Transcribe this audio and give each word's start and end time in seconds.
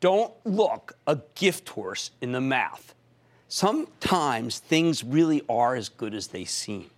Don't 0.00 0.32
look 0.44 0.96
a 1.06 1.20
gift 1.34 1.68
horse 1.70 2.10
in 2.20 2.32
the 2.32 2.40
mouth. 2.40 2.94
Sometimes 3.48 4.58
things 4.58 5.02
really 5.02 5.42
are 5.48 5.74
as 5.74 5.88
good 5.88 6.14
as 6.14 6.28
they 6.28 6.44
seem. 6.44 6.90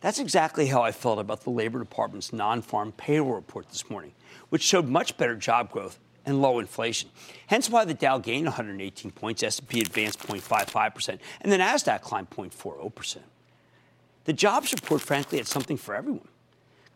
That's 0.00 0.18
exactly 0.18 0.66
how 0.66 0.82
I 0.82 0.92
felt 0.92 1.18
about 1.18 1.42
the 1.42 1.50
Labor 1.50 1.78
Department's 1.78 2.32
non 2.32 2.62
farm 2.62 2.92
payroll 2.92 3.34
report 3.34 3.68
this 3.68 3.90
morning, 3.90 4.12
which 4.48 4.62
showed 4.62 4.86
much 4.86 5.16
better 5.16 5.34
job 5.34 5.70
growth 5.70 5.98
and 6.24 6.40
low 6.40 6.58
inflation. 6.58 7.10
Hence 7.48 7.68
why 7.68 7.84
the 7.84 7.94
Dow 7.94 8.18
gained 8.18 8.46
118 8.46 9.10
points, 9.10 9.42
S&P 9.42 9.80
advanced 9.80 10.20
0.55%, 10.20 11.18
and 11.40 11.52
the 11.52 11.58
Nasdaq 11.58 12.02
climbed 12.02 12.30
0.40%. 12.30 13.18
The 14.24 14.32
jobs 14.32 14.72
report, 14.72 15.00
frankly, 15.00 15.38
had 15.38 15.46
something 15.46 15.76
for 15.76 15.94
everyone 15.94 16.28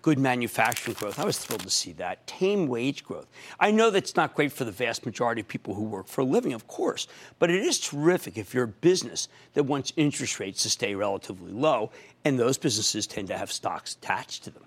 good 0.05 0.19
manufacturing 0.19 0.95
growth. 0.95 1.19
I 1.19 1.25
was 1.25 1.39
thrilled 1.39 1.63
to 1.63 1.71
see 1.71 1.93
that. 1.93 2.27
Tame 2.27 2.67
wage 2.67 3.05
growth. 3.05 3.27
I 3.59 3.71
know 3.71 3.89
that's 3.89 4.15
not 4.15 4.35
great 4.35 4.53
for 4.53 4.65
the 4.65 4.71
vast 4.71 5.07
majority 5.07 5.41
of 5.41 5.49
people 5.49 5.73
who 5.73 5.83
work 5.83 6.09
for 6.09 6.21
a 6.21 6.25
living, 6.25 6.53
of 6.53 6.67
course, 6.67 7.09
but 7.39 7.49
it 7.49 7.63
is 7.63 7.81
terrific 7.81 8.37
if 8.37 8.53
you're 8.53 8.65
a 8.65 8.69
business 8.69 9.29
that 9.55 9.65
wants 9.65 9.95
interest 9.97 10.39
rates 10.39 10.63
to 10.65 10.69
stay 10.69 10.95
relatively 10.95 11.53
low, 11.53 11.91
and 12.23 12.39
those 12.39 12.59
businesses 12.59 13.07
tend 13.07 13.29
to 13.29 13.39
have 13.39 13.51
stocks 13.51 13.95
attached 13.95 14.45
to 14.45 14.51
them. 14.51 14.65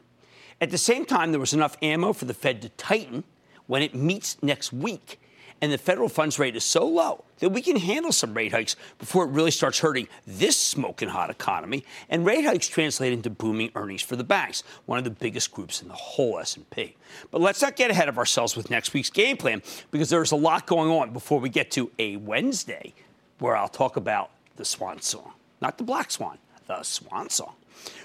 At 0.59 0.72
the 0.72 0.78
same 0.79 1.06
time, 1.06 1.29
there 1.29 1.39
was 1.39 1.53
enough 1.53 1.78
ammo 1.83 2.13
for 2.13 2.25
the 2.25 2.33
Fed 2.33 2.63
to 2.63 2.69
tighten 2.69 3.23
when 3.67 3.83
it 3.83 3.94
meets 3.94 4.41
next 4.41 4.73
week 4.73 5.19
and 5.62 5.72
the 5.72 5.78
federal 5.78 6.09
funds 6.09 6.38
rate 6.38 6.56
is 6.56 6.63
so 6.63 6.85
low 6.85 7.23
that 7.40 7.50
we 7.50 7.62
can 7.62 7.78
handle 7.78 8.12
some 8.12 8.34
rate 8.34 8.51
hikes 8.51 8.75
before 9.00 9.25
it 9.25 9.29
really 9.29 9.51
starts 9.51 9.79
hurting 9.79 10.07
this 10.25 10.57
smoking 10.57 11.09
hot 11.09 11.29
economy. 11.29 11.84
And 12.09 12.25
rate 12.25 12.45
hikes 12.45 12.68
translate 12.68 13.13
into 13.13 13.29
booming 13.29 13.72
earnings 13.75 14.01
for 14.01 14.16
the 14.16 14.23
banks, 14.23 14.63
one 14.85 14.97
of 14.97 15.03
the 15.03 15.12
biggest 15.12 15.51
groups 15.51 15.81
in 15.81 15.88
the 15.88 15.94
whole 15.94 16.40
S&P. 16.40 16.95
But 17.31 17.41
let's 17.41 17.62
not 17.62 17.75
get 17.75 17.91
ahead 17.91 18.09
of 18.09 18.18
ourselves 18.18 18.56
with 18.56 18.69
next 18.69 18.94
week's 18.94 19.09
game 19.09 19.38
plan 19.38 19.62
because 19.91 20.09
there's 20.09 20.31
a 20.31 20.35
lot 20.35 20.68
going 20.68 20.91
on 20.91 21.12
before 21.12 21.40
we 21.40 21.50
get 21.50 21.72
to 21.72 21.91
a 21.97 22.18
Wednesday 22.18 22.94
where 23.39 23.56
I'll 23.56 23.68
talk 23.68 23.97
about 23.97 24.31
the 24.56 24.66
swan 24.66 25.01
song, 25.01 25.34
not 25.62 25.78
the 25.78 25.84
black 25.84 26.12
swan, 26.12 26.38
the 26.68 26.84
swan 26.84 27.29
song. 27.29 27.53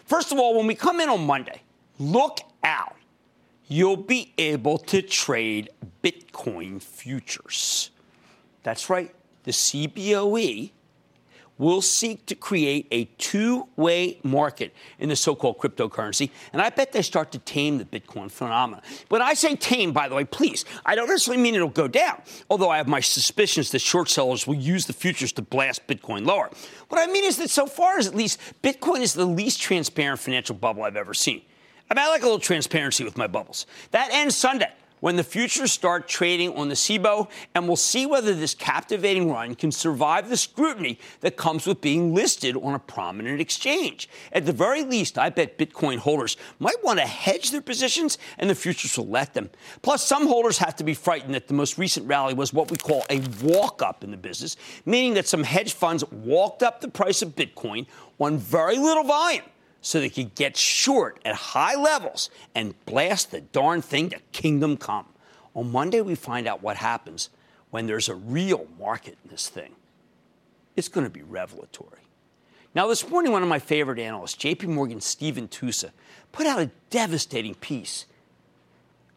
First 0.05 0.33
of 0.33 0.39
all, 0.39 0.57
when 0.57 0.67
we 0.67 0.75
come 0.75 1.01
in 1.01 1.09
on 1.09 1.27
Monday, 1.27 1.63
look 1.99 2.41
out 2.63 2.97
you'll 3.73 3.97
be 3.97 4.35
able 4.37 4.77
to 4.77 5.01
trade 5.01 5.71
Bitcoin 6.05 6.81
futures. 6.83 7.91
That's 8.63 8.91
right, 8.91 9.15
the 9.45 9.51
CBOE 9.51 10.71
will 11.57 11.81
seek 11.81 12.27
to 12.27 12.35
create 12.35 12.87
a 12.91 13.05
two 13.17 13.67
way 13.77 14.19
market 14.25 14.75
in 14.99 15.09
the 15.09 15.17
so 15.17 15.35
called 15.35 15.59
cryptocurrency. 15.59 16.31
And 16.53 16.61
I 16.61 16.71
bet 16.71 16.93
they 16.93 17.03
start 17.03 17.33
to 17.33 17.39
tame 17.39 17.79
the 17.79 17.85
Bitcoin 17.85 18.31
phenomenon. 18.31 18.83
When 19.09 19.23
I 19.23 19.35
say 19.35 19.57
tame, 19.57 19.93
by 19.93 20.09
the 20.09 20.17
way, 20.17 20.25
please, 20.25 20.65
I 20.85 20.95
don't 20.95 21.09
necessarily 21.09 21.43
mean 21.43 21.55
it'll 21.55 21.69
go 21.69 21.89
down, 21.89 22.21
although 22.51 22.71
I 22.71 22.77
have 22.77 22.89
my 22.89 23.01
suspicions 23.01 23.71
that 23.71 23.79
short 23.79 24.11
sellers 24.11 24.47
will 24.47 24.55
use 24.55 24.87
the 24.87 24.93
futures 24.93 25.33
to 25.33 25.43
blast 25.43 25.87
Bitcoin 25.87 26.27
lower. 26.27 26.51
What 26.89 27.01
I 27.01 27.11
mean 27.11 27.25
is 27.25 27.39
that 27.39 27.49
so 27.49 27.67
far 27.67 27.97
as 27.99 28.07
at 28.07 28.15
least 28.15 28.39
Bitcoin 28.63 29.01
is 29.01 29.15
the 29.15 29.25
least 29.25 29.63
transparent 29.63 30.21
financial 30.21 30.57
bubble 30.57 30.83
I've 30.83 30.97
ever 30.97 31.15
seen. 31.15 31.43
I 31.91 31.95
mean, 31.95 32.05
I 32.05 32.09
like 32.09 32.23
a 32.23 32.25
little 32.25 32.39
transparency 32.39 33.05
with 33.05 33.17
my 33.17 33.27
bubbles. 33.27 33.67
That 33.91 34.11
ends 34.13 34.37
Sunday 34.37 34.73
when 35.03 35.17
the 35.17 35.25
futures 35.25 35.73
start 35.73 36.07
trading 36.07 36.57
on 36.57 36.69
the 36.69 36.77
CBOE, 36.77 37.29
and 37.57 37.67
we'll 37.67 37.75
see 37.75 38.07
whether 38.07 38.33
this 38.33 38.55
captivating 38.55 39.29
run 39.29 39.57
can 39.57 39.73
survive 39.73 40.29
the 40.29 40.37
scrutiny 40.37 40.97
that 41.21 41.37
comes 41.37 41.67
with 41.67 41.81
being 41.81 42.15
listed 42.15 42.57
on 42.57 42.73
a 42.73 42.79
prominent 42.79 43.41
exchange. 43.41 44.09
At 44.33 44.47
the 44.47 44.53
very 44.53 44.85
least, 44.85 45.19
I 45.19 45.29
bet 45.29 45.59
Bitcoin 45.59 45.99
holders 45.99 46.37
might 46.61 46.83
want 46.85 47.01
to 47.01 47.05
hedge 47.05 47.51
their 47.51 47.61
positions, 47.61 48.17
and 48.39 48.49
the 48.49 48.55
futures 48.55 48.97
will 48.97 49.09
let 49.09 49.35
them. 49.35 49.51
Plus, 49.83 50.07
some 50.07 50.29
holders 50.29 50.59
have 50.59 50.77
to 50.77 50.85
be 50.85 50.95
frightened 50.95 51.35
that 51.35 51.49
the 51.49 51.55
most 51.55 51.79
recent 51.79 52.07
rally 52.07 52.33
was 52.33 52.53
what 52.53 52.71
we 52.71 52.77
call 52.77 53.05
a 53.11 53.21
walk 53.43 53.83
up 53.83 54.05
in 54.05 54.13
the 54.13 54.17
business, 54.17 54.57
meaning 54.87 55.15
that 55.15 55.27
some 55.27 55.43
hedge 55.43 55.73
funds 55.73 56.05
walked 56.13 56.63
up 56.63 56.81
the 56.81 56.87
price 56.87 57.23
of 57.23 57.35
Bitcoin 57.35 57.87
on 58.21 58.39
very 58.39 58.79
little 58.79 59.03
volume 59.03 59.43
so 59.83 60.01
they 60.01 60.09
could 60.09 60.35
get 60.35 60.57
short 60.57 61.19
at 61.25 61.35
high 61.35 61.75
levels 61.75 62.31
and 62.55 62.75
blast 62.87 63.33
the 63.33 63.41
darn 63.41 63.83
thing 63.83 64.11
to 64.11 64.19
kingdom 64.31 64.77
come. 64.77 65.07
On 65.55 65.71
Monday, 65.71 66.01
we 66.01 66.15
find 66.15 66.47
out 66.47 66.63
what 66.63 66.77
happens 66.79 67.29
when 67.71 67.87
there's 67.87 68.09
a 68.09 68.15
real 68.15 68.67
market 68.79 69.19
in 69.25 69.31
this 69.31 69.49
thing. 69.49 69.75
It's 70.77 70.89
going 70.89 71.05
to 71.05 71.11
be 71.11 71.23
revelatory. 71.23 71.99
Now, 72.75 72.87
this 72.87 73.07
morning, 73.11 73.33
one 73.33 73.43
of 73.43 73.49
my 73.49 73.59
favorite 73.59 73.99
analysts, 73.99 74.37
JP 74.37 74.69
Morgan 74.69 75.01
Stephen 75.01 75.49
Tusa, 75.49 75.91
put 76.31 76.47
out 76.47 76.61
a 76.61 76.71
devastating 76.89 77.55
piece 77.55 78.07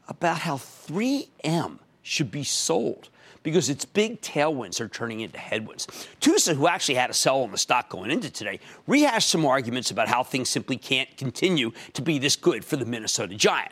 about 0.09 0.39
how 0.39 0.57
3M 0.57 1.79
should 2.01 2.31
be 2.31 2.43
sold 2.43 3.09
because 3.45 3.69
its 3.69 3.85
big 3.85 4.19
tailwinds 4.21 4.81
are 4.81 4.87
turning 4.87 5.19
into 5.19 5.37
headwinds. 5.37 5.85
Tusa, 6.19 6.55
who 6.55 6.67
actually 6.67 6.95
had 6.95 7.11
a 7.11 7.13
sell 7.13 7.43
on 7.43 7.51
the 7.51 7.57
stock 7.59 7.89
going 7.89 8.09
into 8.09 8.31
today, 8.31 8.59
rehashed 8.87 9.29
some 9.29 9.45
arguments 9.45 9.91
about 9.91 10.07
how 10.07 10.23
things 10.23 10.49
simply 10.49 10.75
can't 10.75 11.15
continue 11.15 11.71
to 11.93 12.01
be 12.01 12.17
this 12.17 12.35
good 12.35 12.65
for 12.65 12.75
the 12.75 12.85
Minnesota 12.85 13.35
Giant. 13.35 13.71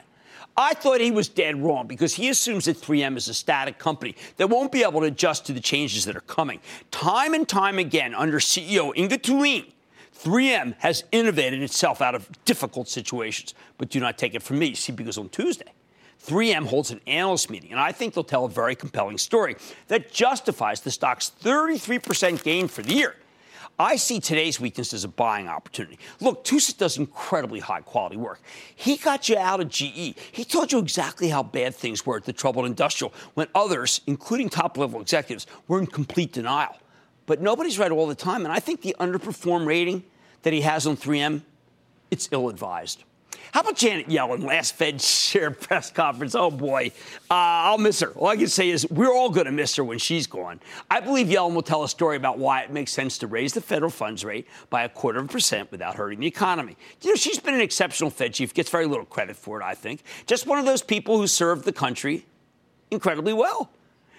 I 0.56 0.76
thought 0.76 1.02
he 1.02 1.10
was 1.10 1.28
dead 1.28 1.60
wrong 1.60 1.88
because 1.88 2.14
he 2.14 2.30
assumes 2.30 2.66
that 2.66 2.78
3M 2.78 3.18
is 3.18 3.28
a 3.28 3.34
static 3.34 3.80
company 3.80 4.16
that 4.38 4.48
won't 4.48 4.72
be 4.72 4.84
able 4.84 5.00
to 5.02 5.08
adjust 5.08 5.48
to 5.48 5.54
the 5.54 5.60
changes 5.60 6.06
that 6.06 6.16
are 6.16 6.22
coming. 6.22 6.60
Time 6.92 7.34
and 7.34 7.50
time 7.50 7.80
again, 7.80 8.14
under 8.14 8.38
CEO 8.38 8.94
Inge 8.96 9.14
Thulin, 9.14 9.66
3M 10.16 10.76
has 10.78 11.04
innovated 11.12 11.64
itself 11.64 12.00
out 12.00 12.14
of 12.14 12.30
difficult 12.46 12.88
situations. 12.88 13.56
But 13.80 13.90
do 13.90 14.00
not 14.00 14.20
take 14.20 14.36
it 14.36 14.44
from 14.44 14.60
me. 14.60 14.76
See, 14.76 14.92
because 14.92 15.18
on 15.18 15.30
Tuesday, 15.30 15.74
3M 16.26 16.66
holds 16.68 16.92
an 16.92 17.02
analyst 17.06 17.50
meeting, 17.50 17.72
and 17.72 17.80
I 17.80 17.92
think 17.92 18.14
they'll 18.14 18.24
tell 18.24 18.46
a 18.46 18.50
very 18.50 18.76
compelling 18.76 19.18
story 19.18 19.56
that 19.88 20.12
justifies 20.12 20.82
the 20.82 20.92
stock's 20.92 21.32
33% 21.42 22.44
gain 22.44 22.68
for 22.68 22.82
the 22.82 22.94
year. 22.94 23.16
I 23.80 23.96
see 23.96 24.20
today's 24.20 24.60
weakness 24.60 24.94
as 24.94 25.04
a 25.04 25.08
buying 25.08 25.48
opportunity. 25.48 25.98
Look, 26.22 26.46
Tusa 26.46 26.78
does 26.78 26.98
incredibly 26.98 27.60
high 27.60 27.82
quality 27.82 28.18
work. 28.18 28.40
He 28.76 28.98
got 28.98 29.28
you 29.30 29.38
out 29.38 29.62
of 29.62 29.70
GE. 29.70 30.16
He 30.32 30.46
told 30.46 30.72
you 30.72 30.78
exactly 30.78 31.30
how 31.30 31.42
bad 31.42 31.74
things 31.74 32.06
were 32.06 32.18
at 32.18 32.24
the 32.24 32.34
troubled 32.34 32.68
industrial 32.68 33.14
when 33.34 33.48
others, 33.56 34.02
including 34.06 34.50
top 34.50 34.78
level 34.78 35.02
executives, 35.02 35.48
were 35.68 35.80
in 35.80 35.88
complete 35.88 36.32
denial. 36.32 36.78
But 37.26 37.42
nobody's 37.42 37.80
right 37.80 37.92
all 37.92 38.06
the 38.06 38.16
time, 38.16 38.46
and 38.46 38.54
I 38.54 38.60
think 38.60 38.82
the 38.82 38.96
underperform 39.00 39.66
rating 39.66 40.04
that 40.44 40.54
he 40.54 40.62
has 40.62 40.86
on 40.86 40.96
3M, 40.96 41.42
it's 42.12 42.30
ill 42.32 42.50
advised. 42.50 43.04
How 43.54 43.60
about 43.60 43.76
Janet 43.76 44.08
Yellen, 44.08 44.44
last 44.44 44.74
Fed 44.74 45.00
chair 45.00 45.52
press 45.52 45.92
conference? 45.92 46.34
Oh 46.34 46.50
boy, 46.50 46.92
uh, 47.30 47.34
I'll 47.70 47.78
miss 47.78 48.00
her. 48.00 48.10
All 48.14 48.30
I 48.30 48.36
can 48.36 48.48
say 48.48 48.72
is 48.72 48.90
we're 48.90 49.14
all 49.14 49.30
going 49.30 49.46
to 49.46 49.52
miss 49.52 49.76
her 49.76 49.84
when 49.84 50.00
she's 50.00 50.26
gone. 50.26 50.60
I 50.90 51.00
believe 51.00 51.28
Yellen 51.28 51.54
will 51.54 51.62
tell 51.62 51.84
a 51.84 51.88
story 51.88 52.18
about 52.18 52.40
why 52.40 52.62
it 52.62 52.72
makes 52.72 52.92
sense 52.92 53.20
to 53.20 53.28
raise 53.28 53.54
the 53.54 53.62
federal 53.62 53.92
funds 53.92 54.26
rate 54.26 54.48
by 54.72 54.86
a 54.86 54.90
quarter 54.90 55.20
of 55.20 55.26
a 55.26 55.28
percent 55.28 55.70
without 55.70 55.94
hurting 55.94 56.22
the 56.22 56.26
economy. 56.26 56.76
You 57.04 57.12
know, 57.12 57.16
she's 57.16 57.38
been 57.38 57.54
an 57.54 57.62
exceptional 57.62 58.10
Fed 58.10 58.34
chief, 58.34 58.56
gets 58.56 58.72
very 58.72 58.88
little 58.88 59.06
credit 59.06 59.36
for 59.36 59.62
it, 59.62 59.64
I 59.64 59.76
think. 59.76 60.02
Just 60.26 60.48
one 60.48 60.58
of 60.58 60.66
those 60.66 60.82
people 60.82 61.20
who 61.20 61.28
served 61.28 61.64
the 61.64 61.74
country 61.74 62.26
incredibly 62.90 63.34
well. 63.34 63.70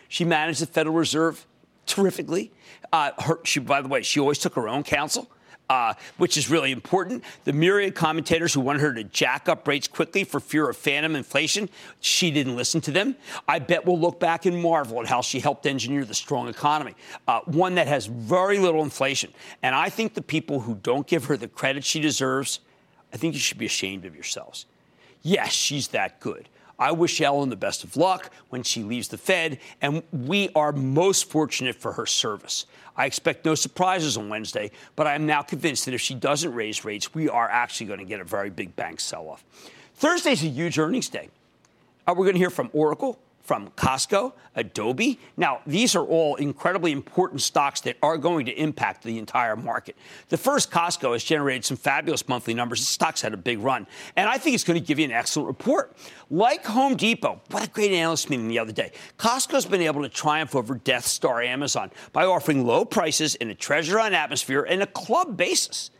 She 0.06 0.24
managed 0.24 0.62
the 0.62 0.66
Federal 0.66 0.94
Reserve 0.94 1.44
terrifically. 1.86 2.52
Uh, 2.92 3.10
her, 3.18 3.40
she, 3.42 3.58
by 3.58 3.82
the 3.82 3.88
way, 3.88 4.02
she 4.02 4.20
always 4.20 4.38
took 4.38 4.54
her 4.54 4.68
own 4.68 4.84
counsel 4.84 5.28
uh, 5.70 5.94
which 6.18 6.36
is 6.36 6.50
really 6.50 6.72
important. 6.72 7.24
The 7.44 7.52
myriad 7.52 7.94
commentators 7.94 8.52
who 8.54 8.60
wanted 8.60 8.82
her 8.82 8.92
to 8.94 9.04
jack 9.04 9.48
up 9.48 9.66
rates 9.66 9.88
quickly 9.88 10.24
for 10.24 10.40
fear 10.40 10.68
of 10.68 10.76
phantom 10.76 11.16
inflation, 11.16 11.68
she 12.00 12.30
didn't 12.30 12.56
listen 12.56 12.80
to 12.82 12.90
them. 12.90 13.16
I 13.48 13.58
bet 13.58 13.86
we'll 13.86 13.98
look 13.98 14.20
back 14.20 14.46
and 14.46 14.60
marvel 14.60 15.00
at 15.00 15.06
how 15.06 15.22
she 15.22 15.40
helped 15.40 15.66
engineer 15.66 16.04
the 16.04 16.14
strong 16.14 16.48
economy, 16.48 16.94
uh, 17.26 17.40
one 17.46 17.76
that 17.76 17.88
has 17.88 18.06
very 18.06 18.58
little 18.58 18.82
inflation. 18.82 19.32
And 19.62 19.74
I 19.74 19.88
think 19.88 20.14
the 20.14 20.22
people 20.22 20.60
who 20.60 20.74
don't 20.74 21.06
give 21.06 21.24
her 21.26 21.36
the 21.36 21.48
credit 21.48 21.84
she 21.84 22.00
deserves, 22.00 22.60
I 23.12 23.16
think 23.16 23.34
you 23.34 23.40
should 23.40 23.58
be 23.58 23.66
ashamed 23.66 24.04
of 24.04 24.14
yourselves. 24.14 24.66
Yes, 25.22 25.52
she's 25.52 25.88
that 25.88 26.20
good. 26.20 26.48
I 26.78 26.92
wish 26.92 27.20
Yellen 27.20 27.50
the 27.50 27.56
best 27.56 27.84
of 27.84 27.96
luck 27.96 28.30
when 28.50 28.62
she 28.62 28.82
leaves 28.82 29.08
the 29.08 29.18
Fed, 29.18 29.58
and 29.80 30.02
we 30.12 30.50
are 30.54 30.72
most 30.72 31.30
fortunate 31.30 31.76
for 31.76 31.92
her 31.92 32.06
service. 32.06 32.66
I 32.96 33.06
expect 33.06 33.44
no 33.44 33.54
surprises 33.54 34.16
on 34.16 34.28
Wednesday, 34.28 34.70
but 34.96 35.06
I 35.06 35.14
am 35.14 35.26
now 35.26 35.42
convinced 35.42 35.84
that 35.84 35.94
if 35.94 36.00
she 36.00 36.14
doesn't 36.14 36.52
raise 36.52 36.84
rates, 36.84 37.14
we 37.14 37.28
are 37.28 37.48
actually 37.48 37.86
going 37.86 37.98
to 38.00 38.04
get 38.04 38.20
a 38.20 38.24
very 38.24 38.50
big 38.50 38.74
bank 38.76 39.00
sell 39.00 39.28
off. 39.28 39.44
Thursday's 39.94 40.42
a 40.42 40.48
huge 40.48 40.78
earnings 40.78 41.08
day. 41.08 41.28
Uh, 42.06 42.14
we're 42.16 42.24
going 42.24 42.34
to 42.34 42.38
hear 42.40 42.50
from 42.50 42.70
Oracle, 42.72 43.18
from 43.44 43.68
Costco, 43.76 44.32
Adobe. 44.56 45.20
Now, 45.36 45.60
these 45.66 45.94
are 45.94 46.04
all 46.04 46.34
incredibly 46.36 46.92
important 46.92 47.42
stocks 47.42 47.82
that 47.82 47.96
are 48.02 48.16
going 48.16 48.46
to 48.46 48.52
impact 48.52 49.04
the 49.04 49.18
entire 49.18 49.54
market. 49.54 49.96
The 50.30 50.38
first, 50.38 50.70
Costco, 50.70 51.12
has 51.12 51.22
generated 51.22 51.64
some 51.64 51.76
fabulous 51.76 52.26
monthly 52.26 52.54
numbers. 52.54 52.80
The 52.80 52.86
stock's 52.86 53.20
had 53.20 53.34
a 53.34 53.36
big 53.36 53.58
run. 53.58 53.86
And 54.16 54.28
I 54.28 54.38
think 54.38 54.54
it's 54.54 54.64
going 54.64 54.80
to 54.80 54.84
give 54.84 54.98
you 54.98 55.04
an 55.04 55.12
excellent 55.12 55.46
report. 55.46 55.94
Like 56.30 56.64
Home 56.64 56.96
Depot, 56.96 57.42
what 57.50 57.66
a 57.66 57.70
great 57.70 57.92
analyst 57.92 58.30
meeting 58.30 58.48
the 58.48 58.58
other 58.58 58.72
day. 58.72 58.92
Costco's 59.18 59.66
been 59.66 59.82
able 59.82 60.02
to 60.02 60.08
triumph 60.08 60.56
over 60.56 60.74
Death 60.74 61.06
Star 61.06 61.42
Amazon 61.42 61.90
by 62.12 62.24
offering 62.24 62.66
low 62.66 62.86
prices 62.86 63.34
in 63.34 63.50
a 63.50 63.54
treasure 63.54 64.00
on 64.00 64.14
atmosphere 64.14 64.62
and 64.62 64.82
a 64.82 64.86
club 64.86 65.36
basis. 65.36 65.90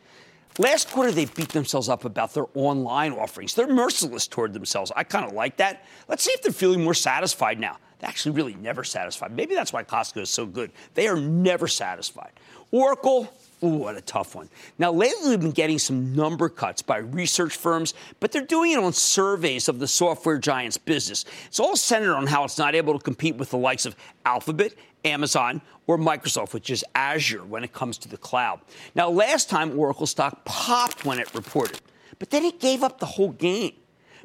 Last 0.59 0.91
quarter, 0.93 1.11
they 1.11 1.25
beat 1.25 1.49
themselves 1.49 1.89
up 1.89 2.05
about 2.05 2.33
their 2.33 2.47
online 2.55 3.13
offerings. 3.13 3.55
They're 3.55 3.67
merciless 3.67 4.29
toward 4.29 4.53
themselves. 4.53 4.93
I 4.95 5.03
kind 5.03 5.25
of 5.25 5.33
like 5.33 5.57
that. 5.57 5.85
Let's 6.07 6.23
see 6.23 6.31
if 6.33 6.43
they're 6.43 6.53
feeling 6.53 6.85
more 6.85 6.95
satisfied 6.95 7.59
now. 7.59 7.79
They're 7.99 8.09
actually 8.09 8.37
really 8.37 8.55
never 8.55 8.85
satisfied. 8.85 9.33
Maybe 9.33 9.57
that's 9.57 9.73
why 9.73 9.83
Costco 9.83 10.23
is 10.23 10.31
so 10.31 10.47
good. 10.47 10.71
They 10.95 11.09
are 11.09 11.17
never 11.17 11.67
satisfied. 11.67 12.31
Oracle, 12.71 13.33
Ooh, 13.63 13.69
what 13.69 13.97
a 13.97 14.01
tough 14.01 14.35
one. 14.35 14.51
Now, 14.79 14.93
lately, 14.93 15.31
we've 15.31 15.41
been 15.41 15.51
getting 15.51 15.79
some 15.79 16.15
number 16.15 16.49
cuts 16.49 16.83
by 16.83 16.99
research 16.99 17.57
firms, 17.57 17.95
but 18.21 18.31
they're 18.31 18.43
doing 18.43 18.73
it 18.73 18.79
on 18.79 18.93
surveys 18.93 19.69
of 19.69 19.79
the 19.79 19.89
software 19.89 20.39
giant's 20.39 20.77
business. 20.77 21.25
It's 21.47 21.61
all 21.61 21.77
centered 21.77 22.15
on 22.15 22.27
how 22.27 22.45
it's 22.45 22.59
not 22.59 22.75
able 22.75 22.93
to 22.99 23.03
compete 23.03 23.37
with 23.37 23.51
the 23.51 23.57
likes 23.57 23.87
of 23.87 23.97
Alphabet, 24.27 24.75
Amazon, 25.05 25.63
or 25.87 25.97
Microsoft, 25.97 26.53
which 26.53 26.69
is 26.69 26.85
Azure 26.95 27.45
when 27.45 27.65
it 27.65 27.73
comes 27.73 27.97
to 27.99 28.09
the 28.09 28.17
cloud. 28.17 28.61
Now, 28.95 29.09
last 29.09 29.49
time, 29.49 29.79
Oracle 29.79 30.07
stock 30.07 30.45
popped 30.45 31.05
when 31.05 31.19
it 31.19 31.35
reported, 31.35 31.81
but 32.19 32.31
then 32.31 32.45
it 32.45 32.61
gave 32.61 32.83
up 32.83 32.99
the 32.99 33.07
whole 33.07 33.33
game. 33.33 33.75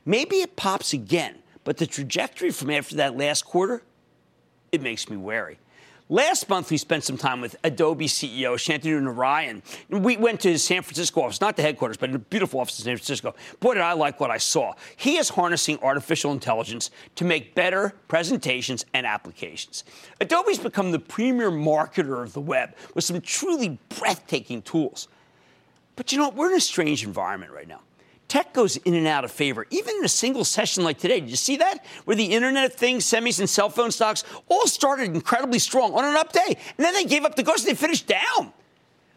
Maybe 0.06 0.38
it 0.38 0.56
pops 0.56 0.94
again, 0.94 1.36
but 1.64 1.78
the 1.78 1.86
trajectory 1.86 2.52
from 2.52 2.72
after 2.72 2.96
that 2.96 3.18
last 3.18 3.46
quarter, 3.46 3.84
it 4.72 4.81
makes 4.81 5.10
me 5.10 5.18
wary. 5.18 5.60
Last 6.11 6.50
month, 6.50 6.71
we 6.71 6.77
spent 6.77 7.03
some 7.03 7.17
time 7.17 7.39
with 7.39 7.56
Adobe 7.63 8.07
CEO 8.07 8.56
Shantanu 8.56 9.00
Narayan. 9.00 9.61
We 9.89 10.17
went 10.17 10.39
to 10.39 10.51
his 10.51 10.63
San 10.63 10.81
Francisco 10.81 11.21
office, 11.21 11.39
not 11.39 11.56
the 11.56 11.61
headquarters, 11.61 11.97
but 11.97 12.09
a 12.09 12.17
beautiful 12.17 12.59
office 12.59 12.79
in 12.79 12.85
San 12.85 12.97
Francisco. 12.97 13.35
Boy, 13.59 13.75
did 13.75 13.83
I 13.83 13.94
like 13.94 14.19
what 14.19 14.31
I 14.31 14.39
saw. 14.39 14.73
He 14.95 15.17
is 15.17 15.29
harnessing 15.29 15.77
artificial 15.83 16.31
intelligence 16.31 16.89
to 17.13 17.25
make 17.25 17.53
better 17.53 17.94
presentations 18.07 18.88
and 18.95 19.06
applications. 19.06 19.83
Adobe's 20.19 20.57
become 20.57 20.91
the 20.91 20.97
premier 20.97 21.51
marketer 21.51 22.23
of 22.23 22.33
the 22.33 22.41
web 22.41 22.75
with 22.95 23.03
some 23.03 23.21
truly 23.21 23.77
breathtaking 24.00 24.63
tools. 24.63 25.09
But 25.95 26.11
you 26.11 26.17
know, 26.17 26.29
we're 26.29 26.50
in 26.50 26.57
a 26.57 26.61
strange 26.61 27.03
environment 27.03 27.51
right 27.51 27.67
now 27.67 27.81
tech 28.30 28.54
goes 28.54 28.78
in 28.78 28.94
and 28.94 29.08
out 29.08 29.26
of 29.26 29.31
favor, 29.31 29.68
even 29.70 29.96
in 29.98 30.06
a 30.06 30.10
single 30.10 30.46
session 30.46 30.84
like 30.84 30.98
today. 30.98 31.20
Did 31.20 31.30
you 31.30 31.36
see 31.36 31.58
that? 31.58 31.84
Where 32.06 32.16
the 32.16 32.26
Internet 32.26 32.66
of 32.66 32.74
Things, 32.74 33.06
semis, 33.06 33.40
and 33.40 33.50
cell 33.50 33.70
phone 33.70 33.92
stocks 33.92 34.24
all 34.48 34.68
started 34.68 35.14
incredibly 35.14 35.60
strong 35.60 35.94
on 35.94 36.06
an 36.06 36.16
up 36.16 36.31
day, 36.31 36.48
and 36.48 36.86
then 36.86 36.94
they 36.94 37.06
gave 37.06 37.26
up 37.26 37.36
the 37.36 37.44
ghost 37.44 37.68
and 37.68 37.76
they 37.76 37.80
finished 37.80 38.08
down. 38.08 38.54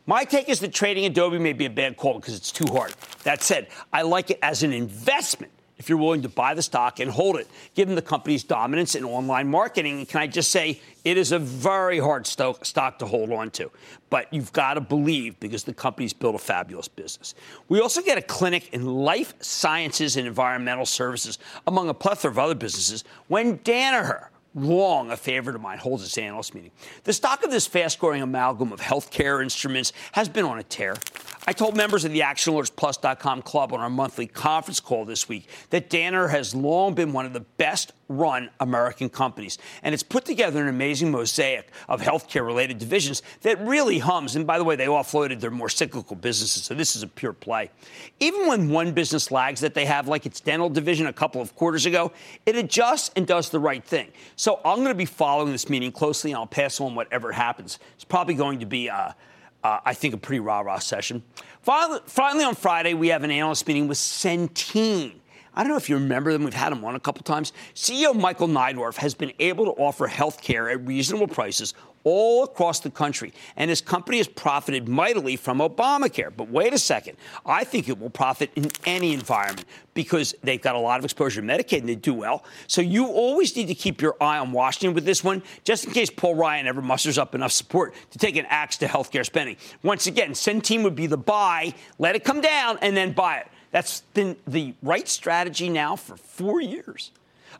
My 0.07 0.25
take 0.25 0.49
is 0.49 0.59
that 0.61 0.73
trading 0.73 1.05
Adobe 1.07 1.39
may 1.39 1.53
be 1.53 1.67
a 1.67 1.71
bad 1.71 1.97
call 1.97 2.15
because 2.15 2.35
it's 2.35 2.51
too 2.51 2.67
hard. 2.73 2.93
That 3.23 3.43
said, 3.43 3.69
I 3.93 4.03
like 4.03 4.31
it 4.31 4.41
as 4.43 4.65
an 4.65 4.73
investment 4.73 5.53
if 5.83 5.89
you're 5.89 5.99
willing 5.99 6.23
to 6.23 6.29
buy 6.29 6.55
the 6.55 6.63
stock 6.63 7.01
and 7.01 7.11
hold 7.11 7.35
it, 7.35 7.49
given 7.75 7.97
the 7.97 8.03
company's 8.03 8.45
dominance 8.45 8.95
in 8.95 9.03
online 9.05 9.49
marketing. 9.49 9.99
And 9.99 10.09
can 10.09 10.21
I 10.21 10.29
just 10.29 10.53
say, 10.53 10.81
it 11.05 11.19
is 11.19 11.33
a 11.33 11.41
very 11.41 11.99
hard 11.99 12.25
sto- 12.25 12.57
stock 12.63 13.01
to 13.01 13.07
hold 13.07 13.33
on 13.33 13.51
to. 13.53 13.69
But 14.09 14.33
you've 14.33 14.53
got 14.53 14.75
to 14.75 14.81
believe 14.81 15.41
because 15.41 15.65
the 15.65 15.75
company's 15.75 16.13
built 16.13 16.37
a 16.37 16.39
fabulous 16.39 16.87
business. 16.87 17.35
We 17.69 17.81
also 17.81 18.01
get 18.01 18.17
a 18.17 18.23
clinic 18.23 18.73
in 18.73 18.87
life 18.87 19.35
sciences 19.41 20.17
and 20.17 20.25
environmental 20.25 20.87
services, 20.87 21.41
among 21.67 21.89
a 21.89 21.95
plethora 21.95 22.31
of 22.31 22.39
other 22.39 22.55
businesses, 22.55 23.03
when 23.27 23.59
Danaher 23.59 24.29
long 24.55 25.11
a 25.11 25.17
favorite 25.17 25.57
of 25.57 25.63
mine, 25.63 25.79
holds 25.79 26.05
its 26.05 26.17
analyst 26.19 26.55
meeting. 26.55 26.71
The 27.05 27.13
stock 27.13 27.43
of 27.45 27.51
this 27.51 27.67
fast 27.67 27.99
growing 27.99 28.23
amalgam 28.23 28.73
of 28.73 28.81
healthcare 28.81 29.43
instruments 29.43 29.93
has 30.13 30.29
been 30.29 30.45
on 30.45 30.59
a 30.59 30.63
tear. 30.63 30.97
I 31.47 31.53
told 31.53 31.77
members 31.77 32.05
of 32.05 32.13
the 32.13 32.21
ActionAlertsPlus.com 32.21 33.43
club 33.43 33.73
on 33.73 33.81
our 33.81 33.91
monthly 33.91 34.27
conference 34.27 34.81
call 34.81 35.05
this 35.05 35.29
week 35.29 35.49
that 35.71 35.91
Danaher 35.91 36.31
has 36.31 36.55
long 36.55 36.95
been 36.95 37.13
one 37.13 37.27
of 37.27 37.33
the 37.33 37.41
best 37.41 37.93
run 38.19 38.51
American 38.61 39.09
companies. 39.09 39.59
And 39.83 39.93
it's 39.93 40.03
put 40.03 40.25
together 40.25 40.63
an 40.63 40.69
amazing 40.69 41.11
mosaic 41.11 41.71
of 41.89 42.01
healthcare 42.01 42.47
related 42.47 42.79
divisions 42.79 43.23
that 43.43 43.61
really 43.61 43.99
hums. 43.99 44.37
And 44.37 44.47
by 44.47 44.59
the 44.59 44.65
way, 44.65 44.77
they 44.77 44.87
offloaded 44.87 45.41
their 45.41 45.51
more 45.51 45.69
cyclical 45.69 46.17
businesses. 46.17 46.65
So 46.65 46.75
this 46.75 46.97
is 46.97 47.03
a 47.03 47.09
pure 47.09 47.33
play. 47.33 47.71
Even 48.21 48.47
when 48.47 48.69
one 48.69 48.93
business 48.93 49.31
lags 49.31 49.61
that 49.61 49.75
they 49.75 49.85
have, 49.87 50.09
like 50.09 50.27
its 50.27 50.41
dental 50.41 50.69
division 50.69 51.07
a 51.07 51.13
couple 51.13 51.41
of 51.41 51.55
quarters 51.57 51.87
ago, 51.87 52.13
it 52.47 52.57
adjusts 52.57 53.11
and 53.17 53.27
does 53.27 53.51
the 53.51 53.61
right 53.61 53.85
thing. 53.85 54.09
So 54.37 54.61
I'm 54.65 54.79
going 54.79 54.89
to 54.89 54.95
be 54.95 55.05
following 55.05 55.53
this 55.53 55.69
meeting 55.69 55.93
closely 55.93 56.33
and 56.33 56.39
I'll 56.39 56.47
pass 56.47 56.81
on 56.81 56.95
whatever 56.95 57.33
happens. 57.33 57.79
It's 57.95 58.05
probably 58.05 58.35
going 58.35 58.61
to 58.61 58.67
be. 58.67 58.89
Uh, 58.91 59.13
uh, 59.65 59.79
I 59.85 59.95
think 59.95 60.13
a 60.13 60.17
pretty 60.17 60.41
rah 60.41 60.61
rah 60.61 60.79
session. 60.81 61.23
Finally, 61.63 62.01
finally, 62.07 62.45
on 62.45 62.55
Friday, 62.57 62.95
we 62.95 63.09
have 63.09 63.23
an 63.23 63.31
analyst 63.31 63.67
meeting 63.69 63.87
with 63.87 63.99
Centene. 63.99 65.15
I 65.55 65.63
don't 65.63 65.71
know 65.71 65.77
if 65.77 65.89
you 65.89 65.97
remember 65.97 66.33
them. 66.33 66.45
We've 66.45 66.55
had 66.55 66.73
them 66.73 66.85
on 66.85 66.95
a 66.95 67.01
couple 67.01 67.23
times. 67.23 67.53
CEO 67.75 68.19
Michael 68.19 68.49
Neidorff 68.49 68.97
has 68.97 69.15
been 69.15 69.33
able 69.39 69.67
to 69.67 69.73
offer 69.73 70.07
health 70.07 70.41
care 70.41 70.71
at 70.71 70.87
reasonable 70.87 71.29
prices 71.29 71.75
all 72.05 72.45
across 72.45 72.81
the 72.81 72.91
country. 72.91 73.33
And 73.57 73.69
his 73.71 73.81
company 73.81 74.17
has 74.19 74.29
profited 74.29 74.89
mightily 74.89 75.37
from 75.37 75.59
Obamacare. 75.59 76.33
But 76.35 76.49
wait 76.49 76.73
a 76.73 76.79
second. 76.79 77.17
I 77.47 77.65
think 77.65 77.89
it 77.89 77.99
will 77.99 78.11
profit 78.11 78.51
in 78.57 78.71
any 78.87 79.13
environment 79.13 79.67
because 79.95 80.35
they've 80.43 80.61
got 80.61 80.75
a 80.75 80.79
lot 80.79 80.99
of 80.99 81.05
exposure 81.05 81.41
to 81.41 81.47
Medicaid 81.47 81.81
and 81.81 81.89
they 81.89 81.95
do 81.95 82.15
well. 82.15 82.45
So 82.67 82.81
you 82.81 83.07
always 83.07 83.55
need 83.55 83.69
to 83.69 83.75
keep 83.75 84.01
your 84.01 84.17
eye 84.21 84.39
on 84.39 84.53
Washington 84.53 84.95
with 84.95 85.05
this 85.05 85.23
one, 85.23 85.43
just 85.65 85.85
in 85.85 85.93
case 85.93 86.11
Paul 86.11 86.35
Ryan 86.35 86.67
ever 86.67 86.81
musters 86.81 87.19
up 87.19 87.35
enough 87.35 87.53
support 87.53 87.95
to 88.11 88.19
take 88.19 88.37
an 88.37 88.47
axe 88.49 88.79
to 88.79 88.87
healthcare 88.87 89.25
spending. 89.25 89.57
Once 89.83 90.07
again, 90.07 90.31
Centene 90.31 90.83
would 90.83 90.97
be 90.97 91.07
the 91.07 91.19
buy, 91.19 91.75
let 91.99 92.17
it 92.17 92.25
come 92.25 92.41
down, 92.41 92.79
and 92.81 92.97
then 92.97 93.13
buy 93.13 93.39
it. 93.39 93.49
That's 93.73 94.03
been 94.15 94.37
the 94.47 94.75
right 94.83 95.09
strategy 95.09 95.69
now 95.69 95.97
for 95.97 96.17
four 96.17 96.61
years. 96.61 97.11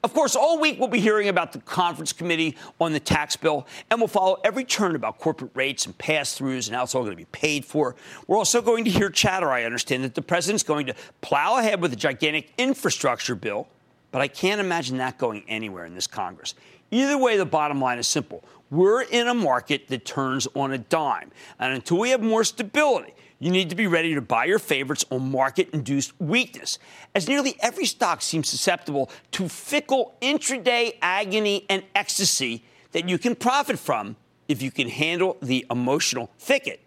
Of 0.05 0.15
course, 0.15 0.35
all 0.35 0.59
week 0.59 0.79
we'll 0.79 0.89
be 0.89 1.01
hearing 1.01 1.29
about 1.29 1.53
the 1.53 1.61
conference 1.61 2.13
committee 2.13 2.57
on 2.81 2.93
the 2.93 3.01
tax 3.01 3.37
bill, 3.37 3.67
and 3.91 4.01
we'll 4.01 4.09
follow 4.09 4.41
every 4.43 4.65
turn 4.65 4.95
about 4.95 5.19
corporate 5.19 5.53
rates 5.55 5.87
and 5.87 5.97
pass 5.97 6.39
throughs 6.39 6.67
and 6.67 6.77
how 6.77 6.83
it's 6.83 6.95
all 6.95 7.03
going 7.03 7.13
to 7.13 7.17
be 7.17 7.25
paid 7.27 7.65
for. 7.65 7.95
We're 8.27 8.37
also 8.37 8.61
going 8.61 8.85
to 8.85 8.91
hear 8.91 9.11
chatter, 9.11 9.51
I 9.51 9.65
understand, 9.65 10.05
that 10.05 10.15
the 10.15 10.23
president's 10.23 10.65
going 10.65 10.87
to 10.87 10.95
plow 11.21 11.59
ahead 11.59 11.81
with 11.81 11.93
a 11.93 11.97
gigantic 11.97 12.53
infrastructure 12.59 13.35
bill, 13.35 13.69
but 14.11 14.21
I 14.21 14.29
can't 14.29 14.61
imagine 14.61 14.99
that 14.99 15.19
going 15.19 15.45
anywhere 15.49 15.87
in 15.87 15.95
this 15.95 16.07
Congress. 16.07 16.55
Either 16.91 17.17
way, 17.17 17.37
the 17.37 17.47
bottom 17.47 17.81
line 17.81 17.99
is 17.99 18.09
simple. 18.09 18.45
We're 18.71 19.03
in 19.03 19.29
a 19.29 19.35
market 19.35 19.89
that 19.89 20.05
turns 20.05 20.49
on 20.55 20.73
a 20.73 20.79
dime. 20.79 21.31
And 21.59 21.75
until 21.75 21.99
we 21.99 22.11
have 22.11 22.23
more 22.23 22.43
stability, 22.43 23.15
you 23.43 23.51
need 23.51 23.71
to 23.71 23.75
be 23.75 23.89
ready 23.89 24.15
to 24.15 24.21
buy 24.21 24.45
your 24.45 24.61
favorites 24.61 25.05
on 25.11 25.33
market 25.33 25.69
induced 25.73 26.13
weakness, 26.21 26.79
as 27.13 27.29
nearly 27.29 27.57
every 27.59 27.87
stock 27.87 28.23
seems 28.23 28.49
susceptible 28.49 29.11
to 29.33 29.49
fickle 29.49 30.15
intraday 30.23 30.97
agony 31.03 31.67
and 31.69 31.83
ecstasy 31.97 32.63
that 32.93 33.09
you 33.09 33.19
can 33.19 33.35
profit 33.35 33.81
from 33.81 34.15
if 34.47 34.63
you 34.63 34.71
can 34.71 34.89
handle 34.89 35.37
the 35.43 35.67
emotional 35.73 36.31
thicket, 36.39 36.79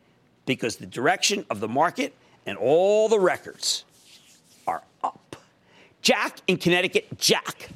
because 0.46 0.78
the 0.78 0.86
direction 0.86 1.46
of 1.50 1.60
the 1.60 1.68
market 1.68 2.14
and 2.46 2.58
all 2.58 3.10
the 3.10 3.20
records 3.20 3.84
are 4.66 4.82
up. 5.04 5.36
Jack 6.02 6.40
in 6.48 6.56
Connecticut. 6.56 7.18
Jack. 7.18 7.70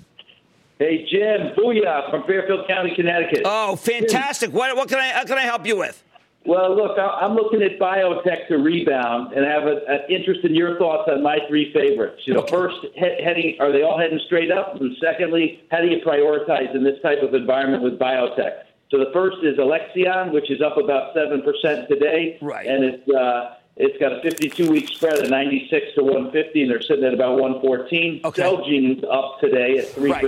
Hey, 0.77 1.05
Jim. 1.11 1.53
Booyah 1.57 2.09
from 2.09 2.23
Fairfield 2.23 2.65
County, 2.65 2.95
Connecticut. 2.95 3.41
Oh, 3.43 3.75
fantastic. 3.75 4.53
What, 4.53 4.73
what 4.77 4.87
can 4.87 4.99
I, 4.99 5.07
how 5.07 5.25
can 5.25 5.37
I 5.37 5.41
help 5.41 5.65
you 5.65 5.77
with? 5.77 6.01
Well, 6.49 6.75
look, 6.75 6.97
I'm 6.97 7.35
looking 7.35 7.61
at 7.61 7.77
biotech 7.77 8.47
to 8.47 8.57
rebound, 8.57 9.33
and 9.33 9.45
have 9.45 9.67
an 9.67 9.99
interest 10.09 10.41
in 10.43 10.55
your 10.55 10.79
thoughts 10.79 11.07
on 11.07 11.21
my 11.21 11.37
three 11.47 11.71
favorites. 11.71 12.23
You 12.25 12.33
know, 12.33 12.39
okay. 12.39 12.49
first, 12.49 12.77
he- 12.95 13.23
heading 13.23 13.57
are 13.59 13.71
they 13.71 13.83
all 13.83 13.99
heading 13.99 14.19
straight 14.25 14.51
up? 14.51 14.81
And 14.81 14.97
secondly, 14.99 15.61
how 15.69 15.79
do 15.79 15.87
you 15.87 15.99
prioritize 16.03 16.73
in 16.73 16.83
this 16.83 16.99
type 17.03 17.21
of 17.21 17.35
environment 17.35 17.83
with 17.83 17.99
biotech? 17.99 18.63
So 18.89 18.97
the 18.97 19.11
first 19.13 19.37
is 19.43 19.59
Alexion, 19.59 20.33
which 20.33 20.49
is 20.49 20.59
up 20.59 20.77
about 20.77 21.13
seven 21.13 21.43
percent 21.43 21.87
today, 21.87 22.39
right? 22.41 22.65
And 22.65 22.83
it's 22.83 23.07
uh, 23.07 23.53
it's 23.77 23.99
got 23.99 24.11
a 24.11 24.21
52 24.23 24.71
week 24.71 24.87
spread 24.87 25.19
of 25.19 25.29
96 25.29 25.85
to 25.95 26.03
150, 26.03 26.63
and 26.63 26.71
they're 26.71 26.81
sitting 26.81 27.05
at 27.05 27.13
about 27.13 27.37
114. 27.37 28.21
Okay. 28.25 28.41
Celgene's 28.41 29.03
up 29.03 29.39
today 29.39 29.77
at 29.77 29.87
three 29.89 30.11
right. 30.11 30.23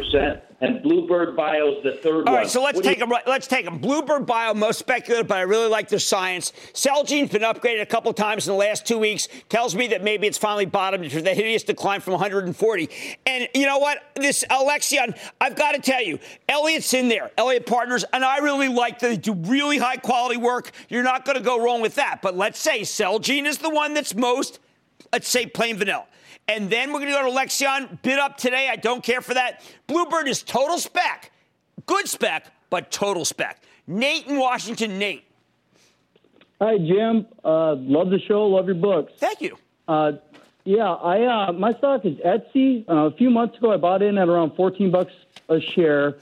And 0.61 0.83
Bluebird 0.83 1.35
Bio 1.35 1.75
is 1.75 1.83
the 1.83 1.93
third 1.93 2.27
All 2.27 2.33
one. 2.33 2.43
right, 2.43 2.49
so 2.49 2.61
let's 2.61 2.75
what 2.75 2.85
take 2.85 2.99
them. 2.99 3.11
Let's 3.25 3.47
take 3.47 3.65
them. 3.65 3.79
Bluebird 3.79 4.27
Bio, 4.27 4.53
most 4.53 4.77
speculative, 4.77 5.27
but 5.27 5.37
I 5.39 5.41
really 5.41 5.67
like 5.67 5.89
their 5.89 5.99
science. 5.99 6.53
Celgene's 6.73 7.31
been 7.31 7.41
upgraded 7.41 7.81
a 7.81 7.85
couple 7.85 8.13
times 8.13 8.47
in 8.47 8.53
the 8.53 8.57
last 8.57 8.85
two 8.85 8.99
weeks. 8.99 9.27
Tells 9.49 9.75
me 9.75 9.87
that 9.87 10.03
maybe 10.03 10.27
it's 10.27 10.37
finally 10.37 10.67
bottomed 10.67 11.05
after 11.05 11.21
the 11.21 11.33
hideous 11.33 11.63
decline 11.63 11.99
from 11.99 12.13
140. 12.13 12.89
And 13.25 13.49
you 13.55 13.65
know 13.65 13.79
what? 13.79 14.03
This 14.15 14.43
Alexion, 14.49 15.15
I've 15.41 15.55
got 15.55 15.71
to 15.73 15.81
tell 15.81 16.01
you, 16.01 16.19
Elliot's 16.47 16.93
in 16.93 17.09
there, 17.09 17.31
Elliot 17.37 17.65
Partners, 17.65 18.05
and 18.13 18.23
I 18.23 18.37
really 18.37 18.67
like 18.67 18.99
that 18.99 19.07
they 19.07 19.17
do 19.17 19.33
really 19.33 19.79
high 19.79 19.97
quality 19.97 20.37
work. 20.37 20.71
You're 20.89 21.03
not 21.03 21.25
going 21.25 21.37
to 21.37 21.43
go 21.43 21.63
wrong 21.63 21.81
with 21.81 21.95
that. 21.95 22.19
But 22.21 22.37
let's 22.37 22.59
say 22.59 22.81
Celgene 22.81 23.45
is 23.45 23.57
the 23.57 23.69
one 23.69 23.95
that's 23.95 24.13
most, 24.13 24.59
let's 25.11 25.27
say, 25.27 25.47
plain 25.47 25.77
vanilla. 25.77 26.05
And 26.51 26.69
then 26.69 26.91
we're 26.91 26.99
going 26.99 27.13
to 27.13 27.17
go 27.17 27.31
to 27.31 27.37
Lexion. 27.37 28.01
Bid 28.01 28.19
up 28.19 28.35
today. 28.35 28.67
I 28.69 28.75
don't 28.75 29.01
care 29.01 29.21
for 29.21 29.33
that. 29.33 29.63
Bluebird 29.87 30.27
is 30.27 30.43
total 30.43 30.77
spec. 30.77 31.31
Good 31.85 32.09
spec, 32.09 32.47
but 32.69 32.91
total 32.91 33.23
spec. 33.23 33.63
Nate 33.87 34.27
in 34.27 34.37
Washington. 34.37 34.99
Nate. 34.99 35.23
Hi, 36.59 36.77
Jim. 36.77 37.25
Uh, 37.43 37.75
love 37.75 38.09
the 38.09 38.19
show. 38.19 38.47
Love 38.47 38.65
your 38.65 38.75
books. 38.75 39.13
Thank 39.17 39.39
you. 39.39 39.57
Uh, 39.87 40.13
yeah, 40.65 40.91
I 40.91 41.47
uh, 41.47 41.53
my 41.53 41.73
stock 41.73 42.05
is 42.05 42.17
Etsy. 42.17 42.87
Uh, 42.87 43.05
a 43.05 43.11
few 43.11 43.29
months 43.29 43.57
ago, 43.57 43.71
I 43.71 43.77
bought 43.77 44.01
in 44.01 44.17
at 44.17 44.27
around 44.27 44.55
14 44.55 44.91
bucks 44.91 45.13
a 45.49 45.59
share, 45.59 46.17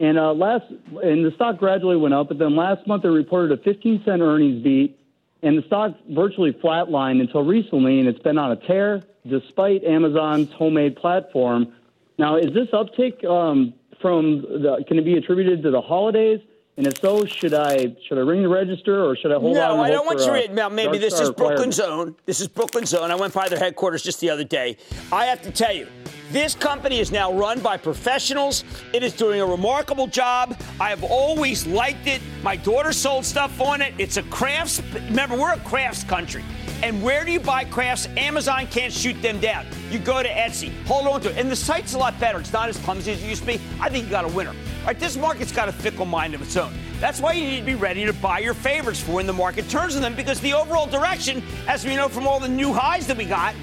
and 0.00 0.18
uh, 0.18 0.32
last 0.32 0.64
and 1.02 1.24
the 1.24 1.30
stock 1.36 1.58
gradually 1.58 1.96
went 1.96 2.14
up. 2.14 2.28
But 2.28 2.38
then 2.38 2.56
last 2.56 2.86
month, 2.86 3.02
they 3.02 3.08
reported 3.10 3.52
a 3.52 3.62
15 3.62 4.02
cent 4.04 4.20
earnings 4.20 4.64
beat, 4.64 4.98
and 5.44 5.58
the 5.58 5.62
stock 5.66 5.94
virtually 6.08 6.52
flatlined 6.52 7.20
until 7.20 7.44
recently, 7.44 8.00
and 8.00 8.08
it's 8.08 8.18
been 8.18 8.38
on 8.38 8.50
a 8.50 8.56
tear 8.56 9.02
despite 9.28 9.84
Amazon's 9.84 10.50
homemade 10.52 10.96
platform. 10.96 11.72
Now, 12.18 12.36
is 12.36 12.52
this 12.52 12.68
uptick 12.68 13.24
um, 13.24 13.74
from 14.00 14.42
the, 14.42 14.84
can 14.88 14.98
it 14.98 15.04
be 15.04 15.14
attributed 15.14 15.62
to 15.62 15.70
the 15.70 15.80
holidays? 15.80 16.40
And 16.76 16.88
if 16.88 17.00
so, 17.00 17.24
should 17.24 17.54
I 17.54 17.94
should 18.06 18.18
I 18.18 18.22
ring 18.22 18.42
the 18.42 18.48
register 18.48 19.04
or 19.04 19.14
should 19.14 19.30
I 19.30 19.38
hold 19.38 19.54
no, 19.54 19.62
on? 19.62 19.76
No, 19.76 19.84
I 19.84 19.90
don't 19.90 20.06
want 20.06 20.18
you 20.20 20.48
to. 20.48 20.52
Now, 20.52 20.68
maybe 20.68 20.98
this 20.98 21.20
is 21.20 21.30
Brooklyn 21.30 21.70
Zone. 21.70 22.16
This 22.26 22.40
is 22.40 22.48
Brooklyn 22.48 22.84
Zone. 22.84 23.12
I 23.12 23.14
went 23.14 23.32
by 23.32 23.48
their 23.48 23.60
headquarters 23.60 24.02
just 24.02 24.20
the 24.20 24.28
other 24.28 24.42
day. 24.42 24.76
I 25.12 25.26
have 25.26 25.40
to 25.42 25.52
tell 25.52 25.72
you, 25.72 25.86
this 26.32 26.56
company 26.56 26.98
is 26.98 27.12
now 27.12 27.32
run 27.32 27.60
by 27.60 27.76
professionals. 27.76 28.64
It 28.92 29.04
is 29.04 29.12
doing 29.12 29.40
a 29.40 29.46
remarkable 29.46 30.08
job. 30.08 30.58
I 30.80 30.88
have 30.88 31.04
always 31.04 31.64
liked 31.64 32.08
it. 32.08 32.20
My 32.42 32.56
daughter 32.56 32.92
sold 32.92 33.24
stuff 33.24 33.60
on 33.60 33.80
it. 33.80 33.94
It's 33.98 34.16
a 34.16 34.24
crafts. 34.24 34.82
Remember, 34.94 35.36
we're 35.36 35.52
a 35.52 35.60
crafts 35.60 36.02
country. 36.02 36.42
And 36.82 37.02
where 37.04 37.24
do 37.24 37.30
you 37.30 37.40
buy 37.40 37.64
crafts? 37.64 38.08
Amazon 38.16 38.66
can't 38.66 38.92
shoot 38.92 39.20
them 39.22 39.38
down. 39.38 39.64
You 39.92 40.00
go 40.00 40.24
to 40.24 40.28
Etsy, 40.28 40.72
hold 40.86 41.06
on 41.06 41.20
to 41.20 41.30
it. 41.30 41.38
And 41.38 41.48
the 41.48 41.56
site's 41.56 41.94
a 41.94 41.98
lot 41.98 42.18
better. 42.18 42.40
It's 42.40 42.52
not 42.52 42.68
as 42.68 42.76
clumsy 42.78 43.12
as 43.12 43.22
it 43.22 43.28
used 43.28 43.42
to 43.42 43.46
be. 43.46 43.60
I 43.80 43.88
think 43.88 44.06
you 44.06 44.10
got 44.10 44.24
a 44.24 44.28
winner. 44.28 44.54
Right, 44.84 45.00
this 45.00 45.16
market's 45.16 45.50
got 45.50 45.70
a 45.70 45.72
fickle 45.72 46.04
mind 46.04 46.34
of 46.34 46.42
its 46.42 46.58
own. 46.58 46.70
That's 47.00 47.18
why 47.18 47.32
you 47.32 47.46
need 47.46 47.60
to 47.60 47.64
be 47.64 47.74
ready 47.74 48.04
to 48.04 48.12
buy 48.12 48.40
your 48.40 48.52
favorites 48.52 49.00
for 49.00 49.12
when 49.12 49.26
the 49.26 49.32
market 49.32 49.66
turns 49.70 49.96
on 49.96 50.02
them 50.02 50.14
because 50.14 50.40
the 50.40 50.52
overall 50.52 50.86
direction, 50.86 51.42
as 51.66 51.86
we 51.86 51.96
know 51.96 52.06
from 52.06 52.26
all 52.26 52.38
the 52.38 52.48
new 52.48 52.70
highs 52.70 53.06
that 53.06 53.16
we 53.16 53.24
got, 53.24 53.54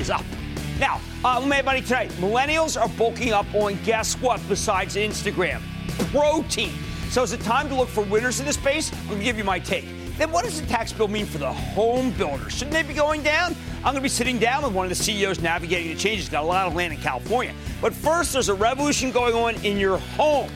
is 0.00 0.10
up. 0.10 0.24
Now, 0.80 1.00
uh, 1.24 1.40
Mad 1.46 1.64
Money 1.64 1.82
tonight. 1.82 2.10
Millennials 2.18 2.80
are 2.80 2.88
bulking 2.88 3.32
up 3.32 3.46
on 3.54 3.78
guess 3.84 4.14
what 4.14 4.40
besides 4.48 4.96
Instagram? 4.96 5.60
Protein. 6.10 6.74
So 7.10 7.22
is 7.22 7.32
it 7.32 7.40
time 7.42 7.68
to 7.68 7.76
look 7.76 7.88
for 7.88 8.02
winners 8.02 8.40
in 8.40 8.46
this 8.46 8.56
space? 8.56 8.90
I'm 9.08 9.18
to 9.18 9.22
give 9.22 9.38
you 9.38 9.44
my 9.44 9.60
take. 9.60 9.86
Then 10.18 10.32
what 10.32 10.44
does 10.44 10.60
the 10.60 10.66
tax 10.66 10.92
bill 10.92 11.06
mean 11.06 11.26
for 11.26 11.38
the 11.38 11.52
home 11.52 12.10
builders? 12.10 12.54
Shouldn't 12.54 12.72
they 12.72 12.82
be 12.82 12.94
going 12.94 13.22
down? 13.22 13.54
I'm 13.80 13.94
going 13.94 13.96
to 13.96 14.02
be 14.02 14.10
sitting 14.10 14.38
down 14.38 14.62
with 14.62 14.74
one 14.74 14.84
of 14.84 14.90
the 14.90 15.02
CEOs 15.02 15.40
navigating 15.40 15.88
the 15.88 15.98
changes. 15.98 16.28
Got 16.28 16.44
a 16.44 16.46
lot 16.46 16.66
of 16.66 16.74
land 16.74 16.92
in 16.92 17.00
California. 17.00 17.54
But 17.80 17.94
first, 17.94 18.34
there's 18.34 18.50
a 18.50 18.54
revolution 18.54 19.10
going 19.10 19.34
on 19.34 19.54
in 19.64 19.78
your 19.78 19.96
home. 19.96 20.50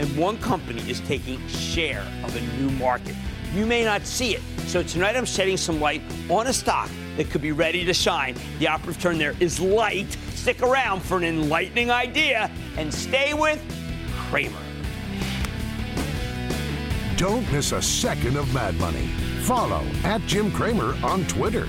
And 0.00 0.16
one 0.16 0.38
company 0.38 0.82
is 0.90 0.98
taking 1.02 1.46
share 1.46 2.04
of 2.24 2.34
a 2.34 2.40
new 2.58 2.68
market. 2.70 3.14
You 3.54 3.64
may 3.64 3.84
not 3.84 4.04
see 4.04 4.34
it. 4.34 4.42
So 4.66 4.82
tonight 4.82 5.14
I'm 5.14 5.24
shedding 5.24 5.56
some 5.56 5.80
light 5.80 6.02
on 6.28 6.48
a 6.48 6.52
stock 6.52 6.90
that 7.16 7.30
could 7.30 7.42
be 7.42 7.52
ready 7.52 7.84
to 7.84 7.94
shine. 7.94 8.34
The 8.58 8.66
operative 8.66 9.00
term 9.00 9.18
there 9.18 9.36
is 9.38 9.60
light. 9.60 10.10
Stick 10.34 10.60
around 10.60 11.00
for 11.00 11.16
an 11.16 11.22
enlightening 11.22 11.92
idea 11.92 12.50
and 12.76 12.92
stay 12.92 13.34
with 13.34 13.62
Cramer. 14.16 14.58
Don't 17.16 17.50
miss 17.52 17.70
a 17.70 17.80
second 17.80 18.36
of 18.36 18.52
Mad 18.52 18.74
Money. 18.78 19.06
Follow 19.42 19.84
at 20.02 20.20
Jim 20.22 20.50
Cramer 20.50 20.96
on 21.04 21.24
Twitter. 21.26 21.68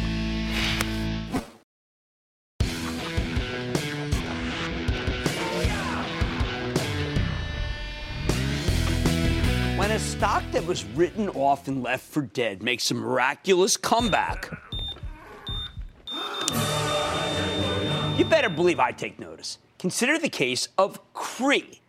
was 10.71 10.85
written 10.85 11.27
off 11.27 11.67
and 11.67 11.83
left 11.83 12.05
for 12.05 12.21
dead 12.21 12.63
makes 12.63 12.89
a 12.91 12.93
miraculous 12.93 13.75
comeback. 13.75 14.49
You 18.17 18.23
better 18.23 18.47
believe 18.47 18.79
I 18.79 18.93
take 18.93 19.19
notice. 19.19 19.57
Consider 19.79 20.17
the 20.17 20.29
case 20.29 20.69
of 20.77 21.01
Cree. 21.13 21.81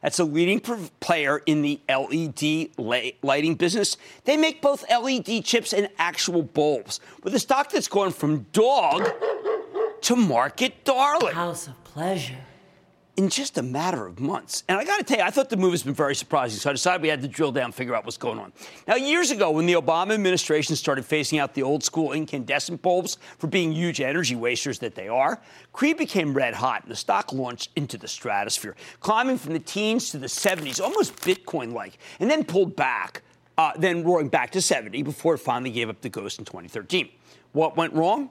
That's 0.00 0.18
a 0.18 0.24
leading 0.24 0.58
player 1.00 1.42
in 1.44 1.60
the 1.60 1.80
LED 1.86 2.70
lighting 3.22 3.56
business. 3.56 3.98
They 4.24 4.38
make 4.38 4.62
both 4.62 4.86
LED 4.90 5.44
chips 5.44 5.74
and 5.74 5.90
actual 5.98 6.42
bulbs, 6.42 6.98
with 7.22 7.34
a 7.34 7.38
stock 7.38 7.70
that's 7.70 7.88
gone 7.88 8.10
from 8.10 8.46
dog 8.54 9.06
to 10.00 10.16
market 10.16 10.82
darling. 10.86 11.34
House 11.34 11.66
of 11.66 11.84
pleasure 11.84 12.38
in 13.20 13.28
just 13.28 13.58
a 13.58 13.62
matter 13.62 14.06
of 14.06 14.18
months. 14.18 14.64
And 14.66 14.78
I 14.78 14.84
got 14.84 14.96
to 14.96 15.04
tell 15.04 15.18
you, 15.18 15.24
I 15.24 15.30
thought 15.30 15.50
the 15.50 15.56
move 15.58 15.72
has 15.72 15.82
been 15.82 15.92
very 15.92 16.14
surprising. 16.14 16.58
So 16.58 16.70
I 16.70 16.72
decided 16.72 17.02
we 17.02 17.08
had 17.08 17.20
to 17.20 17.28
drill 17.28 17.52
down 17.52 17.70
figure 17.70 17.94
out 17.94 18.06
what's 18.06 18.16
going 18.16 18.38
on. 18.38 18.50
Now, 18.88 18.94
years 18.94 19.30
ago, 19.30 19.50
when 19.50 19.66
the 19.66 19.74
Obama 19.74 20.14
administration 20.14 20.74
started 20.74 21.04
phasing 21.04 21.38
out 21.38 21.52
the 21.52 21.62
old 21.62 21.84
school 21.84 22.12
incandescent 22.12 22.80
bulbs 22.80 23.18
for 23.36 23.46
being 23.46 23.72
huge 23.72 24.00
energy 24.00 24.36
wasters 24.36 24.78
that 24.78 24.94
they 24.94 25.06
are, 25.06 25.38
Cree 25.74 25.92
became 25.92 26.32
red 26.32 26.54
hot 26.54 26.84
and 26.84 26.90
the 26.90 26.96
stock 26.96 27.30
launched 27.30 27.68
into 27.76 27.98
the 27.98 28.08
stratosphere, 28.08 28.74
climbing 29.00 29.36
from 29.36 29.52
the 29.52 29.58
teens 29.58 30.10
to 30.12 30.18
the 30.18 30.26
70s, 30.26 30.80
almost 30.80 31.14
Bitcoin 31.16 31.74
like, 31.74 31.98
and 32.20 32.30
then 32.30 32.42
pulled 32.42 32.74
back, 32.74 33.20
uh, 33.58 33.72
then 33.76 34.02
roaring 34.02 34.28
back 34.28 34.50
to 34.52 34.62
70 34.62 35.02
before 35.02 35.34
it 35.34 35.38
finally 35.38 35.70
gave 35.70 35.90
up 35.90 36.00
the 36.00 36.08
ghost 36.08 36.38
in 36.38 36.46
2013. 36.46 37.10
What 37.52 37.76
went 37.76 37.92
wrong? 37.92 38.30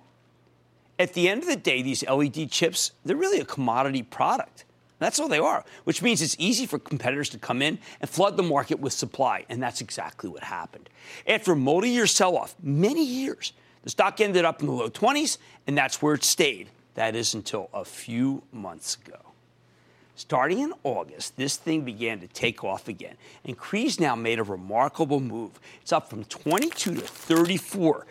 At 0.98 1.14
the 1.14 1.30
end 1.30 1.44
of 1.44 1.48
the 1.48 1.56
day, 1.56 1.84
these 1.84 2.04
LED 2.10 2.50
chips, 2.50 2.94
they're 3.06 3.16
really 3.16 3.40
a 3.40 3.46
commodity 3.46 4.02
product. 4.02 4.66
That's 5.00 5.20
all 5.20 5.30
they 5.30 5.40
are, 5.40 5.64
which 5.86 6.02
means 6.02 6.22
it's 6.22 6.36
easy 6.38 6.66
for 6.66 6.78
competitors 6.78 7.30
to 7.30 7.40
come 7.40 7.62
in 7.62 7.80
and 8.02 8.10
flood 8.10 8.38
the 8.38 8.44
market 8.44 8.80
with 8.80 8.94
supply. 8.94 9.46
And 9.50 9.64
that's 9.64 9.82
exactly 9.82 10.30
what 10.30 10.44
happened. 10.44 10.90
After 11.26 11.54
a 11.54 11.56
multi 11.56 11.90
year 11.90 12.06
sell 12.06 12.38
off, 12.38 12.56
many 12.62 13.04
years, 13.04 13.54
the 13.84 13.90
stock 13.90 14.20
ended 14.20 14.46
up 14.46 14.60
in 14.60 14.68
the 14.68 14.74
low 14.74 14.90
20s, 14.90 15.38
and 15.66 15.78
that's 15.78 16.02
where 16.02 16.14
it 16.14 16.24
stayed. 16.24 16.70
That 16.96 17.16
is 17.16 17.34
until 17.34 17.70
a 17.74 17.86
few 17.86 18.44
months 18.52 18.96
ago. 18.96 19.16
Starting 20.16 20.60
in 20.60 20.74
August, 20.84 21.38
this 21.38 21.56
thing 21.56 21.86
began 21.86 22.20
to 22.20 22.28
take 22.28 22.62
off 22.62 22.90
again, 22.90 23.16
and 23.46 23.58
Cree's 23.58 24.02
now 24.02 24.18
made 24.18 24.38
a 24.38 24.44
remarkable 24.44 25.22
move. 25.22 25.52
It's 25.82 25.94
up 25.94 26.10
from 26.10 26.26
22 26.26 26.96
to 26.96 27.00
34, 27.00 28.06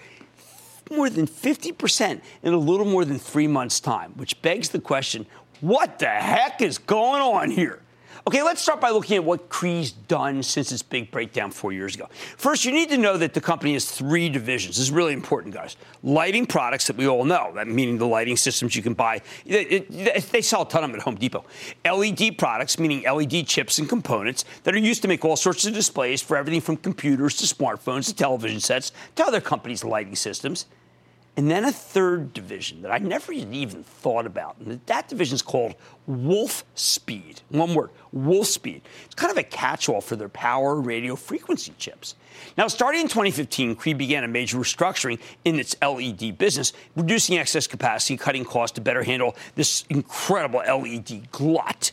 more 0.91 1.11
than 1.11 1.27
50% 1.27 2.23
in 2.43 2.55
a 2.55 2.57
little 2.57 2.87
more 2.87 3.05
than 3.05 3.19
three 3.19 3.47
months' 3.47 3.79
time, 3.79 4.13
which 4.13 4.41
begs 4.41 4.71
the 4.71 4.81
question 4.81 5.27
what 5.61 5.99
the 5.99 6.07
heck 6.07 6.63
is 6.63 6.79
going 6.79 7.23
on 7.23 7.51
here? 7.51 7.83
Okay, 8.29 8.43
let's 8.43 8.61
start 8.61 8.79
by 8.79 8.91
looking 8.91 9.17
at 9.17 9.25
what 9.25 9.49
Cree's 9.49 9.91
done 9.91 10.43
since 10.43 10.71
its 10.71 10.83
big 10.83 11.11
breakdown 11.11 11.51
four 11.51 11.73
years 11.73 11.95
ago. 11.95 12.11
First, 12.37 12.67
you 12.67 12.73
need 12.73 12.91
to 12.91 12.99
know 12.99 13.17
that 13.17 13.33
the 13.33 13.41
company 13.41 13.73
has 13.73 13.91
three 13.91 14.29
divisions. 14.29 14.77
This 14.77 14.83
is 14.83 14.91
really 14.91 15.15
important, 15.15 15.55
guys. 15.55 15.79
Lighting 16.03 16.45
products 16.45 16.89
that 16.89 16.97
we 16.97 17.09
all 17.09 17.25
know, 17.25 17.53
that 17.55 17.69
meaning 17.69 17.97
the 17.97 18.07
lighting 18.07 18.37
systems 18.37 18.77
you 18.77 18.83
can 18.83 18.93
buy. 18.93 19.23
It, 19.47 19.91
it, 19.91 20.31
they 20.31 20.43
sell 20.43 20.61
a 20.61 20.69
ton 20.69 20.85
of 20.85 20.91
them 20.91 21.01
at 21.01 21.05
Home 21.05 21.15
Depot. 21.15 21.47
LED 21.87 22.37
products, 22.37 22.79
meaning 22.79 23.03
LED 23.11 23.47
chips 23.47 23.79
and 23.79 23.89
components 23.89 24.45
that 24.65 24.75
are 24.75 24.79
used 24.79 25.01
to 25.01 25.09
make 25.09 25.25
all 25.25 25.37
sorts 25.37 25.67
of 25.67 25.73
displays 25.73 26.21
for 26.21 26.37
everything 26.37 26.61
from 26.61 26.77
computers 26.77 27.35
to 27.37 27.47
smartphones 27.47 28.09
to 28.09 28.15
television 28.15 28.61
sets 28.61 28.93
to 29.17 29.25
other 29.25 29.41
companies' 29.41 29.85
lighting 29.85 30.17
systems. 30.17 30.67
And 31.39 31.49
then 31.49 31.65
a 31.65 31.71
third 31.71 32.33
division 32.33 32.83
that 32.83 32.91
I 32.91 32.99
never 32.99 33.31
even 33.31 33.85
thought 33.85 34.27
about. 34.27 34.57
And 34.59 34.81
that 34.87 35.07
division 35.07 35.37
is 35.37 35.43
called 35.43 35.77
Wolf 36.09 36.65
Speed. 36.75 37.43
One 37.51 37.77
word, 37.77 37.91
Wolfspeed. 38.13 38.81
It's 39.05 39.15
kind 39.15 39.31
of 39.31 39.39
a 39.39 39.45
catch 39.45 39.89
all 39.89 40.01
for 40.01 40.17
their 40.17 40.29
power 40.29 40.75
radio 40.81 41.15
frequency 41.15 41.75
chips. 41.79 42.17
Now, 42.57 42.67
starting 42.67 43.03
in 43.03 43.07
2015, 43.07 43.77
Cree 43.77 43.93
began 43.93 44.25
a 44.25 44.29
major 44.29 44.59
restructuring 44.59 45.21
in 45.45 45.61
its 45.61 45.77
LED 45.81 46.39
business, 46.39 46.73
reducing 46.97 47.39
excess 47.39 47.69
capacity, 47.69 48.17
cutting 48.17 48.45
costs 48.45 48.75
to 48.75 48.81
better 48.81 49.05
handle 49.05 49.37
this 49.55 49.85
incredible 49.91 50.59
LED 50.59 51.31
glut. 51.31 51.93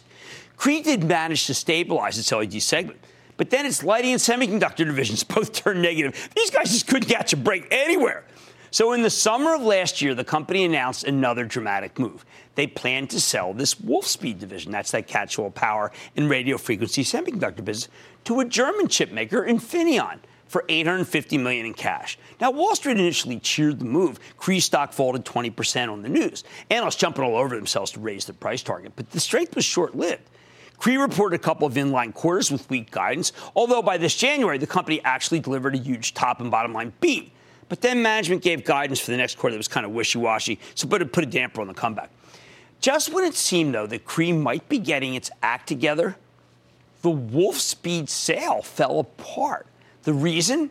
Cree 0.58 0.82
did 0.82 1.04
manage 1.04 1.46
to 1.46 1.54
stabilize 1.54 2.18
its 2.18 2.32
LED 2.32 2.64
segment. 2.64 3.00
But 3.38 3.52
then 3.52 3.68
its 3.68 3.84
lighting 3.84 4.12
and 4.12 4.20
semiconductor 4.20 4.86
divisions 4.86 5.24
both 5.36 5.54
turned 5.54 5.84
negative. 5.84 6.30
These 6.36 6.50
guys 6.50 6.72
just 6.72 6.88
couldn't 6.88 7.10
catch 7.10 7.34
a 7.34 7.38
break 7.38 7.68
anywhere. 7.70 8.24
So, 8.76 8.92
in 8.92 9.04
the 9.04 9.10
summer 9.10 9.56
of 9.56 9.62
last 9.62 10.02
year, 10.02 10.14
the 10.14 10.26
company 10.26 10.66
announced 10.66 11.06
another 11.06 11.46
dramatic 11.46 11.98
move. 11.98 12.26
They 12.56 12.68
plan 12.68 13.08
to 13.08 13.22
sell 13.22 13.54
this 13.54 13.76
Wolfspeed 13.76 14.38
division, 14.38 14.74
that's 14.74 14.92
that 14.92 15.08
catch 15.08 15.40
all 15.40 15.50
power 15.50 15.94
and 16.18 16.30
radio 16.30 16.58
frequency 16.58 17.06
semiconductor 17.06 17.64
business, 17.64 17.88
to 18.26 18.42
a 18.42 18.46
German 18.46 18.90
chip 18.90 19.14
maker, 19.14 19.46
Infineon 19.46 20.20
for 20.48 20.66
850 20.68 21.38
million 21.38 21.68
in 21.68 21.74
cash. 21.74 22.20
Now, 22.42 22.52
Wall 22.52 22.76
Street 22.76 23.00
initially 23.00 23.40
cheered 23.40 23.80
the 23.80 23.86
move. 23.86 24.20
Cree 24.36 24.60
stock 24.60 24.92
folded 24.92 25.24
20% 25.24 25.90
on 25.90 26.02
the 26.02 26.10
news. 26.10 26.44
Analysts 26.70 26.98
jumping 26.98 27.24
all 27.24 27.38
over 27.38 27.56
themselves 27.56 27.92
to 27.92 28.02
raise 28.02 28.26
the 28.26 28.34
price 28.34 28.62
target, 28.62 28.92
but 28.98 29.10
the 29.10 29.22
strength 29.22 29.56
was 29.56 29.64
short-lived. 29.64 30.30
Cree 30.80 30.98
reported 30.98 31.40
a 31.40 31.42
couple 31.42 31.66
of 31.66 31.76
inline 31.76 32.14
quarters 32.14 32.52
with 32.52 32.70
weak 32.70 32.92
guidance, 32.92 33.32
although 33.56 33.82
by 33.82 33.96
this 33.96 34.16
January, 34.18 34.58
the 34.58 34.68
company 34.68 35.00
actually 35.06 35.40
delivered 35.40 35.76
a 35.76 35.78
huge 35.78 36.14
top 36.14 36.42
and 36.42 36.52
bottom 36.52 36.74
line 36.74 36.92
beat. 37.00 37.32
But 37.68 37.82
then 37.82 38.02
management 38.02 38.42
gave 38.42 38.64
guidance 38.64 39.00
for 39.00 39.12
the 39.12 39.18
next 39.18 39.38
quarter 39.38 39.54
that 39.54 39.60
was 39.60 39.68
kind 39.68 39.86
of 39.86 39.92
wishy 39.92 40.20
washy, 40.20 40.60
so 40.76 40.88
put 40.88 41.02
a, 41.02 41.06
put 41.06 41.24
a 41.24 41.28
damper 41.28 41.62
on 41.62 41.68
the 41.68 41.74
comeback. 41.74 42.10
Just 42.80 43.12
when 43.12 43.24
it 43.24 43.34
seemed, 43.34 43.74
though, 43.74 43.88
that 43.88 44.06
Cree 44.06 44.32
might 44.32 44.70
be 44.70 44.78
getting 44.78 45.16
its 45.16 45.32
act 45.42 45.68
together, 45.68 46.16
the 47.02 47.10
Wolfspeed 47.10 48.10
sale 48.10 48.62
fell 48.62 49.00
apart. 49.00 49.66
The 50.04 50.14
reason? 50.14 50.70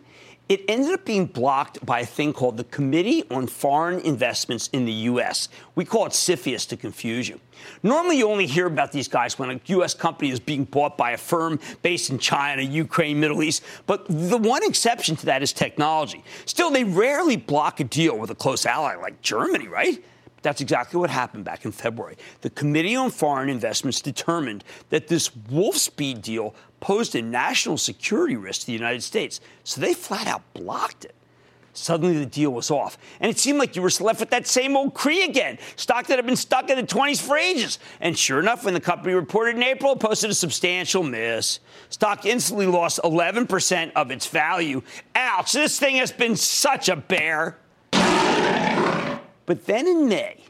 It 0.48 0.62
ended 0.68 0.92
up 0.92 1.04
being 1.06 1.24
blocked 1.24 1.84
by 1.86 2.00
a 2.00 2.06
thing 2.06 2.32
called 2.32 2.58
the 2.58 2.64
Committee 2.64 3.24
on 3.30 3.46
Foreign 3.46 4.00
Investments 4.00 4.68
in 4.72 4.84
the 4.84 4.92
U.S. 4.92 5.48
We 5.74 5.86
call 5.86 6.04
it 6.06 6.12
CFIUS 6.12 6.68
to 6.68 6.76
confuse 6.76 7.28
you. 7.28 7.40
Normally, 7.82 8.18
you 8.18 8.28
only 8.28 8.46
hear 8.46 8.66
about 8.66 8.92
these 8.92 9.08
guys 9.08 9.38
when 9.38 9.50
a 9.50 9.60
U.S. 9.66 9.94
company 9.94 10.30
is 10.30 10.38
being 10.38 10.64
bought 10.64 10.98
by 10.98 11.12
a 11.12 11.16
firm 11.16 11.58
based 11.80 12.10
in 12.10 12.18
China, 12.18 12.60
Ukraine, 12.60 13.18
Middle 13.20 13.42
East. 13.42 13.62
But 13.86 14.06
the 14.08 14.36
one 14.36 14.62
exception 14.64 15.16
to 15.16 15.26
that 15.26 15.42
is 15.42 15.52
technology. 15.52 16.22
Still, 16.44 16.70
they 16.70 16.84
rarely 16.84 17.36
block 17.36 17.80
a 17.80 17.84
deal 17.84 18.18
with 18.18 18.30
a 18.30 18.34
close 18.34 18.66
ally 18.66 18.96
like 18.96 19.22
Germany, 19.22 19.68
right? 19.68 20.04
That's 20.42 20.60
exactly 20.60 21.00
what 21.00 21.08
happened 21.08 21.46
back 21.46 21.64
in 21.64 21.72
February. 21.72 22.18
The 22.42 22.50
Committee 22.50 22.96
on 22.96 23.10
Foreign 23.10 23.48
Investments 23.48 24.02
determined 24.02 24.62
that 24.90 25.08
this 25.08 25.30
Wolfspeed 25.30 26.20
deal 26.20 26.54
posed 26.84 27.14
a 27.16 27.22
national 27.22 27.78
security 27.78 28.36
risk 28.36 28.60
to 28.60 28.66
the 28.66 28.72
United 28.74 29.02
States, 29.02 29.40
so 29.62 29.80
they 29.80 29.94
flat 29.94 30.26
out 30.26 30.42
blocked 30.52 31.06
it. 31.06 31.14
Suddenly 31.72 32.18
the 32.18 32.26
deal 32.26 32.50
was 32.50 32.70
off. 32.70 32.98
And 33.20 33.30
it 33.30 33.38
seemed 33.38 33.58
like 33.58 33.74
you 33.74 33.80
were 33.80 33.90
left 34.00 34.20
with 34.20 34.28
that 34.28 34.46
same 34.46 34.76
old 34.76 34.92
Cree 34.92 35.24
again, 35.24 35.56
stock 35.76 36.06
that 36.08 36.18
had 36.18 36.26
been 36.26 36.36
stuck 36.36 36.68
in 36.68 36.76
the 36.76 36.82
20s 36.82 37.22
for 37.22 37.38
ages. 37.38 37.78
And 38.00 38.18
sure 38.18 38.38
enough, 38.38 38.66
when 38.66 38.74
the 38.74 38.80
company 38.80 39.14
reported 39.14 39.56
in 39.56 39.62
April, 39.62 39.92
it 39.92 40.00
posted 40.00 40.28
a 40.28 40.34
substantial 40.34 41.02
miss. 41.02 41.58
Stock 41.88 42.26
instantly 42.26 42.66
lost 42.66 43.00
11% 43.02 43.92
of 43.96 44.10
its 44.10 44.26
value. 44.26 44.82
Ouch, 45.14 45.54
this 45.54 45.78
thing 45.78 45.96
has 45.96 46.12
been 46.12 46.36
such 46.36 46.90
a 46.90 46.96
bear. 46.96 47.56
But 49.46 49.64
then 49.64 49.86
in 49.86 50.06
May, 50.06 50.44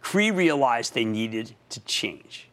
Cree 0.00 0.32
realized 0.32 0.94
they 0.94 1.04
needed 1.04 1.54
to 1.68 1.78
change. 1.82 2.47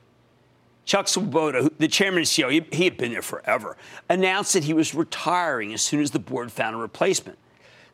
Chuck 0.85 1.07
Swoboda, 1.07 1.69
the 1.79 1.87
chairman 1.87 2.19
and 2.19 2.27
CEO, 2.27 2.63
he, 2.71 2.83
had 2.83 2.95
been 2.95 3.11
there 3.11 3.23
forever, 3.23 3.75
announced 4.07 4.53
that 4.53 4.65
he 4.65 4.73
was 4.73 4.93
retiring 4.93 5.73
as 5.73 5.81
soon 5.81 6.01
as 6.01 6.11
the 6.11 6.19
board 6.19 6.51
found 6.51 6.75
a 6.75 6.79
replacement. 6.79 7.39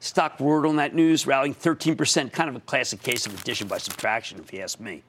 Stock 0.01 0.39
roared 0.39 0.65
on 0.65 0.75
that 0.75 0.93
news, 0.93 1.25
rallying 1.25 1.55
13%, 1.55 2.33
kind 2.33 2.49
of 2.49 2.55
a 2.55 2.59
classic 2.61 3.01
case 3.01 3.25
of 3.25 3.39
addition 3.39 3.67
by 3.67 3.77
subtraction, 3.77 4.39
if 4.39 4.51
you 4.51 4.59
ask 4.59 4.79
me. 4.79 5.03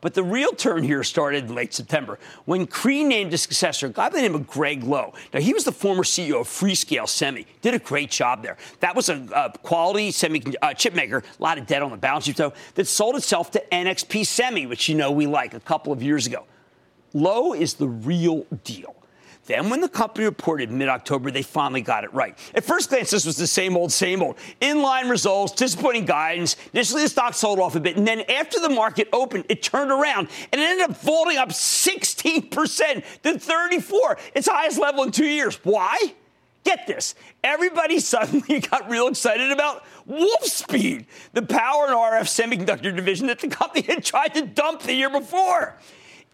But 0.00 0.14
the 0.14 0.22
real 0.22 0.52
turn 0.52 0.82
here 0.82 1.04
started 1.04 1.44
in 1.44 1.54
late 1.54 1.74
September 1.74 2.18
when 2.46 2.66
Cree 2.66 3.04
named 3.04 3.34
a 3.34 3.38
successor, 3.38 3.86
a 3.86 3.90
guy 3.90 4.08
by 4.08 4.16
the 4.16 4.22
name 4.22 4.34
of 4.34 4.46
Gregg 4.46 4.82
Lowe. 4.82 5.12
Now, 5.34 5.40
he 5.40 5.52
was 5.52 5.64
the 5.64 5.72
former 5.72 6.04
CEO 6.04 6.40
of 6.40 6.48
Freescale 6.48 7.06
Semi, 7.06 7.46
did 7.60 7.74
a 7.74 7.78
great 7.78 8.10
job 8.10 8.42
there. 8.42 8.56
That 8.80 8.96
was 8.96 9.10
a, 9.10 9.28
a 9.34 9.58
quality 9.58 10.10
semi 10.10 10.42
uh, 10.62 10.72
chip 10.72 10.94
maker, 10.94 11.18
a 11.18 11.42
lot 11.42 11.58
of 11.58 11.66
debt 11.66 11.82
on 11.82 11.90
the 11.90 11.98
balance 11.98 12.24
sheet, 12.24 12.36
though, 12.36 12.54
that 12.76 12.86
sold 12.86 13.16
itself 13.16 13.50
to 13.52 13.62
NXP 13.70 14.26
Semi, 14.26 14.66
which 14.66 14.88
you 14.88 14.94
know 14.94 15.12
we 15.12 15.26
like 15.26 15.52
a 15.52 15.60
couple 15.60 15.92
of 15.92 16.02
years 16.02 16.26
ago. 16.26 16.46
Lowe 17.12 17.52
is 17.52 17.74
the 17.74 17.88
real 17.88 18.46
deal. 18.64 18.94
Then, 19.46 19.68
when 19.68 19.80
the 19.80 19.88
company 19.88 20.26
reported 20.26 20.70
mid 20.70 20.88
October, 20.88 21.32
they 21.32 21.42
finally 21.42 21.80
got 21.80 22.04
it 22.04 22.14
right. 22.14 22.38
At 22.54 22.62
first 22.62 22.88
glance, 22.88 23.10
this 23.10 23.26
was 23.26 23.36
the 23.36 23.48
same 23.48 23.76
old, 23.76 23.90
same 23.90 24.22
old. 24.22 24.36
Inline 24.60 25.10
results, 25.10 25.52
disappointing 25.54 26.04
guidance. 26.04 26.54
Initially, 26.72 27.02
the 27.02 27.08
stock 27.08 27.34
sold 27.34 27.58
off 27.58 27.74
a 27.74 27.80
bit. 27.80 27.96
And 27.96 28.06
then, 28.06 28.20
after 28.30 28.60
the 28.60 28.68
market 28.68 29.08
opened, 29.12 29.46
it 29.48 29.60
turned 29.60 29.90
around 29.90 30.28
and 30.52 30.60
it 30.60 30.64
ended 30.64 30.90
up 30.90 30.96
vaulting 30.98 31.36
up 31.36 31.48
16% 31.48 33.04
to 33.22 33.38
34, 33.40 34.18
its 34.36 34.46
highest 34.46 34.78
level 34.78 35.02
in 35.02 35.10
two 35.10 35.26
years. 35.26 35.58
Why? 35.64 36.14
Get 36.62 36.86
this. 36.86 37.16
Everybody 37.42 37.98
suddenly 38.00 38.60
got 38.60 38.88
real 38.88 39.08
excited 39.08 39.50
about 39.50 39.84
Wolfspeed, 40.08 41.06
the 41.32 41.42
power 41.42 41.86
and 41.86 41.94
RF 41.96 42.28
semiconductor 42.28 42.94
division 42.94 43.26
that 43.26 43.40
the 43.40 43.48
company 43.48 43.82
had 43.82 44.04
tried 44.04 44.34
to 44.34 44.46
dump 44.46 44.82
the 44.82 44.94
year 44.94 45.10
before. 45.10 45.76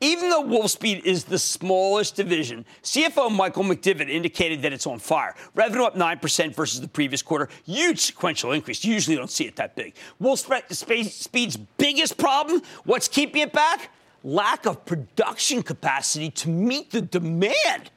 Even 0.00 0.28
though 0.28 0.44
Wolfspeed 0.44 1.04
is 1.04 1.24
the 1.24 1.38
smallest 1.38 2.16
division, 2.16 2.66
CFO 2.82 3.30
Michael 3.35 3.64
McDevitt 3.64 4.11
indicated 4.11 4.61
that 4.62 4.72
it's 4.74 4.87
on 4.87 4.98
fire. 4.98 5.35
Revenue 5.54 5.85
up 5.85 5.94
9% 5.94 6.54
versus 6.54 6.82
the 6.82 6.88
previous 6.88 7.22
quarter. 7.22 7.48
Huge 7.64 8.00
sequential 8.00 8.52
increase. 8.52 8.85
You 8.85 8.92
usually 8.92 9.16
don't 9.16 9.30
see 9.30 9.46
it 9.46 9.56
that 9.56 9.74
big. 9.74 9.94
Wolfspeed's 10.20 11.56
biggest 11.78 12.18
problem, 12.18 12.61
what's 12.85 13.09
keeping 13.09 13.40
it 13.40 13.54
back? 13.54 13.90
Lack 14.22 14.66
of 14.66 14.85
production 14.85 15.62
capacity 15.62 16.30
to 16.30 16.50
meet 16.50 16.90
the 16.90 17.00
demand. 17.00 17.90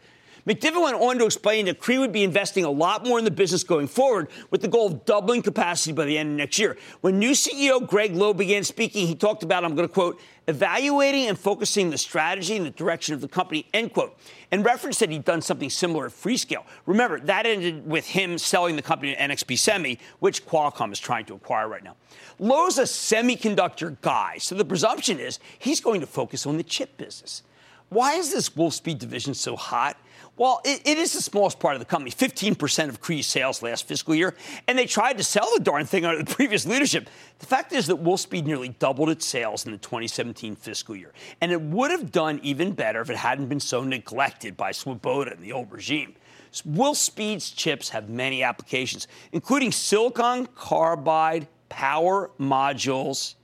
McDevitt 0.47 0.81
went 0.81 0.95
on 0.95 1.17
to 1.19 1.25
explain 1.25 1.65
that 1.65 1.79
Cree 1.79 1.97
would 1.97 2.11
be 2.11 2.23
investing 2.23 2.63
a 2.63 2.69
lot 2.69 3.05
more 3.05 3.19
in 3.19 3.25
the 3.25 3.31
business 3.31 3.63
going 3.63 3.87
forward 3.87 4.29
with 4.51 4.61
the 4.61 4.67
goal 4.67 4.87
of 4.87 5.05
doubling 5.05 5.41
capacity 5.41 5.91
by 5.91 6.05
the 6.05 6.17
end 6.17 6.31
of 6.31 6.37
next 6.37 6.57
year. 6.57 6.77
When 7.01 7.19
new 7.19 7.31
CEO 7.31 7.85
Gregg 7.85 8.15
Lowe 8.15 8.33
began 8.33 8.63
speaking, 8.63 9.07
he 9.07 9.15
talked 9.15 9.43
about, 9.43 9.65
I'm 9.65 9.75
going 9.75 9.87
to 9.87 9.93
quote, 9.93 10.19
evaluating 10.47 11.27
and 11.27 11.37
focusing 11.37 11.89
the 11.89 11.97
strategy 11.97 12.55
and 12.55 12.65
the 12.65 12.71
direction 12.71 13.13
of 13.13 13.21
the 13.21 13.27
company, 13.27 13.67
end 13.73 13.93
quote. 13.93 14.17
And 14.51 14.65
referenced 14.65 14.99
that 15.01 15.11
he'd 15.11 15.25
done 15.25 15.41
something 15.41 15.69
similar 15.69 16.07
at 16.07 16.11
Freescale. 16.11 16.63
Remember, 16.87 17.19
that 17.19 17.45
ended 17.45 17.85
with 17.85 18.07
him 18.07 18.37
selling 18.37 18.75
the 18.75 18.81
company 18.81 19.13
to 19.13 19.21
NXP 19.21 19.59
Semi, 19.59 19.99
which 20.19 20.45
Qualcomm 20.45 20.91
is 20.91 20.99
trying 20.99 21.25
to 21.25 21.35
acquire 21.35 21.67
right 21.67 21.83
now. 21.83 21.95
Lowe's 22.39 22.79
a 22.79 22.83
semiconductor 22.83 23.95
guy, 24.01 24.37
so 24.39 24.55
the 24.55 24.65
presumption 24.65 25.19
is 25.19 25.39
he's 25.59 25.81
going 25.81 26.01
to 26.01 26.07
focus 26.07 26.47
on 26.47 26.57
the 26.57 26.63
chip 26.63 26.97
business. 26.97 27.43
Why 27.89 28.13
is 28.13 28.31
this 28.31 28.49
Wolfspeed 28.49 28.99
division 28.99 29.33
so 29.33 29.55
hot? 29.55 29.97
Well, 30.37 30.61
it, 30.63 30.81
it 30.85 30.97
is 30.97 31.11
the 31.11 31.21
smallest 31.21 31.59
part 31.59 31.75
of 31.75 31.79
the 31.79 31.85
company, 31.85 32.11
15% 32.11 32.87
of 32.87 33.01
Cree's 33.01 33.27
sales 33.27 33.61
last 33.61 33.85
fiscal 33.85 34.15
year, 34.15 34.35
and 34.67 34.77
they 34.77 34.85
tried 34.85 35.17
to 35.17 35.23
sell 35.23 35.49
the 35.53 35.61
darn 35.61 35.85
thing 35.85 36.05
under 36.05 36.23
the 36.23 36.33
previous 36.35 36.65
leadership. 36.65 37.09
The 37.39 37.45
fact 37.45 37.73
is 37.73 37.87
that 37.87 38.01
Wolfspeed 38.01 38.45
nearly 38.45 38.69
doubled 38.69 39.09
its 39.09 39.25
sales 39.25 39.65
in 39.65 39.73
the 39.73 39.77
2017 39.77 40.55
fiscal 40.55 40.95
year, 40.95 41.11
and 41.41 41.51
it 41.51 41.61
would 41.61 41.91
have 41.91 42.11
done 42.11 42.39
even 42.41 42.71
better 42.71 43.01
if 43.01 43.09
it 43.09 43.17
hadn't 43.17 43.47
been 43.47 43.59
so 43.59 43.83
neglected 43.83 44.55
by 44.55 44.71
Swoboda 44.71 45.31
and 45.31 45.43
the 45.43 45.51
old 45.51 45.71
regime. 45.71 46.15
Wolfspeed's 46.53 47.51
chips 47.51 47.89
have 47.89 48.09
many 48.09 48.41
applications, 48.41 49.07
including 49.33 49.71
silicon 49.71 50.45
carbide 50.55 51.47
power 51.67 52.31
modules, 52.39 53.35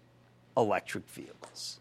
electric 0.56 1.08
vehicles. 1.10 1.80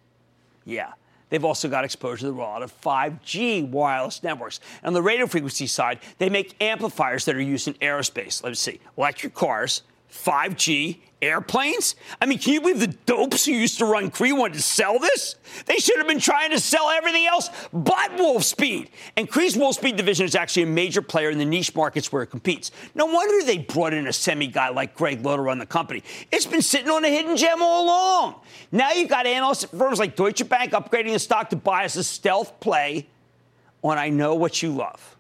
Yeah, 0.64 0.92
They've 1.34 1.44
also 1.44 1.68
got 1.68 1.84
exposure 1.84 2.20
to 2.20 2.26
the 2.26 2.32
rollout 2.32 2.62
of 2.62 2.80
5G 2.80 3.68
wireless 3.68 4.22
networks. 4.22 4.60
And 4.82 4.86
on 4.86 4.92
the 4.92 5.02
radio 5.02 5.26
frequency 5.26 5.66
side, 5.66 5.98
they 6.18 6.30
make 6.30 6.54
amplifiers 6.62 7.24
that 7.24 7.34
are 7.34 7.40
used 7.40 7.66
in 7.66 7.74
aerospace. 7.74 8.44
Let's 8.44 8.60
see, 8.60 8.78
electric 8.96 9.34
cars, 9.34 9.82
5G, 10.12 11.00
airplanes? 11.24 11.94
I 12.20 12.26
mean, 12.26 12.38
can 12.38 12.52
you 12.52 12.60
believe 12.60 12.80
the 12.80 12.86
dopes 13.06 13.44
who 13.44 13.52
used 13.52 13.78
to 13.78 13.84
run 13.84 14.10
Cree 14.10 14.32
wanted 14.32 14.54
to 14.54 14.62
sell 14.62 14.98
this? 14.98 15.36
They 15.66 15.76
should 15.76 15.96
have 15.98 16.06
been 16.06 16.20
trying 16.20 16.50
to 16.50 16.60
sell 16.60 16.90
everything 16.90 17.26
else 17.26 17.50
but 17.72 18.12
Wolfspeed. 18.12 18.88
And 19.16 19.28
Cree's 19.28 19.56
Wolfspeed 19.56 19.96
division 19.96 20.24
is 20.24 20.34
actually 20.34 20.64
a 20.64 20.66
major 20.66 21.02
player 21.02 21.30
in 21.30 21.38
the 21.38 21.44
niche 21.44 21.74
markets 21.74 22.12
where 22.12 22.22
it 22.22 22.28
competes. 22.28 22.70
No 22.94 23.06
wonder 23.06 23.44
they 23.44 23.58
brought 23.58 23.92
in 23.92 24.06
a 24.06 24.12
semi 24.12 24.46
guy 24.46 24.68
like 24.68 24.94
Gregg 24.94 25.24
Lowe 25.24 25.36
to 25.36 25.42
run 25.42 25.58
the 25.58 25.66
company. 25.66 26.02
It's 26.30 26.46
been 26.46 26.62
sitting 26.62 26.90
on 26.90 27.04
a 27.04 27.08
hidden 27.08 27.36
gem 27.36 27.62
all 27.62 27.84
along. 27.84 28.36
Now 28.72 28.92
you've 28.92 29.10
got 29.10 29.26
analyst 29.26 29.68
firms 29.70 29.98
like 29.98 30.16
Deutsche 30.16 30.48
Bank 30.48 30.72
upgrading 30.72 31.12
the 31.12 31.18
stock 31.18 31.50
to 31.50 31.56
buy 31.56 31.84
as 31.84 31.96
a 31.96 32.04
stealth 32.04 32.58
play 32.60 33.06
on 33.82 33.98
I 33.98 34.08
know 34.08 34.34
what 34.34 34.62
you 34.62 34.70
love 34.70 35.16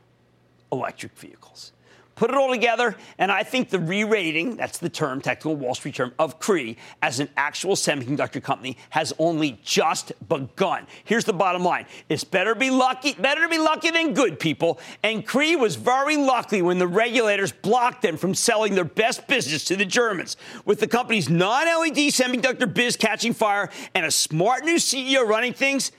electric 0.72 1.16
vehicles. 1.16 1.73
Put 2.16 2.30
it 2.30 2.36
all 2.36 2.50
together, 2.50 2.96
and 3.18 3.32
I 3.32 3.42
think 3.42 3.70
the 3.70 3.78
re 3.80 4.04
rating, 4.04 4.56
that's 4.56 4.78
the 4.78 4.88
term, 4.88 5.20
technical 5.20 5.56
Wall 5.56 5.74
Street 5.74 5.96
term, 5.96 6.12
of 6.18 6.38
Cree 6.38 6.76
as 7.02 7.18
an 7.18 7.28
actual 7.36 7.74
semiconductor 7.74 8.42
company 8.42 8.76
has 8.90 9.12
only 9.18 9.58
just 9.64 10.12
begun. 10.28 10.86
Here's 11.04 11.24
the 11.24 11.32
bottom 11.32 11.64
line 11.64 11.86
it's 12.08 12.22
better 12.22 12.54
be 12.54 12.70
lucky, 12.70 13.14
better 13.14 13.42
to 13.42 13.48
be 13.48 13.58
lucky 13.58 13.90
than 13.90 14.14
good, 14.14 14.38
people. 14.38 14.78
And 15.02 15.26
Cree 15.26 15.56
was 15.56 15.74
very 15.74 16.16
lucky 16.16 16.62
when 16.62 16.78
the 16.78 16.86
regulators 16.86 17.50
blocked 17.50 18.02
them 18.02 18.16
from 18.16 18.34
selling 18.34 18.74
their 18.74 18.84
best 18.84 19.26
business 19.26 19.64
to 19.64 19.76
the 19.76 19.84
Germans. 19.84 20.36
With 20.64 20.78
the 20.80 20.86
company's 20.86 21.28
non 21.28 21.66
LED 21.66 21.96
semiconductor 22.12 22.72
biz 22.72 22.96
catching 22.96 23.32
fire 23.32 23.70
and 23.94 24.06
a 24.06 24.10
smart 24.10 24.64
new 24.64 24.76
CEO 24.76 25.26
running 25.26 25.52
things, 25.52 25.90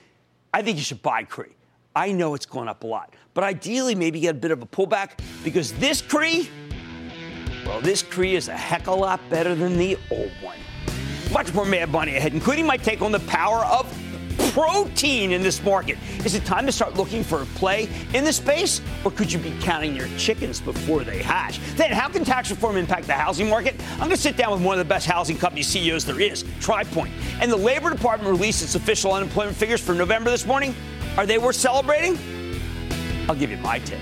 I 0.54 0.62
think 0.62 0.78
you 0.78 0.84
should 0.84 1.02
buy 1.02 1.24
Cree. 1.24 1.54
I 1.94 2.12
know 2.12 2.34
it's 2.34 2.46
going 2.46 2.68
up 2.68 2.84
a 2.84 2.86
lot, 2.86 3.14
but 3.36 3.44
ideally, 3.44 3.94
maybe 3.94 4.18
get 4.18 4.34
a 4.34 4.38
bit 4.38 4.50
of 4.50 4.62
a 4.62 4.66
pullback 4.66 5.18
because 5.44 5.74
this 5.74 6.00
Cree, 6.00 6.48
well, 7.66 7.82
this 7.82 8.02
Cree 8.02 8.34
is 8.34 8.48
a 8.48 8.56
heck 8.56 8.88
of 8.88 8.88
a 8.88 8.94
lot 8.94 9.20
better 9.28 9.54
than 9.54 9.76
the 9.76 9.98
old 10.10 10.32
one. 10.40 10.56
Much 11.34 11.52
more 11.52 11.66
Mad 11.66 11.90
Money 11.90 12.16
ahead, 12.16 12.32
including 12.32 12.64
my 12.64 12.78
take 12.78 13.02
on 13.02 13.12
the 13.12 13.20
power 13.20 13.62
of 13.66 13.86
protein 14.54 15.32
in 15.32 15.42
this 15.42 15.62
market. 15.62 15.98
Is 16.24 16.34
it 16.34 16.46
time 16.46 16.64
to 16.64 16.72
start 16.72 16.94
looking 16.94 17.22
for 17.22 17.42
a 17.42 17.46
play 17.46 17.90
in 18.14 18.24
the 18.24 18.32
space, 18.32 18.80
or 19.04 19.10
could 19.10 19.30
you 19.30 19.38
be 19.38 19.54
counting 19.60 19.94
your 19.94 20.08
chickens 20.16 20.58
before 20.58 21.04
they 21.04 21.22
hatch? 21.22 21.60
Then, 21.76 21.92
how 21.92 22.08
can 22.08 22.24
tax 22.24 22.50
reform 22.50 22.78
impact 22.78 23.06
the 23.06 23.12
housing 23.12 23.50
market? 23.50 23.74
I'm 23.92 23.98
going 23.98 24.12
to 24.12 24.16
sit 24.16 24.38
down 24.38 24.52
with 24.52 24.62
one 24.62 24.78
of 24.78 24.86
the 24.86 24.88
best 24.88 25.06
housing 25.06 25.36
company 25.36 25.62
CEOs 25.62 26.06
there 26.06 26.22
is, 26.22 26.42
TRI 26.60 26.84
Pointe. 26.84 27.12
And 27.42 27.52
the 27.52 27.56
Labor 27.56 27.90
Department 27.90 28.30
released 28.30 28.62
its 28.62 28.76
official 28.76 29.12
unemployment 29.12 29.58
figures 29.58 29.82
for 29.82 29.94
November 29.94 30.30
this 30.30 30.46
morning. 30.46 30.74
Are 31.18 31.26
they 31.26 31.36
worth 31.36 31.56
celebrating? 31.56 32.18
I'll 33.28 33.34
give 33.34 33.50
you 33.50 33.56
my 33.58 33.78
take. 33.80 34.00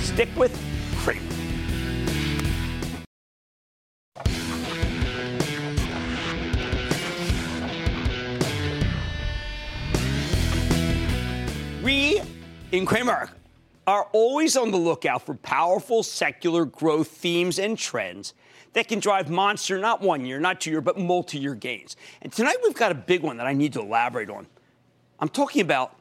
Stick 0.00 0.28
with 0.36 0.56
Cramer. 0.98 1.20
We 11.82 12.20
in 12.70 12.86
Cramer 12.86 13.30
are 13.88 14.08
always 14.12 14.56
on 14.56 14.70
the 14.70 14.76
lookout 14.76 15.26
for 15.26 15.34
powerful 15.34 16.04
secular 16.04 16.64
growth 16.64 17.08
themes 17.08 17.58
and 17.58 17.76
trends 17.76 18.34
that 18.74 18.86
can 18.86 19.00
drive 19.00 19.28
monster, 19.28 19.78
not 19.78 20.00
one 20.00 20.24
year, 20.24 20.38
not 20.38 20.60
two 20.60 20.70
year, 20.70 20.80
but 20.80 20.96
multi 20.96 21.38
year 21.38 21.54
gains. 21.54 21.96
And 22.22 22.32
tonight 22.32 22.56
we've 22.62 22.74
got 22.74 22.92
a 22.92 22.94
big 22.94 23.22
one 23.22 23.36
that 23.38 23.46
I 23.46 23.52
need 23.52 23.72
to 23.72 23.80
elaborate 23.80 24.30
on. 24.30 24.46
I'm 25.18 25.28
talking 25.28 25.60
about 25.62 25.96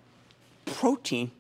protein, 0.65 1.32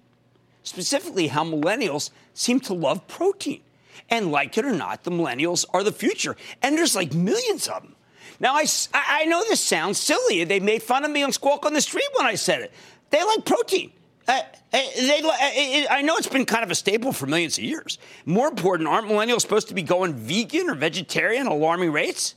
specifically 0.63 1.27
how 1.27 1.43
millennials 1.43 2.09
seem 2.33 2.59
to 2.61 2.73
love 2.73 3.07
protein. 3.07 3.61
And 4.09 4.31
like 4.31 4.57
it 4.57 4.65
or 4.65 4.73
not, 4.73 5.03
the 5.03 5.11
millennials 5.11 5.65
are 5.73 5.83
the 5.83 5.91
future. 5.91 6.35
And 6.61 6.77
there's 6.77 6.95
like 6.95 7.13
millions 7.13 7.67
of 7.67 7.83
them. 7.83 7.95
Now, 8.39 8.55
I, 8.55 8.65
I 8.93 9.25
know 9.25 9.43
this 9.43 9.61
sounds 9.61 9.99
silly. 9.99 10.43
They 10.43 10.59
made 10.59 10.81
fun 10.81 11.05
of 11.05 11.11
me 11.11 11.23
on 11.23 11.31
Squawk 11.31 11.65
on 11.65 11.73
the 11.73 11.81
Street 11.81 12.07
when 12.17 12.25
I 12.25 12.35
said 12.35 12.61
it. 12.61 12.71
They 13.11 13.23
like 13.23 13.45
protein. 13.45 13.91
Uh, 14.27 14.41
uh 14.73 14.79
they, 14.95 15.21
uh, 15.23 15.93
I 15.93 16.01
know 16.01 16.17
it's 16.17 16.27
been 16.27 16.45
kind 16.45 16.63
of 16.63 16.71
a 16.71 16.75
staple 16.75 17.13
for 17.13 17.27
millions 17.27 17.57
of 17.57 17.63
years. 17.63 17.99
More 18.25 18.47
important, 18.47 18.89
aren't 18.89 19.07
millennials 19.07 19.41
supposed 19.41 19.67
to 19.67 19.73
be 19.73 19.83
going 19.83 20.13
vegan 20.13 20.69
or 20.69 20.75
vegetarian 20.75 21.45
at 21.45 21.51
alarming 21.51 21.91
rates? 21.91 22.35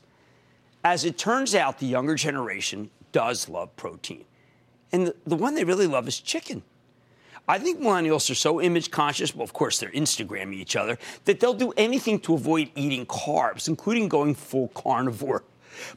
As 0.85 1.05
it 1.05 1.17
turns 1.17 1.55
out, 1.55 1.79
the 1.79 1.87
younger 1.87 2.15
generation 2.15 2.91
does 3.13 3.49
love 3.49 3.75
protein. 3.77 4.25
And 4.93 5.07
the, 5.07 5.17
the 5.27 5.37
one 5.37 5.55
they 5.55 5.65
really 5.65 5.87
love 5.87 6.07
is 6.07 6.21
chicken. 6.21 6.63
I 7.47 7.59
think 7.59 7.81
millennials 7.81 8.31
are 8.31 8.35
so 8.35 8.61
image 8.61 8.91
conscious, 8.91 9.35
well, 9.35 9.45
of 9.45 9.53
course, 9.53 9.79
they're 9.79 9.91
Instagramming 9.91 10.55
each 10.55 10.77
other, 10.77 10.99
that 11.27 11.41
they'll 11.41 11.53
do 11.53 11.73
anything 11.77 12.19
to 12.21 12.35
avoid 12.35 12.71
eating 12.75 13.05
carbs, 13.05 13.69
including 13.69 14.09
going 14.09 14.35
full 14.35 14.69
carnivore. 14.69 15.45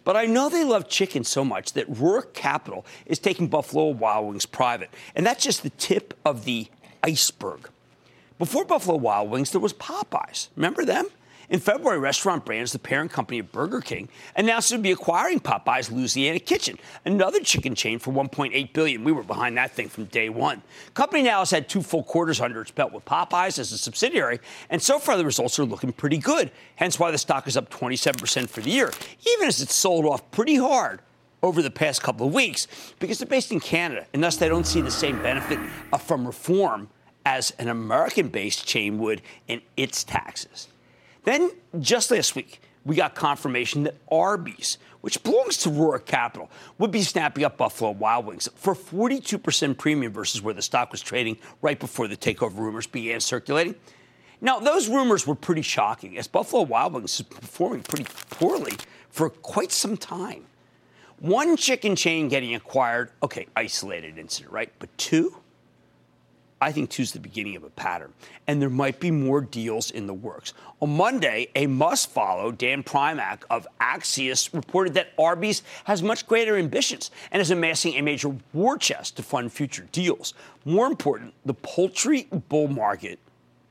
But 0.03 0.17
I 0.17 0.25
know 0.25 0.49
they 0.49 0.63
love 0.63 0.89
chicken 0.89 1.23
so 1.23 1.45
much 1.45 1.73
that 1.73 1.89
Roark 1.89 2.33
Capital 2.33 2.85
is 3.05 3.19
taking 3.19 3.47
Buffalo 3.47 3.89
Wild 3.89 4.27
Wings 4.27 4.45
private. 4.45 4.89
And 5.15 5.25
that's 5.25 5.43
just 5.43 5.63
the 5.63 5.69
tip 5.71 6.13
of 6.25 6.45
the 6.45 6.67
iceberg. 7.03 7.69
Before 8.39 8.65
Buffalo 8.65 8.97
Wild 8.97 9.29
Wings, 9.29 9.51
there 9.51 9.61
was 9.61 9.73
Popeyes. 9.73 10.49
Remember 10.55 10.83
them? 10.83 11.07
In 11.49 11.61
February, 11.61 11.97
Restaurant 11.97 12.43
Brands, 12.43 12.73
the 12.73 12.79
parent 12.79 13.09
company 13.09 13.39
of 13.39 13.53
Burger 13.53 13.79
King, 13.79 14.09
announced 14.35 14.69
it 14.69 14.75
would 14.75 14.83
be 14.83 14.91
acquiring 14.91 15.39
Popeye's 15.39 15.89
Louisiana 15.89 16.39
Kitchen, 16.39 16.77
another 17.05 17.39
chicken 17.39 17.73
chain 17.73 17.99
for 17.99 18.11
1.8 18.11 18.73
billion. 18.73 19.05
We 19.05 19.13
were 19.13 19.23
behind 19.23 19.57
that 19.57 19.71
thing 19.71 19.87
from 19.87 20.05
day 20.05 20.27
one. 20.27 20.61
Company 20.93 21.23
now 21.23 21.39
has 21.39 21.51
had 21.51 21.69
two 21.69 21.81
full 21.81 22.03
quarters 22.03 22.41
under 22.41 22.59
its 22.59 22.71
belt 22.71 22.91
with 22.91 23.05
Popeyes 23.05 23.59
as 23.59 23.71
a 23.71 23.77
subsidiary, 23.77 24.41
and 24.69 24.81
so 24.81 24.99
far 24.99 25.15
the 25.15 25.23
results 25.23 25.57
are 25.57 25.63
looking 25.63 25.93
pretty 25.93 26.17
good. 26.17 26.51
Hence 26.75 26.99
why 26.99 27.11
the 27.11 27.17
stock 27.17 27.47
is 27.47 27.55
up 27.55 27.69
27% 27.69 28.49
for 28.49 28.59
the 28.59 28.69
year, 28.69 28.91
even 29.35 29.47
as 29.47 29.61
it's 29.61 29.73
sold 29.73 30.05
off 30.05 30.29
pretty 30.31 30.57
hard 30.57 30.99
over 31.41 31.61
the 31.61 31.71
past 31.71 32.03
couple 32.03 32.27
of 32.27 32.33
weeks 32.33 32.67
because 32.99 33.19
they're 33.19 33.27
based 33.27 33.53
in 33.53 33.61
Canada, 33.61 34.05
and 34.13 34.21
thus 34.21 34.35
they 34.35 34.49
don't 34.49 34.67
see 34.67 34.81
the 34.81 34.91
same 34.91 35.21
benefit 35.23 35.59
from 36.01 36.25
reform 36.25 36.89
as 37.25 37.51
an 37.51 37.69
American 37.69 38.27
based 38.27 38.65
chain 38.67 38.97
would 38.97 39.21
in 39.47 39.61
its 39.77 40.03
taxes. 40.03 40.67
Then, 41.27 41.51
just 41.81 42.09
last 42.09 42.37
week, 42.37 42.61
we 42.85 42.95
got 42.95 43.13
confirmation 43.13 43.83
that 43.83 43.95
Arby's, 44.09 44.77
which 45.01 45.21
belongs 45.23 45.57
to 45.57 45.69
Roark 45.69 46.05
Capital, 46.05 46.49
would 46.77 46.89
be 46.89 47.01
snapping 47.01 47.43
up 47.43 47.57
Buffalo 47.57 47.91
Wild 47.91 48.25
Wings 48.25 48.47
for 48.55 48.73
42% 48.73 49.77
premium 49.77 50.13
versus 50.13 50.41
where 50.41 50.53
the 50.53 50.61
stock 50.61 50.89
was 50.89 51.01
trading 51.01 51.37
right 51.61 51.77
before 51.77 52.07
the 52.07 52.15
takeover 52.15 52.55
rumors 52.59 52.87
began 52.87 53.19
circulating. 53.19 53.75
Now, 54.39 54.59
those 54.59 54.87
rumors 54.87 55.27
were 55.27 55.35
pretty 55.35 55.63
shocking, 55.63 56.17
as 56.17 56.29
Buffalo 56.29 56.61
Wild 56.61 56.93
Wings 56.93 57.19
is 57.19 57.25
performing 57.25 57.83
pretty 57.83 58.05
poorly 58.29 58.77
for 59.09 59.29
quite 59.29 59.73
some 59.73 59.97
time. 59.97 60.45
One 61.19 61.57
chicken 61.57 61.97
chain 61.97 62.29
getting 62.29 62.55
acquired, 62.55 63.11
okay, 63.21 63.47
isolated 63.53 64.17
incident, 64.17 64.53
right? 64.53 64.71
But 64.79 64.97
two? 64.97 65.35
I 66.59 66.71
think 66.71 66.89
two's 66.89 67.11
the 67.11 67.19
beginning 67.19 67.55
of 67.55 67.63
a 67.63 67.69
pattern, 67.69 68.13
and 68.47 68.59
there 68.61 68.69
might 68.69 68.99
be 68.99 69.11
more 69.11 69.41
deals 69.41 69.91
in 69.91 70.07
the 70.07 70.13
works. 70.13 70.53
On 70.81 70.95
Monday, 70.95 71.49
a 71.55 71.67
must 71.67 72.09
follow, 72.09 72.51
Dan 72.51 72.81
Primack 72.83 73.43
of 73.49 73.67
Axios, 73.79 74.53
reported 74.53 74.95
that 74.95 75.13
Arby's 75.19 75.61
has 75.83 76.01
much 76.01 76.25
greater 76.25 76.57
ambitions 76.57 77.11
and 77.31 77.41
is 77.41 77.51
amassing 77.51 77.93
a 77.95 78.01
major 78.01 78.35
war 78.53 78.77
chest 78.77 79.17
to 79.17 79.23
fund 79.23 79.53
future 79.53 79.87
deals. 79.91 80.33
More 80.65 80.87
important, 80.87 81.33
the 81.45 81.53
poultry 81.53 82.27
bull 82.49 82.67
market 82.67 83.19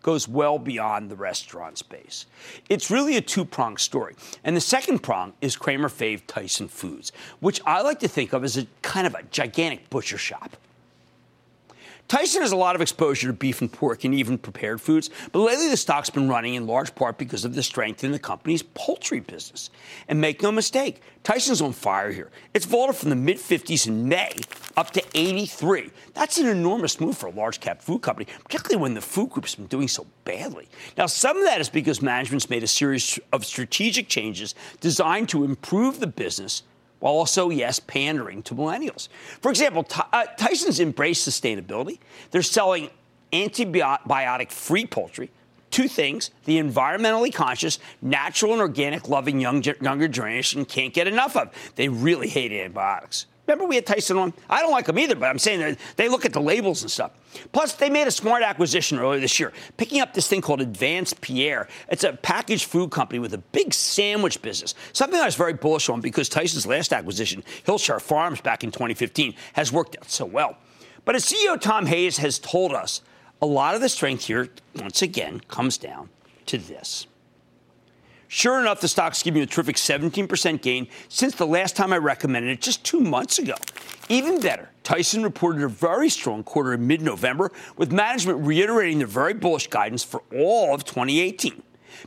goes 0.03 0.29
well 0.29 0.57
beyond 0.57 1.11
the 1.11 1.17
restaurant 1.17 1.77
space. 1.77 2.27
It's 2.69 2.93
really 2.93 3.17
a 3.17 3.21
two 3.21 3.45
pronged 3.45 3.81
story. 3.81 4.15
And 4.45 4.57
the 4.57 4.61
second 4.61 5.01
prong 5.01 5.33
is 5.41 5.57
Cramer 5.57 5.89
fave 5.89 6.23
Tyson 6.29 6.69
Foods, 6.69 7.11
which 7.41 7.61
I 7.67 7.83
like 7.83 7.99
to 7.99 8.09
think 8.09 8.33
of 8.33 8.45
as 8.45 8.57
a 8.57 8.69
kind 8.83 9.09
of 9.09 9.17
a 9.17 9.25
gigantic 9.25 9.91
butcher 9.91 10.17
shop. 10.17 10.57
Tyson 12.09 12.43
has 12.43 12.53
a 12.53 12.57
lot 12.57 12.77
of 12.77 12.81
exposure 12.81 13.27
to 13.27 13.33
beef 13.33 13.61
and 13.61 13.73
pork 13.73 14.05
and 14.05 14.15
even 14.15 14.39
prepared 14.39 14.81
foods, 14.81 15.11
but 15.33 15.41
lately 15.41 15.69
the 15.69 15.77
stock's 15.77 16.09
been 16.09 16.29
running 16.29 16.55
in 16.55 16.67
large 16.67 16.95
part 16.95 17.19
because 17.19 17.45
of 17.45 17.55
the 17.55 17.63
strength 17.63 18.05
in 18.05 18.13
the 18.13 18.19
company's 18.19 18.63
poultry 18.63 19.19
business. 19.19 19.71
And 20.07 20.21
make 20.21 20.41
no 20.41 20.53
mistake, 20.53 21.01
Tyson's 21.25 21.61
on 21.61 21.73
fire 21.73 22.13
here. 22.13 22.31
It's 22.55 22.65
vaulted 22.65 22.97
from 22.97 23.11
the 23.11 23.17
mid 23.17 23.39
50s 23.39 23.89
in 23.89 24.09
May 24.09 24.37
up 24.77 24.93
to 24.93 25.03
83. 25.15 25.91
That's 26.15 26.39
an 26.39 26.47
enormous 26.47 27.01
move 27.01 27.19
for 27.19 27.27
a 27.27 27.33
large 27.33 27.59
cap 27.59 27.83
food 27.83 28.03
company, 28.03 28.29
particularly 28.45 28.81
when 28.81 28.95
the 28.95 29.01
food 29.01 29.31
group's 29.31 29.57
been 29.57 29.67
doing 29.67 29.89
so 29.89 30.07
badly. 30.25 30.69
Now, 30.97 31.07
some 31.07 31.37
of 31.37 31.45
that 31.45 31.61
is 31.61 31.69
because 31.69 32.01
management's 32.01 32.49
made 32.49 32.63
a 32.63 32.69
series 32.69 33.19
of 33.33 33.45
strategic 33.45 34.09
changes 34.09 34.55
designed 34.81 35.29
to 35.31 35.43
improve 35.43 35.99
the 35.99 36.07
business 36.07 36.63
while 37.01 37.15
also, 37.15 37.51
yes, 37.51 37.79
pandering 37.81 38.43
to 38.45 38.55
millennials. 38.55 39.09
For 39.41 39.51
example, 39.51 39.87
uh, 40.13 40.25
Tyson's 40.39 40.81
embraced 40.81 41.29
sustainability. 41.29 41.99
They're 42.31 42.43
selling 42.43 42.91
antibiotic 43.33 44.51
free 44.51 44.87
poultry. 44.87 45.31
Two 45.71 45.89
things 45.89 46.31
the 46.45 46.59
environmentally 46.59 47.35
conscious, 47.35 47.79
natural, 48.01 48.53
and 48.53 48.61
organic 48.61 49.09
loving 49.09 49.41
young, 49.41 49.63
younger 49.81 50.09
generation 50.09 50.65
can't 50.65 50.95
get 50.95 51.07
enough 51.07 51.37
of. 51.37 51.53
They 51.75 51.89
really 51.89 52.29
hate 52.29 52.53
antibiotics. 52.53 53.27
Remember 53.47 53.67
we 53.67 53.77
had 53.77 53.87
Tyson 53.87 54.17
on? 54.17 54.33
I 54.51 54.61
don't 54.61 54.73
like 54.73 54.87
them 54.87 54.99
either, 54.99 55.15
but 55.15 55.27
I'm 55.27 55.39
saying 55.39 55.61
that 55.61 55.79
they 55.97 56.09
look 56.09 56.25
at 56.25 56.33
the 56.33 56.41
labels 56.41 56.83
and 56.83 56.91
stuff. 56.91 57.13
Plus, 57.53 57.75
they 57.75 57.91
made 57.91 58.09
a 58.09 58.11
smart 58.11 58.43
acquisition 58.43 58.99
earlier 58.99 59.21
this 59.21 59.39
year, 59.39 59.53
picking 59.77 60.01
up 60.01 60.15
this 60.15 60.27
thing 60.27 60.41
called 60.41 60.61
AdvancePierre. 60.61 61.69
It's 61.89 62.03
a 62.03 62.15
packaged 62.15 62.65
food 62.65 62.91
company 62.91 63.19
with 63.19 63.35
a 63.35 63.39
big 63.39 63.73
sandwich 63.73 64.43
business, 64.43 64.75
something 64.93 65.21
I 65.21 65.27
was 65.27 65.37
very 65.37 65.53
bullish 65.53 65.89
on 65.89 66.01
because 66.01 66.29
Tyson's 66.29 66.67
last 66.67 66.93
acquisition, 66.93 67.45
Hillshire 67.65 68.01
Farms 68.01 68.41
back 68.41 68.65
in 68.65 68.71
2015, 68.71 69.35
has 69.53 69.73
worked 69.73 69.97
out 69.97 70.11
so 70.11 70.25
well. 70.25 70.57
But 71.05 71.15
as 71.15 71.25
CEO 71.25 71.61
Tom 71.61 71.87
Hayes 71.87 72.17
has 72.19 72.39
told 72.39 72.73
us, 72.73 73.03
a 73.41 73.47
lot 73.47 73.75
of 73.75 73.81
the 73.81 73.89
strength 73.89 74.25
here, 74.25 74.49
once 74.77 75.03
again, 75.03 75.41
comes 75.47 75.79
down 75.79 76.09
to 76.47 76.59
this. 76.59 77.07
Sure 78.29 78.61
enough, 78.61 78.81
the 78.81 78.89
stock's 78.89 79.23
giving 79.23 79.39
you 79.39 79.45
a 79.45 79.47
terrific 79.47 79.77
17% 79.77 80.61
gain 80.61 80.89
since 81.09 81.35
the 81.35 81.47
last 81.47 81.77
time 81.77 81.93
I 81.93 81.99
recommended 81.99 82.51
it 82.51 82.61
just 82.61 82.85
two 82.85 83.01
months 83.01 83.39
ago. 83.39 83.55
Even 84.09 84.41
better, 84.41 84.71
Tyson 84.83 85.23
reported 85.23 85.63
a 85.63 85.69
very 85.69 86.09
strong 86.09 86.43
quarter 86.43 86.75
in 86.75 86.87
mid 86.87 87.03
November, 87.03 87.53
with 87.77 87.93
management 87.93 88.45
reiterating 88.47 88.99
their 88.99 89.07
very 89.07 89.35
bullish 89.35 89.69
guidance 89.69 90.03
for 90.03 90.23
all 90.33 90.75
of 90.75 90.85
2018. 90.85 91.63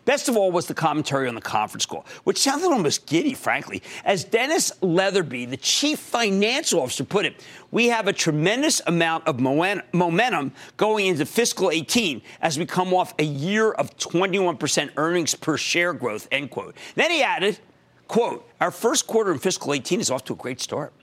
Best 0.05 0.29
of 0.29 0.37
all 0.37 0.51
was 0.51 0.67
the 0.67 0.73
commentary 0.73 1.27
on 1.27 1.35
the 1.35 1.41
conference 1.41 1.85
call, 1.85 2.05
which 2.23 2.37
sounded 2.39 2.67
almost 2.67 3.05
giddy, 3.05 3.33
frankly. 3.33 3.81
As 4.05 4.23
Dennis 4.23 4.71
Leatherby, 4.81 5.45
the 5.45 5.57
chief 5.57 5.99
financial 5.99 6.81
officer, 6.81 7.03
put 7.03 7.25
it, 7.25 7.43
we 7.71 7.87
have 7.87 8.07
a 8.07 8.13
tremendous 8.13 8.81
amount 8.87 9.27
of 9.27 9.39
momentum 9.39 10.51
going 10.77 11.07
into 11.07 11.25
fiscal 11.25 11.71
18 11.71 12.21
as 12.41 12.57
we 12.57 12.65
come 12.65 12.93
off 12.93 13.13
a 13.19 13.23
year 13.23 13.71
of 13.71 13.95
21% 13.97 14.91
earnings 14.97 15.35
per 15.35 15.57
share 15.57 15.93
growth, 15.93 16.27
end 16.31 16.49
quote. 16.49 16.75
Then 16.95 17.11
he 17.11 17.21
added, 17.21 17.59
quote, 18.07 18.49
our 18.59 18.71
first 18.71 19.07
quarter 19.07 19.31
in 19.31 19.39
fiscal 19.39 19.73
18 19.73 19.99
is 19.99 20.09
off 20.09 20.23
to 20.25 20.33
a 20.33 20.35
great 20.35 20.59
start. 20.61 20.93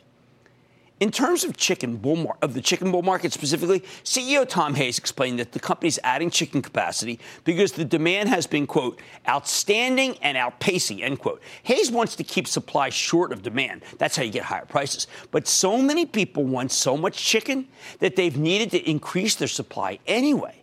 In 0.98 1.10
terms 1.10 1.44
of 1.44 1.58
chicken 1.58 1.98
bull 1.98 2.16
mar- 2.16 2.38
of 2.40 2.54
the 2.54 2.62
chicken 2.62 2.90
bull 2.90 3.02
market 3.02 3.30
specifically, 3.30 3.80
CEO 4.02 4.48
Tom 4.48 4.74
Hayes 4.76 4.96
explained 4.96 5.38
that 5.38 5.52
the 5.52 5.60
company 5.60 5.88
is 5.88 6.00
adding 6.02 6.30
chicken 6.30 6.62
capacity 6.62 7.20
because 7.44 7.72
the 7.72 7.84
demand 7.84 8.30
has 8.30 8.46
been 8.46 8.66
quote 8.66 8.98
outstanding 9.28 10.16
and 10.22 10.38
outpacing 10.38 11.02
end 11.02 11.18
quote. 11.18 11.42
Hayes 11.64 11.90
wants 11.90 12.16
to 12.16 12.24
keep 12.24 12.48
supply 12.48 12.88
short 12.88 13.30
of 13.30 13.42
demand. 13.42 13.82
That's 13.98 14.16
how 14.16 14.22
you 14.22 14.32
get 14.32 14.44
higher 14.44 14.64
prices. 14.64 15.06
But 15.32 15.46
so 15.46 15.76
many 15.76 16.06
people 16.06 16.44
want 16.44 16.72
so 16.72 16.96
much 16.96 17.22
chicken 17.22 17.68
that 17.98 18.16
they've 18.16 18.38
needed 18.38 18.70
to 18.70 18.90
increase 18.90 19.34
their 19.34 19.48
supply 19.48 19.98
anyway. 20.06 20.62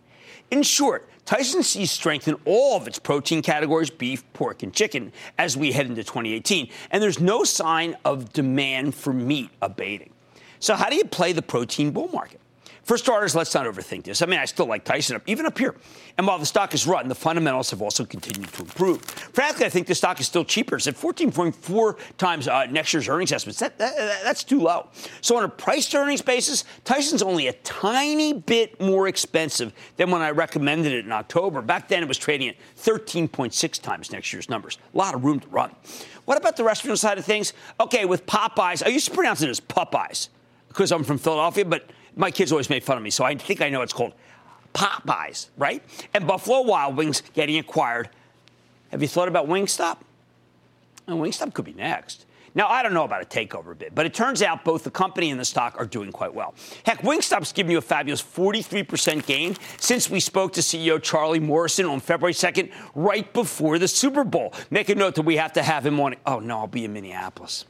In 0.50 0.64
short, 0.64 1.08
Tyson 1.26 1.62
sees 1.62 1.92
strength 1.92 2.26
in 2.26 2.34
all 2.44 2.76
of 2.76 2.88
its 2.88 2.98
protein 2.98 3.40
categories 3.40 3.88
beef, 3.88 4.24
pork, 4.32 4.64
and 4.64 4.74
chicken 4.74 5.12
as 5.38 5.56
we 5.56 5.70
head 5.70 5.86
into 5.86 6.02
2018. 6.02 6.68
And 6.90 7.00
there's 7.00 7.20
no 7.20 7.44
sign 7.44 7.96
of 8.04 8.32
demand 8.32 8.96
for 8.96 9.12
meat 9.12 9.50
abating. 9.62 10.10
So, 10.64 10.74
how 10.74 10.88
do 10.88 10.96
you 10.96 11.04
play 11.04 11.34
the 11.34 11.42
protein 11.42 11.90
bull 11.90 12.08
market? 12.08 12.40
For 12.84 12.96
starters, 12.96 13.34
let's 13.34 13.54
not 13.54 13.66
overthink 13.66 14.04
this. 14.04 14.22
I 14.22 14.26
mean, 14.26 14.40
I 14.40 14.46
still 14.46 14.64
like 14.64 14.82
Tyson 14.82 15.14
up, 15.14 15.22
even 15.26 15.44
up 15.44 15.58
here. 15.58 15.74
And 16.16 16.26
while 16.26 16.38
the 16.38 16.46
stock 16.46 16.72
is 16.72 16.86
rotten, 16.86 17.10
the 17.10 17.14
fundamentals 17.14 17.70
have 17.70 17.82
also 17.82 18.06
continued 18.06 18.50
to 18.50 18.62
improve. 18.62 19.02
Frankly, 19.02 19.66
I 19.66 19.68
think 19.68 19.86
the 19.86 19.94
stock 19.94 20.20
is 20.20 20.26
still 20.26 20.42
cheaper. 20.42 20.76
It's 20.76 20.86
at 20.86 20.94
14.4 20.94 22.16
times 22.16 22.48
uh, 22.48 22.64
next 22.64 22.94
year's 22.94 23.10
earnings 23.10 23.30
estimates. 23.30 23.58
That, 23.58 23.76
that, 23.76 24.22
that's 24.24 24.42
too 24.42 24.58
low. 24.58 24.88
So 25.20 25.36
on 25.36 25.44
a 25.44 25.50
price 25.50 25.86
to 25.90 25.98
earnings 25.98 26.22
basis, 26.22 26.64
Tyson's 26.84 27.20
only 27.20 27.48
a 27.48 27.52
tiny 27.52 28.32
bit 28.32 28.80
more 28.80 29.06
expensive 29.06 29.74
than 29.98 30.10
when 30.10 30.22
I 30.22 30.30
recommended 30.30 30.94
it 30.94 31.04
in 31.04 31.12
October. 31.12 31.60
Back 31.60 31.88
then, 31.88 32.02
it 32.02 32.08
was 32.08 32.16
trading 32.16 32.48
at 32.48 32.56
13.6 32.78 33.82
times 33.82 34.12
next 34.12 34.32
year's 34.32 34.48
numbers. 34.48 34.78
A 34.94 34.96
lot 34.96 35.14
of 35.14 35.26
room 35.26 35.40
to 35.40 35.48
run. 35.48 35.76
What 36.24 36.38
about 36.38 36.56
the 36.56 36.64
restaurant 36.64 36.98
side 36.98 37.18
of 37.18 37.26
things? 37.26 37.52
Okay, 37.80 38.06
with 38.06 38.24
Popeyes, 38.24 38.82
I 38.82 38.88
used 38.88 39.04
to 39.08 39.14
pronounce 39.14 39.42
it 39.42 39.50
as 39.50 39.60
Popeyes 39.60 40.28
because 40.74 40.90
I'm 40.90 41.04
from 41.04 41.18
Philadelphia, 41.18 41.64
but 41.64 41.88
my 42.16 42.32
kids 42.32 42.50
always 42.50 42.68
made 42.68 42.82
fun 42.82 42.96
of 42.96 43.02
me, 43.02 43.10
so 43.10 43.24
I 43.24 43.36
think 43.36 43.62
I 43.62 43.68
know 43.68 43.82
it's 43.82 43.92
called 43.92 44.12
Popeyes, 44.74 45.48
right? 45.56 45.82
And 46.12 46.26
Buffalo 46.26 46.62
Wild 46.62 46.96
Wings 46.96 47.22
getting 47.32 47.58
acquired. 47.58 48.10
Have 48.90 49.00
you 49.00 49.06
thought 49.06 49.28
about 49.28 49.46
Wingstop? 49.46 49.98
And 51.06 51.18
Wingstop 51.18 51.54
could 51.54 51.64
be 51.64 51.74
next. 51.74 52.26
Now, 52.56 52.68
I 52.68 52.82
don't 52.82 52.94
know 52.94 53.04
about 53.04 53.22
a 53.22 53.24
takeover 53.24 53.76
bid, 53.76 53.94
but 53.94 54.06
it 54.06 54.14
turns 54.14 54.42
out 54.42 54.64
both 54.64 54.84
the 54.84 54.90
company 54.90 55.30
and 55.30 55.38
the 55.38 55.44
stock 55.44 55.74
are 55.78 55.86
doing 55.86 56.10
quite 56.10 56.34
well. 56.34 56.54
Heck, 56.84 57.02
Wingstop's 57.02 57.52
given 57.52 57.70
you 57.72 57.78
a 57.78 57.82
fabulous 57.82 58.22
43% 58.22 59.26
gain 59.26 59.56
since 59.78 60.10
we 60.10 60.20
spoke 60.20 60.52
to 60.54 60.60
CEO 60.60 61.00
Charlie 61.00 61.40
Morrison 61.40 61.86
on 61.86 62.00
February 62.00 62.32
2nd, 62.32 62.72
right 62.94 63.32
before 63.32 63.78
the 63.78 63.88
Super 63.88 64.24
Bowl. 64.24 64.52
Make 64.70 64.88
a 64.88 64.94
note 64.94 65.16
that 65.16 65.22
we 65.22 65.36
have 65.36 65.52
to 65.54 65.62
have 65.62 65.86
him 65.86 66.00
on. 66.00 66.14
Oh, 66.26 66.40
no, 66.40 66.58
I'll 66.58 66.66
be 66.66 66.84
in 66.84 66.92
Minneapolis. 66.92 67.64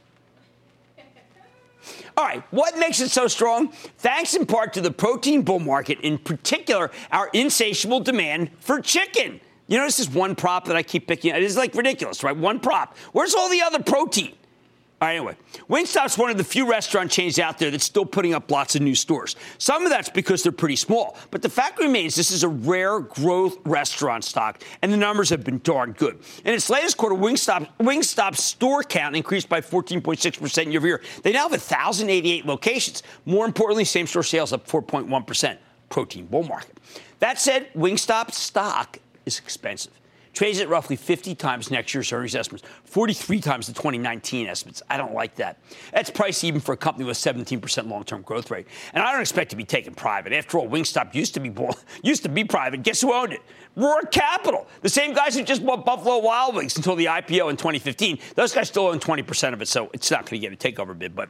All 2.17 2.25
right, 2.25 2.43
what 2.51 2.77
makes 2.77 3.01
it 3.01 3.11
so 3.11 3.27
strong? 3.27 3.69
Thanks 3.97 4.33
in 4.35 4.45
part 4.45 4.73
to 4.73 4.81
the 4.81 4.91
protein 4.91 5.41
bull 5.41 5.59
market, 5.59 5.99
in 6.01 6.17
particular, 6.17 6.91
our 7.11 7.29
insatiable 7.33 7.99
demand 7.99 8.51
for 8.59 8.79
chicken. 8.81 9.39
You 9.67 9.77
know, 9.77 9.85
this 9.85 9.99
is 9.99 10.09
one 10.09 10.35
prop 10.35 10.65
that 10.65 10.75
I 10.75 10.83
keep 10.83 11.07
picking. 11.07 11.33
It 11.33 11.43
is 11.43 11.57
like 11.57 11.73
ridiculous, 11.73 12.23
right? 12.23 12.35
One 12.35 12.59
prop. 12.59 12.95
Where's 13.13 13.33
all 13.33 13.49
the 13.49 13.61
other 13.61 13.81
protein? 13.81 14.35
All 15.05 15.09
right, 15.09 15.17
anyway, 15.17 15.37
Wingstop's 15.69 16.17
one 16.17 16.31
of 16.31 16.37
the 16.37 16.43
few 16.43 16.67
restaurant 16.67 17.11
chains 17.11 17.37
out 17.37 17.59
there 17.59 17.69
that's 17.69 17.83
still 17.83 18.07
putting 18.07 18.33
up 18.33 18.49
lots 18.49 18.75
of 18.75 18.81
new 18.81 18.95
stores. 18.95 19.35
Some 19.59 19.83
of 19.83 19.91
that's 19.91 20.09
because 20.09 20.41
they're 20.41 20.51
pretty 20.51 20.77
small, 20.77 21.15
but 21.29 21.43
the 21.43 21.49
fact 21.49 21.77
remains 21.77 22.15
this 22.15 22.31
is 22.31 22.41
a 22.41 22.47
rare 22.47 23.01
growth 23.01 23.55
restaurant 23.65 24.23
stock, 24.23 24.63
and 24.81 24.91
the 24.91 24.97
numbers 24.97 25.29
have 25.29 25.43
been 25.43 25.59
darn 25.63 25.91
good. 25.91 26.17
In 26.43 26.55
its 26.55 26.71
latest 26.71 26.97
quarter, 26.97 27.13
Wingstop, 27.13 27.67
Wingstop's 27.79 28.43
store 28.43 28.81
count 28.81 29.15
increased 29.15 29.47
by 29.47 29.61
14.6% 29.61 30.71
year 30.71 30.79
over 30.79 30.87
year. 30.87 31.01
They 31.21 31.33
now 31.33 31.49
have 31.49 31.51
1,088 31.51 32.47
locations. 32.47 33.03
More 33.25 33.45
importantly, 33.45 33.85
same 33.85 34.07
store 34.07 34.23
sales 34.23 34.53
up 34.53 34.67
4.1%. 34.67 35.57
Protein 35.89 36.25
bull 36.25 36.45
market. 36.45 36.79
That 37.19 37.39
said, 37.39 37.71
Wingstop 37.75 38.31
stock 38.31 38.97
is 39.27 39.37
expensive 39.37 39.93
trades 40.35 40.59
at 40.59 40.69
roughly 40.69 40.95
50 40.95 41.33
times 41.33 41.71
next 41.71 41.93
year's 41.93 42.11
earnings 42.11 42.35
estimates, 42.35 42.67
43 42.83 43.39
times 43.39 43.67
the 43.67 43.73
2019 43.73 44.47
estimates. 44.47 44.83
I 44.89 44.97
don't 44.97 45.13
like 45.13 45.35
that. 45.35 45.57
That's 45.91 46.09
priced 46.09 46.43
even 46.43 46.59
for 46.59 46.73
a 46.73 46.77
company 46.77 47.05
with 47.05 47.17
17% 47.17 47.89
long-term 47.89 48.21
growth 48.21 48.51
rate. 48.51 48.67
And 48.93 49.01
I 49.01 49.11
don't 49.11 49.21
expect 49.21 49.49
to 49.51 49.55
be 49.55 49.63
taken 49.63 49.95
private. 49.95 50.33
After 50.33 50.59
all, 50.59 50.67
Wingstop 50.67 51.15
used 51.15 51.33
to 51.35 51.39
be 51.39 51.51
used 52.03 52.23
to 52.23 52.29
be 52.29 52.43
private. 52.43 52.83
Guess 52.83 53.01
who 53.01 53.13
owned 53.13 53.33
it? 53.33 53.41
Roark 53.77 54.11
Capital, 54.11 54.67
the 54.81 54.89
same 54.89 55.13
guys 55.13 55.35
who 55.35 55.43
just 55.43 55.65
bought 55.65 55.85
Buffalo 55.85 56.19
Wild 56.19 56.55
Wings 56.55 56.77
until 56.77 56.95
the 56.95 57.05
IPO 57.05 57.49
in 57.49 57.57
2015. 57.57 58.19
Those 58.35 58.53
guys 58.53 58.67
still 58.67 58.87
own 58.87 58.99
20% 58.99 59.53
of 59.53 59.61
it, 59.61 59.67
so 59.67 59.89
it's 59.93 60.11
not 60.11 60.21
going 60.21 60.41
to 60.41 60.47
get 60.49 60.53
a 60.53 60.71
takeover 60.71 60.97
bid. 60.97 61.15
But 61.15 61.29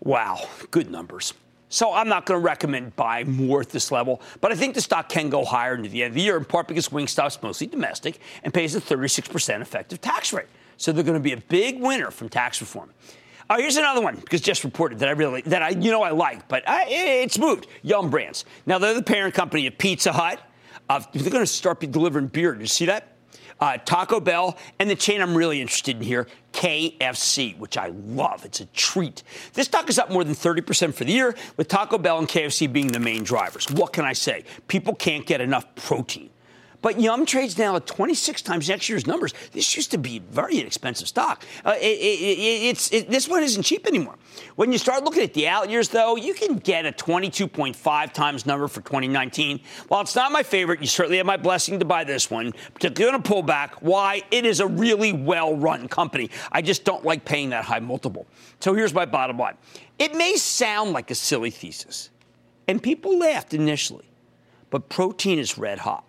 wow, 0.00 0.40
good 0.70 0.90
numbers. 0.90 1.34
So 1.70 1.92
I'm 1.92 2.08
not 2.08 2.26
going 2.26 2.38
to 2.38 2.44
recommend 2.44 2.96
buying 2.96 3.30
more 3.30 3.60
at 3.60 3.70
this 3.70 3.90
level, 3.92 4.20
but 4.40 4.50
I 4.52 4.56
think 4.56 4.74
the 4.74 4.80
stock 4.80 5.08
can 5.08 5.30
go 5.30 5.44
higher 5.44 5.76
into 5.76 5.88
the 5.88 6.02
end 6.02 6.10
of 6.10 6.14
the 6.16 6.20
year, 6.20 6.36
in 6.36 6.44
part 6.44 6.66
because 6.66 6.88
Wingstop's 6.88 7.40
mostly 7.42 7.68
domestic 7.68 8.18
and 8.42 8.52
pays 8.52 8.74
a 8.74 8.80
36% 8.80 9.60
effective 9.60 10.00
tax 10.00 10.32
rate. 10.32 10.48
So 10.76 10.92
they're 10.92 11.04
going 11.04 11.14
to 11.14 11.22
be 11.22 11.32
a 11.32 11.36
big 11.36 11.80
winner 11.80 12.10
from 12.10 12.28
tax 12.28 12.60
reform. 12.60 12.90
Oh, 13.48 13.56
here's 13.56 13.76
another 13.76 14.00
one 14.00 14.16
because 14.16 14.40
just 14.40 14.64
reported 14.64 14.98
that 15.00 15.08
I 15.08 15.12
really 15.12 15.42
that 15.42 15.60
I 15.60 15.70
you 15.70 15.90
know 15.90 16.02
I 16.02 16.10
like, 16.10 16.46
but 16.46 16.68
I, 16.68 16.86
it's 16.88 17.36
moved. 17.36 17.66
Yum 17.82 18.08
Brands. 18.08 18.44
Now 18.64 18.78
they're 18.78 18.94
the 18.94 19.02
parent 19.02 19.34
company 19.34 19.66
of 19.66 19.76
Pizza 19.76 20.12
Hut. 20.12 20.40
Uh, 20.88 21.00
they're 21.12 21.30
going 21.30 21.42
to 21.42 21.46
start 21.46 21.80
delivering 21.80 22.28
beer. 22.28 22.52
Did 22.52 22.60
you 22.60 22.66
see 22.66 22.86
that? 22.86 23.09
Uh, 23.60 23.78
Taco 23.78 24.20
Bell, 24.20 24.56
and 24.78 24.88
the 24.88 24.94
chain 24.94 25.20
I'm 25.20 25.36
really 25.36 25.60
interested 25.60 25.96
in 25.96 26.02
here, 26.02 26.26
KFC, 26.52 27.56
which 27.58 27.76
I 27.76 27.88
love. 27.88 28.44
It's 28.44 28.60
a 28.60 28.66
treat. 28.66 29.22
This 29.54 29.66
stock 29.66 29.88
is 29.88 29.98
up 29.98 30.10
more 30.10 30.24
than 30.24 30.34
30% 30.34 30.94
for 30.94 31.04
the 31.04 31.12
year, 31.12 31.34
with 31.56 31.68
Taco 31.68 31.98
Bell 31.98 32.18
and 32.18 32.28
KFC 32.28 32.72
being 32.72 32.88
the 32.88 33.00
main 33.00 33.22
drivers. 33.22 33.70
What 33.70 33.92
can 33.92 34.04
I 34.04 34.12
say? 34.12 34.44
People 34.68 34.94
can't 34.94 35.26
get 35.26 35.40
enough 35.40 35.66
protein. 35.74 36.30
But 36.82 36.98
Yum 36.98 37.26
trades 37.26 37.58
now 37.58 37.76
at 37.76 37.86
26 37.86 38.40
times 38.42 38.68
next 38.68 38.88
year's 38.88 39.06
numbers. 39.06 39.34
This 39.52 39.76
used 39.76 39.90
to 39.90 39.98
be 39.98 40.20
very 40.30 40.58
inexpensive 40.60 41.08
stock. 41.08 41.44
Uh, 41.64 41.74
it, 41.76 41.84
it, 41.84 42.68
it's 42.68 42.90
it, 42.92 43.10
this 43.10 43.28
one 43.28 43.42
isn't 43.42 43.62
cheap 43.62 43.86
anymore. 43.86 44.16
When 44.56 44.72
you 44.72 44.78
start 44.78 45.04
looking 45.04 45.22
at 45.22 45.34
the 45.34 45.46
out 45.46 45.68
years, 45.68 45.88
though, 45.88 46.16
you 46.16 46.32
can 46.32 46.56
get 46.56 46.86
a 46.86 46.92
22.5 46.92 48.12
times 48.12 48.46
number 48.46 48.66
for 48.68 48.80
2019. 48.80 49.60
While 49.88 50.00
it's 50.00 50.16
not 50.16 50.32
my 50.32 50.42
favorite, 50.42 50.80
you 50.80 50.86
certainly 50.86 51.18
have 51.18 51.26
my 51.26 51.36
blessing 51.36 51.78
to 51.78 51.84
buy 51.84 52.04
this 52.04 52.30
one, 52.30 52.52
particularly 52.72 53.14
on 53.14 53.20
a 53.20 53.22
pullback. 53.22 53.72
Why? 53.80 54.22
It 54.30 54.46
is 54.46 54.60
a 54.60 54.66
really 54.66 55.12
well-run 55.12 55.88
company. 55.88 56.30
I 56.50 56.62
just 56.62 56.84
don't 56.84 57.04
like 57.04 57.24
paying 57.24 57.50
that 57.50 57.64
high 57.64 57.80
multiple. 57.80 58.26
So 58.60 58.74
here's 58.74 58.94
my 58.94 59.04
bottom 59.04 59.38
line. 59.38 59.56
It 59.98 60.14
may 60.14 60.36
sound 60.36 60.92
like 60.92 61.10
a 61.10 61.14
silly 61.14 61.50
thesis, 61.50 62.10
and 62.68 62.82
people 62.82 63.18
laughed 63.18 63.52
initially, 63.52 64.08
but 64.70 64.88
protein 64.88 65.38
is 65.38 65.58
red 65.58 65.78
hot. 65.78 66.04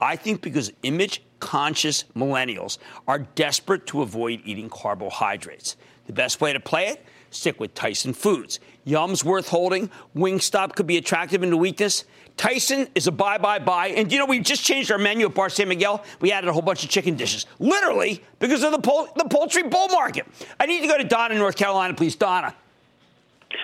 I 0.00 0.16
think 0.16 0.42
because 0.42 0.72
image 0.82 1.22
conscious 1.40 2.04
millennials 2.14 2.78
are 3.06 3.20
desperate 3.20 3.86
to 3.88 4.02
avoid 4.02 4.40
eating 4.44 4.68
carbohydrates. 4.68 5.76
The 6.06 6.12
best 6.12 6.40
way 6.40 6.52
to 6.52 6.60
play 6.60 6.88
it? 6.88 7.04
Stick 7.30 7.60
with 7.60 7.74
Tyson 7.74 8.12
Foods. 8.12 8.60
Yum's 8.84 9.24
worth 9.24 9.48
holding. 9.48 9.90
Wingstop 10.16 10.74
could 10.74 10.86
be 10.86 10.96
attractive 10.96 11.42
into 11.42 11.56
weakness. 11.56 12.04
Tyson 12.36 12.86
is 12.94 13.06
a 13.06 13.12
buy, 13.12 13.38
buy, 13.38 13.58
buy. 13.58 13.88
And 13.88 14.12
you 14.12 14.18
know, 14.18 14.26
we 14.26 14.38
just 14.40 14.62
changed 14.62 14.90
our 14.92 14.98
menu 14.98 15.26
at 15.26 15.34
Bar 15.34 15.48
San 15.48 15.68
Miguel. 15.68 16.04
We 16.20 16.32
added 16.32 16.48
a 16.48 16.52
whole 16.52 16.62
bunch 16.62 16.84
of 16.84 16.90
chicken 16.90 17.16
dishes, 17.16 17.46
literally 17.58 18.22
because 18.38 18.62
of 18.62 18.72
the, 18.72 18.78
pol- 18.78 19.08
the 19.16 19.24
poultry 19.24 19.64
bull 19.64 19.88
market. 19.88 20.26
I 20.60 20.66
need 20.66 20.82
to 20.82 20.86
go 20.86 20.98
to 20.98 21.04
Donna, 21.04 21.34
in 21.34 21.40
North 21.40 21.56
Carolina, 21.56 21.94
please. 21.94 22.14
Donna. 22.14 22.54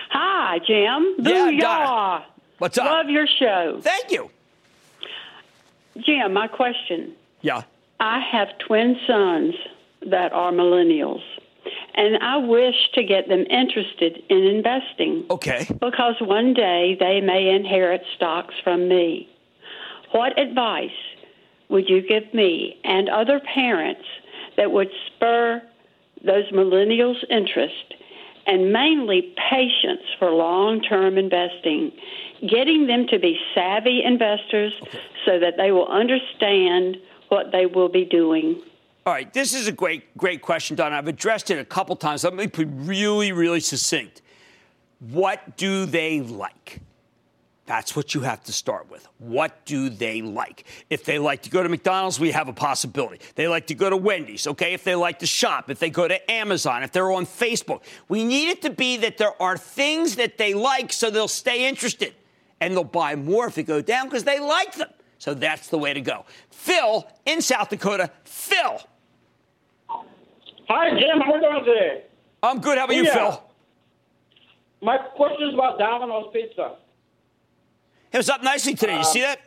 Hi, 0.09 0.59
Jim. 0.65 1.15
Yeah. 1.19 1.51
Donna. 1.59 2.25
What's 2.57 2.77
up? 2.77 2.85
Love 2.85 3.09
your 3.09 3.27
show. 3.27 3.79
Thank 3.81 4.11
you. 4.11 4.29
Jim, 5.99 6.33
my 6.33 6.47
question. 6.47 7.13
Yeah. 7.41 7.63
I 7.99 8.19
have 8.31 8.47
twin 8.59 8.97
sons 9.07 9.53
that 10.09 10.33
are 10.33 10.51
millennials, 10.51 11.21
and 11.95 12.17
I 12.17 12.37
wish 12.37 12.75
to 12.95 13.03
get 13.03 13.29
them 13.29 13.45
interested 13.49 14.21
in 14.29 14.37
investing 14.43 15.25
Okay. 15.29 15.65
because 15.79 16.15
one 16.19 16.53
day 16.53 16.97
they 16.99 17.21
may 17.21 17.49
inherit 17.49 18.01
stocks 18.15 18.55
from 18.63 18.87
me. 18.89 19.29
What 20.11 20.37
advice 20.37 20.89
would 21.69 21.89
you 21.89 22.01
give 22.01 22.33
me 22.33 22.77
and 22.83 23.09
other 23.09 23.39
parents 23.39 24.05
that 24.57 24.71
would 24.71 24.89
spur 25.07 25.61
those 26.23 26.51
millennials' 26.51 27.23
interest 27.29 27.95
and 28.45 28.73
mainly 28.73 29.33
patience 29.49 30.03
for 30.19 30.29
long 30.31 30.81
term 30.81 31.17
investing, 31.17 31.91
getting 32.47 32.87
them 32.87 33.07
to 33.07 33.19
be 33.19 33.37
savvy 33.55 34.03
investors 34.03 34.73
so 35.25 35.39
that 35.39 35.57
they 35.57 35.71
will 35.71 35.87
understand 35.87 36.97
what 37.29 37.51
they 37.51 37.65
will 37.65 37.89
be 37.89 38.05
doing? 38.05 38.61
All 39.05 39.13
right, 39.13 39.31
this 39.33 39.53
is 39.53 39.67
a 39.67 39.71
great, 39.71 40.15
great 40.17 40.41
question, 40.41 40.75
Don. 40.75 40.93
I've 40.93 41.07
addressed 41.07 41.51
it 41.51 41.59
a 41.59 41.65
couple 41.65 41.95
times. 41.95 42.23
Let 42.23 42.33
me 42.33 42.47
be 42.47 42.65
really, 42.65 43.31
really 43.31 43.59
succinct. 43.59 44.21
What 44.99 45.57
do 45.57 45.85
they 45.85 46.21
like? 46.21 46.79
That's 47.65 47.95
what 47.95 48.13
you 48.13 48.21
have 48.21 48.43
to 48.43 48.53
start 48.53 48.89
with. 48.91 49.07
What 49.19 49.65
do 49.65 49.89
they 49.89 50.21
like? 50.21 50.65
If 50.89 51.05
they 51.05 51.17
like 51.17 51.43
to 51.43 51.49
go 51.49 51.63
to 51.63 51.69
McDonald's, 51.69 52.19
we 52.19 52.31
have 52.31 52.49
a 52.49 52.53
possibility. 52.53 53.19
They 53.35 53.47
like 53.47 53.67
to 53.67 53.75
go 53.75 53.89
to 53.89 53.95
Wendy's, 53.95 54.47
okay? 54.47 54.73
If 54.73 54.83
they 54.83 54.95
like 54.95 55.19
to 55.19 55.25
shop, 55.25 55.69
if 55.69 55.79
they 55.79 55.89
go 55.89 56.07
to 56.07 56.31
Amazon, 56.31 56.83
if 56.83 56.91
they're 56.91 57.11
on 57.11 57.25
Facebook. 57.25 57.83
We 58.09 58.25
need 58.25 58.49
it 58.49 58.61
to 58.63 58.69
be 58.69 58.97
that 58.97 59.17
there 59.17 59.41
are 59.41 59.57
things 59.57 60.17
that 60.17 60.37
they 60.37 60.53
like 60.53 60.91
so 60.91 61.09
they'll 61.09 61.29
stay 61.29 61.67
interested 61.67 62.13
and 62.61 62.73
they'll 62.73 62.83
buy 62.83 63.15
more 63.15 63.47
if 63.47 63.55
they 63.55 63.63
go 63.63 63.81
down 63.81 64.07
because 64.07 64.23
they 64.23 64.39
like 64.39 64.75
them. 64.75 64.89
So 65.17 65.33
that's 65.33 65.69
the 65.69 65.77
way 65.77 65.93
to 65.93 66.01
go. 66.01 66.25
Phil 66.49 67.07
in 67.25 67.41
South 67.41 67.69
Dakota. 67.69 68.11
Phil. 68.25 68.81
Hi, 70.69 70.89
Jim. 70.99 71.21
How 71.21 71.33
are 71.33 71.35
you 71.35 71.41
doing 71.41 71.65
today? 71.65 72.03
I'm 72.41 72.59
good. 72.59 72.77
How 72.77 72.85
about 72.85 72.95
you, 72.95 73.05
Phil? 73.05 73.43
My 74.81 74.97
question 74.97 75.47
is 75.47 75.53
about 75.53 75.79
Domino's 75.79 76.29
Pizza. 76.33 76.75
It 78.11 78.17
was 78.17 78.29
up 78.29 78.43
nicely 78.43 78.75
today. 78.75 78.95
You 78.95 78.99
uh, 78.99 79.03
see 79.03 79.21
that? 79.21 79.39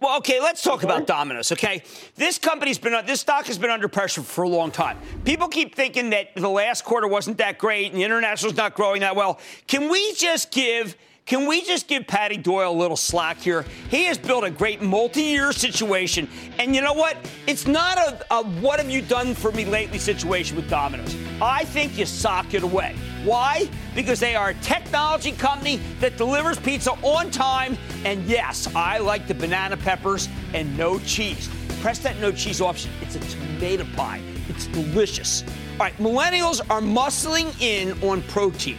Well, 0.00 0.18
okay, 0.18 0.40
let's 0.40 0.62
talk 0.62 0.84
about 0.84 1.06
Domino's, 1.06 1.50
okay? 1.52 1.82
This 2.14 2.38
company's 2.38 2.78
been, 2.78 3.04
this 3.04 3.20
stock 3.20 3.46
has 3.46 3.58
been 3.58 3.70
under 3.70 3.88
pressure 3.88 4.22
for 4.22 4.44
a 4.44 4.48
long 4.48 4.70
time. 4.70 4.96
People 5.24 5.48
keep 5.48 5.74
thinking 5.74 6.10
that 6.10 6.34
the 6.36 6.48
last 6.48 6.84
quarter 6.84 7.08
wasn't 7.08 7.38
that 7.38 7.58
great 7.58 7.90
and 7.90 8.00
the 8.00 8.04
international's 8.04 8.56
not 8.56 8.74
growing 8.74 9.00
that 9.00 9.16
well. 9.16 9.40
Can 9.66 9.88
we 9.90 10.14
just 10.14 10.50
give 10.50 10.96
can 11.26 11.46
we 11.46 11.62
just 11.62 11.88
give 11.88 12.06
Patty 12.06 12.38
Doyle 12.38 12.72
a 12.72 12.72
little 12.72 12.96
slack 12.96 13.36
here? 13.36 13.66
He 13.90 14.04
has 14.04 14.16
built 14.16 14.44
a 14.44 14.50
great 14.50 14.80
multi-year 14.80 15.52
situation, 15.52 16.26
and 16.58 16.74
you 16.74 16.80
know 16.80 16.94
what? 16.94 17.18
It's 17.46 17.66
not 17.66 17.98
a, 17.98 18.34
a 18.34 18.44
"what 18.62 18.80
have 18.80 18.88
you 18.88 19.02
done 19.02 19.34
for 19.34 19.52
me 19.52 19.66
lately" 19.66 19.98
situation 19.98 20.56
with 20.56 20.70
Domino's. 20.70 21.14
I 21.42 21.64
think 21.64 21.98
you 21.98 22.06
sock 22.06 22.54
it 22.54 22.62
away. 22.62 22.96
Why? 23.24 23.68
Because 23.94 24.20
they 24.20 24.34
are 24.34 24.50
a 24.50 24.54
technology 24.54 25.32
company 25.32 25.80
that 26.00 26.16
delivers 26.16 26.58
pizza 26.58 26.92
on 27.02 27.30
time. 27.30 27.76
And 28.04 28.24
yes, 28.24 28.68
I 28.74 28.98
like 28.98 29.26
the 29.26 29.34
banana 29.34 29.76
peppers 29.76 30.28
and 30.54 30.76
no 30.76 30.98
cheese. 31.00 31.48
Press 31.80 31.98
that 32.00 32.18
no 32.18 32.32
cheese 32.32 32.60
option. 32.60 32.90
It's 33.00 33.16
a 33.16 33.20
tomato 33.20 33.84
pie. 33.96 34.22
It's 34.48 34.66
delicious. 34.66 35.44
All 35.72 35.78
right, 35.78 35.96
millennials 35.98 36.60
are 36.70 36.80
muscling 36.80 37.60
in 37.60 38.00
on 38.02 38.22
protein. 38.22 38.78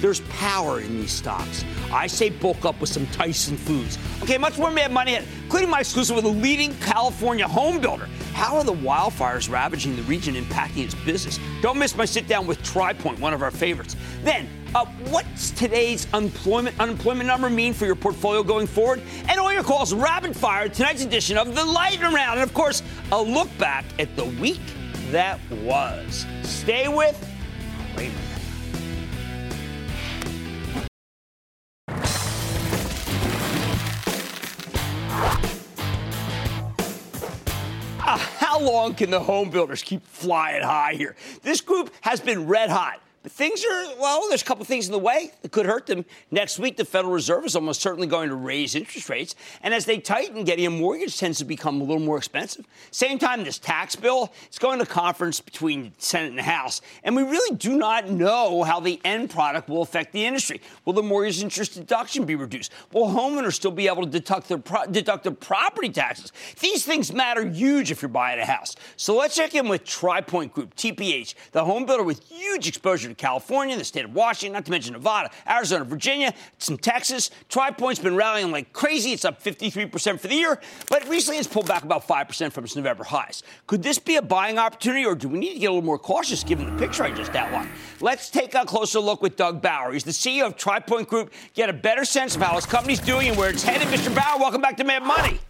There's 0.00 0.20
power 0.20 0.80
in 0.80 1.00
these 1.00 1.12
stocks. 1.12 1.64
I 1.92 2.06
say 2.06 2.30
bulk 2.30 2.64
up 2.64 2.80
with 2.80 2.90
some 2.90 3.06
Tyson 3.08 3.56
Foods. 3.56 3.98
Okay, 4.22 4.38
much 4.38 4.58
more 4.58 4.70
Mad 4.70 4.92
Money, 4.92 5.16
at 5.16 5.24
including 5.44 5.70
my 5.70 5.80
exclusive 5.80 6.16
with 6.16 6.24
a 6.24 6.28
leading 6.28 6.74
California 6.76 7.46
home 7.46 7.80
builder. 7.80 8.08
How 8.32 8.56
are 8.56 8.64
the 8.64 8.74
wildfires 8.74 9.50
ravaging 9.50 9.96
the 9.96 10.02
region 10.02 10.34
impacting 10.34 10.84
its 10.84 10.94
business? 10.94 11.40
Don't 11.62 11.78
miss 11.78 11.96
my 11.96 12.04
sit 12.04 12.28
down 12.28 12.46
with 12.46 12.62
TRI 12.62 12.92
Pointe, 12.92 13.18
one 13.18 13.32
of 13.32 13.42
our 13.42 13.50
favorites. 13.50 13.96
Then, 14.22 14.48
uh, 14.74 14.84
what's 15.08 15.50
today's 15.52 16.06
unemployment 16.12 16.78
unemployment 16.78 17.26
number 17.26 17.48
mean 17.48 17.72
for 17.72 17.86
your 17.86 17.94
portfolio 17.94 18.42
going 18.42 18.66
forward? 18.66 19.00
And 19.28 19.40
all 19.40 19.52
your 19.52 19.62
calls 19.62 19.94
rapid 19.94 20.36
fire 20.36 20.68
tonight's 20.68 21.02
edition 21.02 21.38
of 21.38 21.54
the 21.54 21.64
Lightning 21.64 22.12
Round, 22.12 22.40
and 22.40 22.42
of 22.42 22.52
course, 22.52 22.82
a 23.12 23.22
look 23.22 23.48
back 23.56 23.86
at 23.98 24.14
the 24.16 24.26
week 24.26 24.60
that 25.10 25.40
was. 25.62 26.26
Stay 26.42 26.88
with 26.88 27.16
Cramer. 27.94 28.25
Long 38.86 38.94
can 38.94 39.10
the 39.10 39.20
home 39.20 39.50
builders 39.50 39.82
keep 39.82 40.06
flying 40.06 40.62
high 40.62 40.94
here? 40.94 41.16
This 41.42 41.60
group 41.60 41.92
has 42.02 42.20
been 42.20 42.46
red 42.46 42.70
hot. 42.70 43.00
Things 43.28 43.64
are, 43.64 43.96
well, 43.98 44.24
there's 44.28 44.42
a 44.42 44.44
couple 44.44 44.64
things 44.64 44.86
in 44.86 44.92
the 44.92 44.98
way 45.00 45.32
that 45.42 45.50
could 45.50 45.66
hurt 45.66 45.86
them. 45.86 46.04
Next 46.30 46.60
week, 46.60 46.76
the 46.76 46.84
Federal 46.84 47.12
Reserve 47.12 47.44
is 47.44 47.56
almost 47.56 47.80
certainly 47.80 48.06
going 48.06 48.28
to 48.28 48.36
raise 48.36 48.76
interest 48.76 49.08
rates. 49.08 49.34
And 49.62 49.74
as 49.74 49.84
they 49.84 49.98
tighten, 49.98 50.44
getting 50.44 50.66
a 50.66 50.70
mortgage 50.70 51.18
tends 51.18 51.38
to 51.38 51.44
become 51.44 51.80
a 51.80 51.84
little 51.84 52.02
more 52.02 52.18
expensive. 52.18 52.66
Same 52.92 53.18
time, 53.18 53.42
this 53.42 53.58
tax 53.58 53.96
bill, 53.96 54.32
is 54.50 54.60
going 54.60 54.78
to 54.78 54.86
conference 54.86 55.40
between 55.40 55.92
Senate 55.98 56.30
and 56.30 56.40
House. 56.40 56.80
And 57.02 57.16
we 57.16 57.24
really 57.24 57.56
do 57.56 57.76
not 57.76 58.08
know 58.08 58.62
how 58.62 58.78
the 58.78 59.00
end 59.04 59.30
product 59.30 59.68
will 59.68 59.82
affect 59.82 60.12
the 60.12 60.24
industry. 60.24 60.60
Will 60.84 60.92
the 60.92 61.02
mortgage 61.02 61.42
interest 61.42 61.74
deduction 61.74 62.26
be 62.26 62.36
reduced? 62.36 62.72
Will 62.92 63.08
homeowners 63.08 63.54
still 63.54 63.72
be 63.72 63.88
able 63.88 64.04
to 64.04 64.10
deduct 64.10 64.48
their, 64.48 64.58
pro- 64.58 64.86
deduct 64.86 65.24
their 65.24 65.32
property 65.32 65.88
taxes? 65.88 66.32
These 66.60 66.84
things 66.84 67.12
matter 67.12 67.44
huge 67.44 67.90
if 67.90 68.02
you're 68.02 68.08
buying 68.08 68.38
a 68.38 68.46
house. 68.46 68.76
So 68.96 69.16
let's 69.16 69.34
check 69.34 69.54
in 69.56 69.66
with 69.66 69.84
TRI 69.84 70.20
Pointe 70.20 70.52
Group, 70.52 70.76
TPH, 70.76 71.34
the 71.50 71.64
home 71.64 71.86
builder 71.86 72.04
with 72.04 72.22
huge 72.28 72.68
exposure 72.68 73.15
California, 73.16 73.76
the 73.76 73.84
state 73.84 74.04
of 74.04 74.14
Washington, 74.14 74.54
not 74.54 74.64
to 74.64 74.70
mention 74.70 74.92
Nevada, 74.92 75.30
Arizona, 75.48 75.84
Virginia, 75.84 76.34
some 76.58 76.76
Texas. 76.76 77.30
TRI 77.48 77.70
Pointe's 77.70 78.00
been 78.00 78.16
rallying 78.16 78.50
like 78.50 78.72
crazy. 78.72 79.12
It's 79.12 79.24
up 79.24 79.42
53% 79.42 80.20
for 80.20 80.28
the 80.28 80.34
year, 80.34 80.60
but 80.88 81.08
recently 81.08 81.38
it's 81.38 81.48
pulled 81.48 81.68
back 81.68 81.82
about 81.82 82.06
5% 82.06 82.52
from 82.52 82.64
its 82.64 82.76
November 82.76 83.04
highs. 83.04 83.42
Could 83.66 83.82
this 83.82 83.98
be 83.98 84.16
a 84.16 84.22
buying 84.22 84.58
opportunity, 84.58 85.04
or 85.04 85.14
do 85.14 85.28
we 85.28 85.38
need 85.38 85.54
to 85.54 85.58
get 85.58 85.66
a 85.66 85.72
little 85.72 85.86
more 85.86 85.98
cautious 85.98 86.44
given 86.44 86.66
the 86.66 86.78
picture 86.78 87.04
I 87.04 87.10
just 87.10 87.34
outlined? 87.34 87.70
Let's 88.00 88.30
take 88.30 88.54
a 88.54 88.64
closer 88.64 89.00
look 89.00 89.22
with 89.22 89.36
Doug 89.36 89.62
Bauer. 89.62 89.92
He's 89.92 90.04
the 90.04 90.10
CEO 90.10 90.46
of 90.46 90.56
TRI 90.56 90.80
Pointe 90.80 91.08
Group. 91.08 91.32
Get 91.54 91.70
a 91.70 91.72
better 91.72 92.04
sense 92.04 92.36
of 92.36 92.42
how 92.42 92.54
his 92.54 92.66
company's 92.66 93.00
doing 93.00 93.28
and 93.28 93.36
where 93.36 93.50
it's 93.50 93.62
headed. 93.62 93.88
Mr. 93.88 94.14
Bauer, 94.14 94.38
welcome 94.38 94.60
back 94.60 94.76
to 94.76 94.84
Mad 94.84 95.02
Money. 95.02 95.40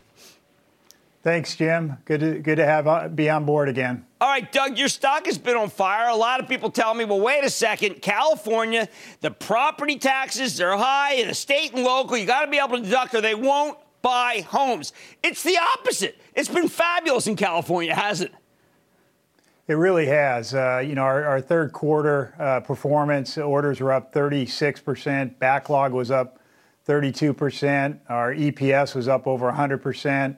Thanks, 1.27 1.57
Jim. 1.57 1.97
Good 2.05 2.21
to, 2.21 2.39
good 2.39 2.55
to 2.55 2.65
have 2.65 2.87
uh, 2.87 3.09
be 3.09 3.29
on 3.29 3.45
board 3.45 3.69
again. 3.69 4.07
All 4.21 4.29
right, 4.29 4.53
Doug, 4.53 4.79
your 4.79 4.87
stock 4.87 5.27
has 5.27 5.39
been 5.39 5.57
on 5.57 5.71
fire. 5.71 6.09
A 6.09 6.15
lot 6.15 6.39
of 6.39 6.49
people 6.49 6.71
tell 6.71 6.95
me, 6.95 7.05
well, 7.05 7.19
wait 7.19 7.43
a 7.43 7.51
second. 7.51 8.01
California, 8.01 8.89
the 9.23 9.33
property 9.33 9.99
taxes, 9.99 10.57
they're 10.57 10.77
high, 10.77 11.15
and 11.15 11.29
the 11.29 11.35
state 11.35 11.73
and 11.75 11.83
local, 11.83 12.17
you 12.17 12.27
got 12.27 12.45
to 12.45 12.51
be 12.53 12.59
able 12.59 12.77
to 12.77 12.85
deduct 12.85 13.13
or 13.13 13.21
they 13.21 13.35
won't 13.35 13.77
buy 14.03 14.47
homes. 14.47 14.93
It's 15.21 15.43
the 15.43 15.59
opposite. 15.59 16.17
It's 16.33 16.49
been 16.49 16.69
fabulous 16.69 17.27
in 17.27 17.35
California, 17.35 17.93
hasn't 17.93 18.31
it? 18.31 18.37
It 19.67 19.75
really 19.75 20.07
has. 20.07 20.55
Uh, 20.55 20.81
you 20.87 20.95
know, 20.95 21.03
our, 21.03 21.25
our 21.25 21.41
third 21.41 21.73
quarter 21.73 22.37
uh, 22.39 22.61
performance 22.61 23.37
orders 23.37 23.81
were 23.81 23.91
up 23.91 24.15
36%, 24.15 25.41
backlog 25.41 25.93
was 25.93 26.13
up 26.13 26.39
32%, 26.87 27.99
our 28.09 28.33
EPS 28.33 28.95
was 28.95 29.09
up 29.09 29.27
over 29.27 29.51
100%, 29.51 30.27
um, 30.27 30.37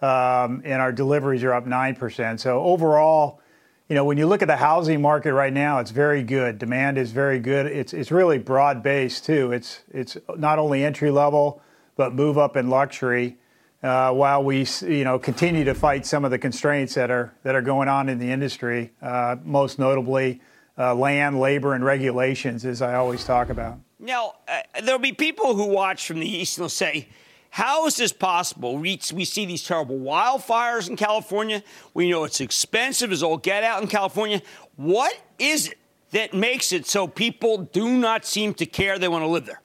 and 0.00 0.80
our 0.80 0.92
deliveries 0.92 1.42
are 1.44 1.52
up 1.52 1.66
9%. 1.66 2.40
So 2.40 2.62
overall, 2.62 3.40
you 3.88 3.94
know, 3.94 4.04
when 4.04 4.18
you 4.18 4.26
look 4.26 4.42
at 4.42 4.48
the 4.48 4.56
housing 4.56 5.00
market 5.00 5.32
right 5.32 5.52
now, 5.52 5.78
it's 5.78 5.92
very 5.92 6.22
good. 6.22 6.58
Demand 6.58 6.98
is 6.98 7.12
very 7.12 7.38
good. 7.38 7.66
It's 7.66 7.92
it's 7.92 8.10
really 8.10 8.38
broad 8.38 8.82
based 8.82 9.24
too. 9.24 9.52
It's 9.52 9.82
it's 9.92 10.16
not 10.36 10.58
only 10.58 10.84
entry 10.84 11.10
level, 11.10 11.62
but 11.94 12.12
move 12.12 12.36
up 12.36 12.56
in 12.56 12.68
luxury. 12.68 13.36
Uh, 13.82 14.10
while 14.10 14.42
we 14.42 14.66
you 14.82 15.04
know 15.04 15.18
continue 15.18 15.62
to 15.62 15.74
fight 15.74 16.04
some 16.04 16.24
of 16.24 16.32
the 16.32 16.38
constraints 16.38 16.94
that 16.94 17.12
are 17.12 17.32
that 17.44 17.54
are 17.54 17.62
going 17.62 17.88
on 17.88 18.08
in 18.08 18.18
the 18.18 18.28
industry, 18.30 18.90
uh, 19.02 19.36
most 19.44 19.78
notably 19.78 20.40
uh, 20.76 20.92
land, 20.92 21.38
labor, 21.38 21.74
and 21.74 21.84
regulations, 21.84 22.64
as 22.64 22.82
I 22.82 22.94
always 22.94 23.24
talk 23.24 23.50
about. 23.50 23.78
Now, 24.00 24.34
uh, 24.48 24.62
there'll 24.82 24.98
be 24.98 25.12
people 25.12 25.54
who 25.54 25.66
watch 25.66 26.06
from 26.06 26.18
the 26.18 26.28
east 26.28 26.58
and 26.58 26.64
they'll 26.64 26.68
say, 26.68 27.08
how 27.56 27.86
is 27.86 27.96
this 27.96 28.12
possible? 28.12 28.76
We, 28.76 29.00
we 29.14 29.24
see 29.24 29.46
these 29.46 29.64
terrible 29.64 29.98
wildfires 29.98 30.90
in 30.90 30.96
California. 30.96 31.62
We 31.94 32.10
know 32.10 32.24
it's 32.24 32.42
expensive 32.42 33.10
as 33.12 33.22
all 33.22 33.38
get 33.38 33.64
out 33.64 33.80
in 33.80 33.88
California. 33.88 34.42
What 34.76 35.18
is 35.38 35.68
it 35.68 35.78
that 36.10 36.34
makes 36.34 36.70
it 36.70 36.86
so 36.86 37.08
people 37.08 37.56
do 37.56 37.96
not 37.96 38.26
seem 38.26 38.52
to 38.52 38.66
care 38.66 38.98
they 38.98 39.08
want 39.08 39.22
to 39.22 39.28
live 39.28 39.46
there? 39.46 39.62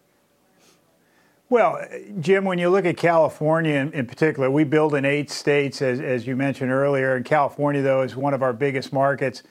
Well, 1.49 1.85
Jim, 2.21 2.45
when 2.45 2.59
you 2.59 2.69
look 2.69 2.85
at 2.85 2.95
California 2.95 3.75
in, 3.75 3.91
in 3.91 4.07
particular, 4.07 4.49
we 4.49 4.63
build 4.63 4.95
in 4.95 5.03
eight 5.03 5.29
states, 5.29 5.81
as, 5.81 5.99
as 5.99 6.25
you 6.25 6.37
mentioned 6.37 6.71
earlier. 6.71 7.17
And 7.17 7.25
California, 7.25 7.81
though, 7.81 8.03
is 8.03 8.15
one 8.15 8.33
of 8.33 8.41
our 8.41 8.53
biggest 8.53 8.93
markets. 8.93 9.43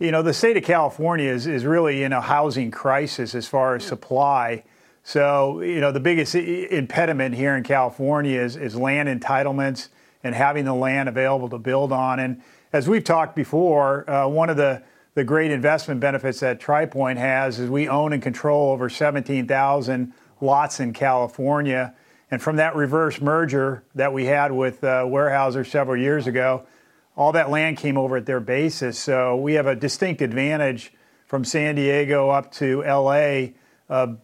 you 0.00 0.10
know, 0.10 0.20
the 0.20 0.34
state 0.34 0.56
of 0.56 0.64
California 0.64 1.30
is, 1.30 1.46
is 1.46 1.64
really 1.64 2.02
in 2.02 2.12
a 2.12 2.20
housing 2.20 2.72
crisis 2.72 3.36
as 3.36 3.46
far 3.46 3.76
as 3.76 3.84
supply. 3.84 4.64
So, 5.06 5.60
you 5.60 5.80
know, 5.80 5.92
the 5.92 6.00
biggest 6.00 6.34
impediment 6.34 7.34
here 7.34 7.54
in 7.56 7.62
California 7.62 8.40
is, 8.40 8.56
is 8.56 8.74
land 8.74 9.08
entitlements 9.08 9.88
and 10.24 10.34
having 10.34 10.64
the 10.64 10.74
land 10.74 11.10
available 11.10 11.50
to 11.50 11.58
build 11.58 11.92
on. 11.92 12.18
And 12.18 12.40
as 12.72 12.88
we've 12.88 13.04
talked 13.04 13.36
before, 13.36 14.08
uh, 14.10 14.26
one 14.26 14.48
of 14.48 14.56
the, 14.56 14.82
the 15.12 15.22
great 15.22 15.50
investment 15.50 16.00
benefits 16.00 16.40
that 16.40 16.58
TRI 16.58 16.86
Pointe 16.86 17.18
has 17.18 17.60
is 17.60 17.68
we 17.68 17.86
own 17.86 18.14
and 18.14 18.22
control 18.22 18.72
over 18.72 18.88
17,000 18.88 20.12
lots 20.40 20.80
in 20.80 20.94
California. 20.94 21.94
And 22.30 22.40
from 22.40 22.56
that 22.56 22.74
reverse 22.74 23.20
merger 23.20 23.84
that 23.94 24.14
we 24.14 24.24
had 24.24 24.52
with 24.52 24.82
uh, 24.82 25.64
several 25.64 25.98
years 25.98 26.26
ago, 26.26 26.66
all 27.14 27.32
that 27.32 27.50
land 27.50 27.76
came 27.76 27.98
over 27.98 28.16
at 28.16 28.24
their 28.24 28.40
basis. 28.40 28.98
So 28.98 29.36
we 29.36 29.52
have 29.52 29.66
a 29.66 29.76
distinct 29.76 30.22
advantage 30.22 30.94
from 31.26 31.44
San 31.44 31.74
Diego 31.74 32.30
up 32.30 32.50
to 32.52 32.82
LA, 32.82 33.48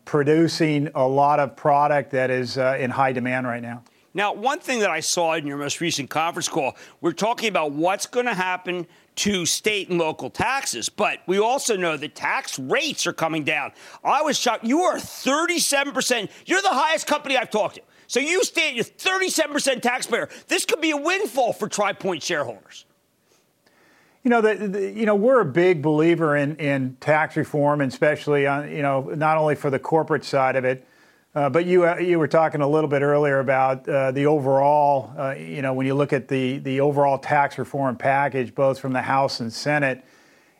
producing 0.04 0.88
a 0.94 1.06
lot 1.06 1.40
of 1.40 1.56
product 1.56 2.10
that 2.12 2.30
is 2.30 2.58
uh, 2.58 2.76
in 2.78 2.90
high 2.90 3.12
demand 3.12 3.46
right 3.46 3.62
now. 3.62 3.82
Now, 4.12 4.32
one 4.32 4.58
thing 4.58 4.80
that 4.80 4.90
I 4.90 5.00
saw 5.00 5.34
in 5.34 5.46
your 5.46 5.56
most 5.56 5.80
recent 5.80 6.10
conference 6.10 6.48
call, 6.48 6.76
we're 7.00 7.12
talking 7.12 7.48
about 7.48 7.72
what's 7.72 8.06
going 8.06 8.26
to 8.26 8.34
happen 8.34 8.88
to 9.16 9.46
state 9.46 9.88
and 9.88 9.98
local 9.98 10.30
taxes, 10.30 10.88
but 10.88 11.20
we 11.26 11.38
also 11.38 11.76
know 11.76 11.96
that 11.96 12.14
tax 12.16 12.58
rates 12.58 13.06
are 13.06 13.12
coming 13.12 13.44
down. 13.44 13.70
I 14.02 14.22
was 14.22 14.36
shocked. 14.36 14.64
You 14.64 14.80
are 14.82 14.96
37%. 14.96 16.28
You're 16.46 16.62
the 16.62 16.68
highest 16.70 17.06
company 17.06 17.36
I've 17.36 17.50
talked 17.50 17.76
to. 17.76 17.82
So 18.08 18.18
you 18.18 18.42
stand, 18.42 18.74
you're 18.74 18.84
37% 18.84 19.80
taxpayer. 19.80 20.28
This 20.48 20.64
could 20.64 20.80
be 20.80 20.90
a 20.90 20.96
windfall 20.96 21.52
for 21.52 21.68
TRI 21.68 21.92
Pointe 21.92 22.24
shareholders. 22.24 22.86
You 24.22 24.30
know, 24.30 24.40
the, 24.42 24.54
the, 24.54 24.90
you 24.90 25.06
know, 25.06 25.14
we're 25.14 25.40
a 25.40 25.46
big 25.46 25.80
believer 25.80 26.36
in, 26.36 26.56
in 26.56 26.96
tax 27.00 27.36
reform, 27.36 27.80
and 27.80 27.90
especially 27.90 28.46
on, 28.46 28.70
you 28.70 28.82
know, 28.82 29.00
not 29.00 29.38
only 29.38 29.54
for 29.54 29.70
the 29.70 29.78
corporate 29.78 30.24
side 30.24 30.56
of 30.56 30.64
it, 30.64 30.86
uh, 31.34 31.48
but 31.48 31.64
you 31.64 31.86
uh, 31.86 31.96
you 31.96 32.18
were 32.18 32.26
talking 32.26 32.60
a 32.60 32.68
little 32.68 32.90
bit 32.90 33.02
earlier 33.02 33.38
about 33.38 33.88
uh, 33.88 34.10
the 34.10 34.26
overall, 34.26 35.12
uh, 35.16 35.30
you 35.30 35.62
know, 35.62 35.72
when 35.72 35.86
you 35.86 35.94
look 35.94 36.12
at 36.12 36.26
the 36.26 36.58
the 36.58 36.80
overall 36.80 37.18
tax 37.18 37.56
reform 37.56 37.96
package, 37.96 38.52
both 38.52 38.80
from 38.80 38.92
the 38.92 39.02
House 39.02 39.38
and 39.38 39.52
Senate, 39.52 40.04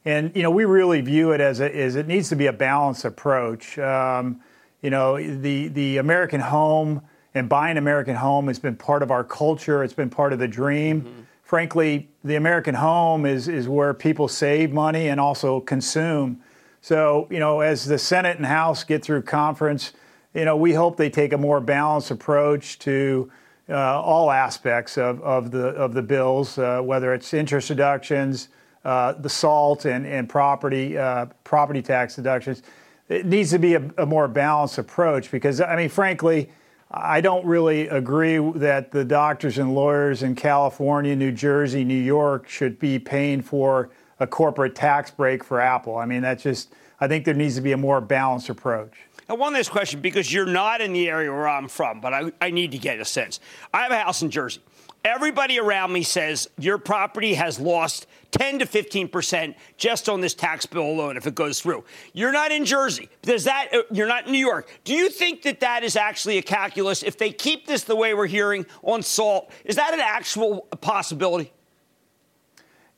and 0.04 0.30
you 0.36 0.44
know, 0.44 0.50
we 0.50 0.64
really 0.64 1.00
view 1.00 1.32
it 1.32 1.40
as 1.40 1.58
a, 1.58 1.76
as 1.76 1.96
it 1.96 2.06
needs 2.06 2.28
to 2.28 2.36
be 2.36 2.46
a 2.46 2.52
balanced 2.52 3.04
approach. 3.04 3.78
Um, 3.80 4.40
you 4.80 4.90
know, 4.90 5.16
the 5.16 5.68
the 5.68 5.96
American 5.96 6.40
home 6.40 7.02
and 7.34 7.48
buying 7.48 7.72
an 7.72 7.78
American 7.78 8.14
home 8.14 8.46
has 8.46 8.60
been 8.60 8.76
part 8.76 9.02
of 9.02 9.10
our 9.10 9.24
culture. 9.24 9.82
It's 9.82 9.92
been 9.92 10.10
part 10.10 10.32
of 10.32 10.38
the 10.38 10.48
dream. 10.48 11.02
Mm-hmm. 11.02 11.20
Frankly, 11.50 12.08
the 12.22 12.36
American 12.36 12.76
home 12.76 13.26
is 13.26 13.48
is 13.48 13.68
where 13.68 13.92
people 13.92 14.28
save 14.28 14.70
money 14.70 15.08
and 15.08 15.18
also 15.18 15.58
consume. 15.58 16.40
So, 16.80 17.26
you 17.28 17.40
know, 17.40 17.58
as 17.58 17.86
the 17.86 17.98
Senate 17.98 18.36
and 18.36 18.46
House 18.46 18.84
get 18.84 19.02
through 19.02 19.22
conference 19.22 19.92
you 20.32 20.44
know, 20.44 20.56
we 20.56 20.72
hope 20.72 20.96
they 20.96 21.10
take 21.10 21.32
a 21.32 21.38
more 21.38 21.60
balanced 21.60 22.12
approach 22.12 22.78
to 22.80 23.32
uh, 23.68 24.00
all 24.00 24.30
aspects 24.30 24.96
of, 24.96 25.20
of 25.22 25.50
the 25.50 25.70
of 25.70 25.92
the 25.92 26.02
bills, 26.02 26.56
uh, 26.56 26.80
whether 26.82 27.12
it's 27.14 27.34
interest 27.34 27.66
deductions, 27.66 28.48
uh, 28.84 29.14
the 29.14 29.28
SALT, 29.28 29.86
and 29.86 30.06
and 30.06 30.28
property 30.28 30.96
uh, 30.96 31.26
property 31.42 31.82
tax 31.82 32.14
deductions. 32.14 32.62
It 33.08 33.26
needs 33.26 33.50
to 33.50 33.58
be 33.58 33.74
a, 33.74 33.90
a, 33.98 34.06
more 34.06 34.28
balanced 34.28 34.78
approach 34.78 35.32
because 35.32 35.60
I 35.60 35.74
mean, 35.74 35.88
frankly, 35.88 36.48
I 36.92 37.20
don't 37.20 37.46
really 37.46 37.86
agree 37.88 38.38
that 38.56 38.90
the 38.90 39.04
doctors 39.04 39.58
and 39.58 39.74
lawyers 39.74 40.24
in 40.24 40.34
California, 40.34 41.14
New 41.14 41.30
Jersey, 41.30 41.84
New 41.84 41.94
York 41.94 42.48
should 42.48 42.80
be 42.80 42.98
paying 42.98 43.42
for 43.42 43.90
a 44.18 44.26
corporate 44.26 44.74
tax 44.74 45.10
break 45.10 45.44
for 45.44 45.60
Apple. 45.60 45.96
I 45.96 46.04
mean, 46.04 46.22
that's 46.22 46.42
just 46.42 46.74
I 47.00 47.06
think 47.06 47.24
there 47.24 47.34
needs 47.34 47.54
to 47.54 47.60
be 47.60 47.72
a 47.72 47.76
more 47.76 48.00
balanced 48.00 48.48
approach. 48.48 48.92
Now, 49.28 49.36
one 49.36 49.54
last 49.54 49.70
question 49.70 50.00
because 50.00 50.32
you're 50.32 50.44
not 50.44 50.80
in 50.80 50.92
the 50.92 51.08
area 51.08 51.30
where 51.30 51.48
I'm 51.48 51.68
from, 51.68 52.00
but 52.00 52.12
I, 52.12 52.32
I 52.40 52.50
need 52.50 52.72
to 52.72 52.78
get 52.78 52.98
a 52.98 53.04
sense. 53.04 53.38
I 53.72 53.82
have 53.82 53.92
a 53.92 53.98
house 53.98 54.22
in 54.22 54.30
Jersey. 54.30 54.60
Everybody 55.04 55.58
around 55.58 55.92
me 55.92 56.02
says 56.02 56.48
your 56.58 56.76
property 56.76 57.34
has 57.34 57.58
lost 57.58 58.06
10 58.32 58.58
to 58.58 58.66
15 58.66 59.08
percent 59.08 59.56
just 59.78 60.08
on 60.08 60.20
this 60.20 60.34
tax 60.34 60.66
bill 60.66 60.82
alone 60.82 61.16
if 61.16 61.26
it 61.26 61.34
goes 61.34 61.60
through. 61.60 61.84
You're 62.12 62.32
not 62.32 62.52
in 62.52 62.66
Jersey. 62.66 63.08
Does 63.22 63.44
that? 63.44 63.68
Uh, 63.72 63.82
you're 63.90 64.06
not 64.06 64.26
in 64.26 64.32
New 64.32 64.38
York. 64.38 64.68
Do 64.84 64.92
you 64.92 65.08
think 65.08 65.42
that 65.42 65.60
that 65.60 65.84
is 65.84 65.96
actually 65.96 66.36
a 66.36 66.42
calculus? 66.42 67.02
If 67.02 67.16
they 67.16 67.32
keep 67.32 67.66
this 67.66 67.84
the 67.84 67.96
way 67.96 68.12
we're 68.12 68.26
hearing 68.26 68.66
on 68.82 69.02
salt, 69.02 69.50
is 69.64 69.76
that 69.76 69.94
an 69.94 70.00
actual 70.00 70.62
possibility? 70.80 71.52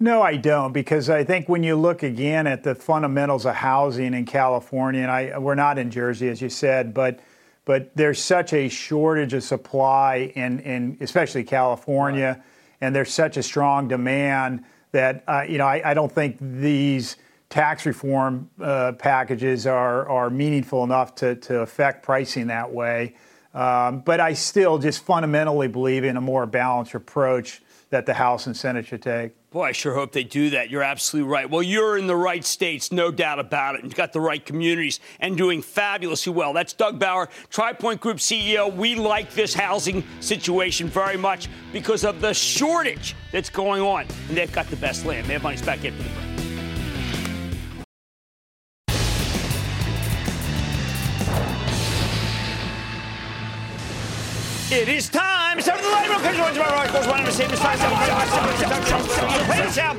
No, 0.01 0.21
I 0.21 0.37
don't, 0.37 0.73
because 0.73 1.09
I 1.09 1.23
think 1.23 1.49
when 1.49 1.63
you 1.63 1.77
look 1.77 2.03
again 2.03 2.49
at 2.49 2.65
the 2.65 2.75
fundamentals 2.75 3.47
of 3.47 3.55
housing 3.55 4.15
in 4.15 4.25
California, 4.25 5.03
and 5.03 5.11
I, 5.13 5.39
we're 5.39 5.55
not 5.55 5.79
in 5.79 5.93
Jersey, 5.93 6.29
as 6.29 6.43
you 6.43 6.49
said, 6.49 6.93
but 6.93 7.21
but 7.65 7.95
there's 7.95 8.23
such 8.23 8.53
a 8.53 8.69
shortage 8.69 9.35
of 9.35 9.43
supply 9.43 10.33
in, 10.35 10.61
in 10.61 10.97
especially 11.01 11.45
California, 11.45 12.37
right. 12.39 12.43
and 12.81 12.95
there's 12.95 13.13
such 13.13 13.37
a 13.37 13.43
strong 13.43 13.89
demand 13.89 14.65
that 14.91 15.25
uh, 15.27 15.45
you 15.49 15.59
know 15.59 15.67
I, 15.67 15.91
I, 15.91 15.95
don't 15.95 16.13
think 16.13 16.37
these 16.41 17.17
tax 17.49 17.87
reform 17.87 18.51
uh, 18.61 18.93
packages 18.93 19.67
are 19.67 20.09
are 20.09 20.29
meaningful 20.31 20.85
enough 20.85 21.15
to 21.17 21.37
to 21.37 21.61
affect 21.61 22.05
pricing 22.05 22.49
that 22.49 22.73
way. 22.73 23.15
Um, 23.55 24.01
but 24.01 24.21
I 24.21 24.33
still 24.33 24.79
just 24.79 25.05
fundamentally 25.05 25.69
believe 25.69 26.05
in 26.05 26.17
a 26.17 26.21
more 26.21 26.47
balanced 26.47 26.95
approach 26.95 27.63
that 27.93 28.07
the 28.07 28.15
House 28.15 28.47
and 28.47 28.57
Senate 28.57 28.87
should 28.87 29.03
take. 29.03 29.33
Boy, 29.51 29.65
I 29.65 29.73
sure 29.73 29.95
hope 29.95 30.13
they 30.13 30.25
do 30.25 30.49
that. 30.51 30.71
You're 30.71 30.83
absolutely 30.83 31.31
right. 31.31 31.49
Well, 31.49 31.63
you're 31.63 31.99
in 31.99 32.07
the 32.07 32.17
right 32.17 32.43
states, 32.43 32.91
no 32.91 33.11
doubt 33.11 33.39
about 33.39 33.75
it. 33.75 33.85
You've 33.85 33.95
got 33.95 34.15
the 34.15 34.21
right 34.21 34.45
communities 34.45 34.99
and 35.21 35.37
doing 35.37 35.61
fabulously 35.61 36.33
well. 36.33 36.55
That's 36.55 36.73
Doug 36.73 36.99
Bauer, 36.99 37.29
TRI 37.51 37.75
Pointe 37.75 38.01
Group 38.01 38.17
CEO. 38.17 38.75
We 38.75 38.95
like 38.95 39.35
this 39.35 39.53
housing 39.53 40.03
situation 40.21 40.89
very 40.89 41.19
much 41.19 41.49
because 41.71 42.03
of 42.03 42.23
the 42.23 42.33
shortage 42.33 43.15
that's 43.31 43.51
going 43.51 43.83
on. 43.83 44.07
And 44.29 44.39
they've 44.39 44.51
got 44.51 44.69
the 44.69 44.77
best 44.77 45.05
land. 45.05 45.29
Mad 45.29 45.43
Money's 45.43 45.61
back 45.61 45.81
for 45.81 45.91
the 45.91 45.91
break. 45.91 46.09
It 54.73 54.89
is 54.89 55.11
time. 55.11 55.42
It's 55.59 55.69
for 55.69 55.77
the 55.77 55.89
lightning 55.91 56.13
round. 56.13 56.39
One, 56.39 56.55
two, 56.55 56.61
right, 56.61 56.93
goes 56.93 57.07
one, 57.07 57.19
and 57.19 57.29
the 57.29 57.33
same 57.33 57.51
as 57.51 57.61
five, 57.61 57.79
seven, 57.79 57.97
five, 57.97 58.29
seven, 58.29 58.57
seven, 58.57 58.87
seven, 58.87 59.09
seven, 59.09 59.45
play 59.47 59.63
the 59.63 59.71
sound. 59.71 59.99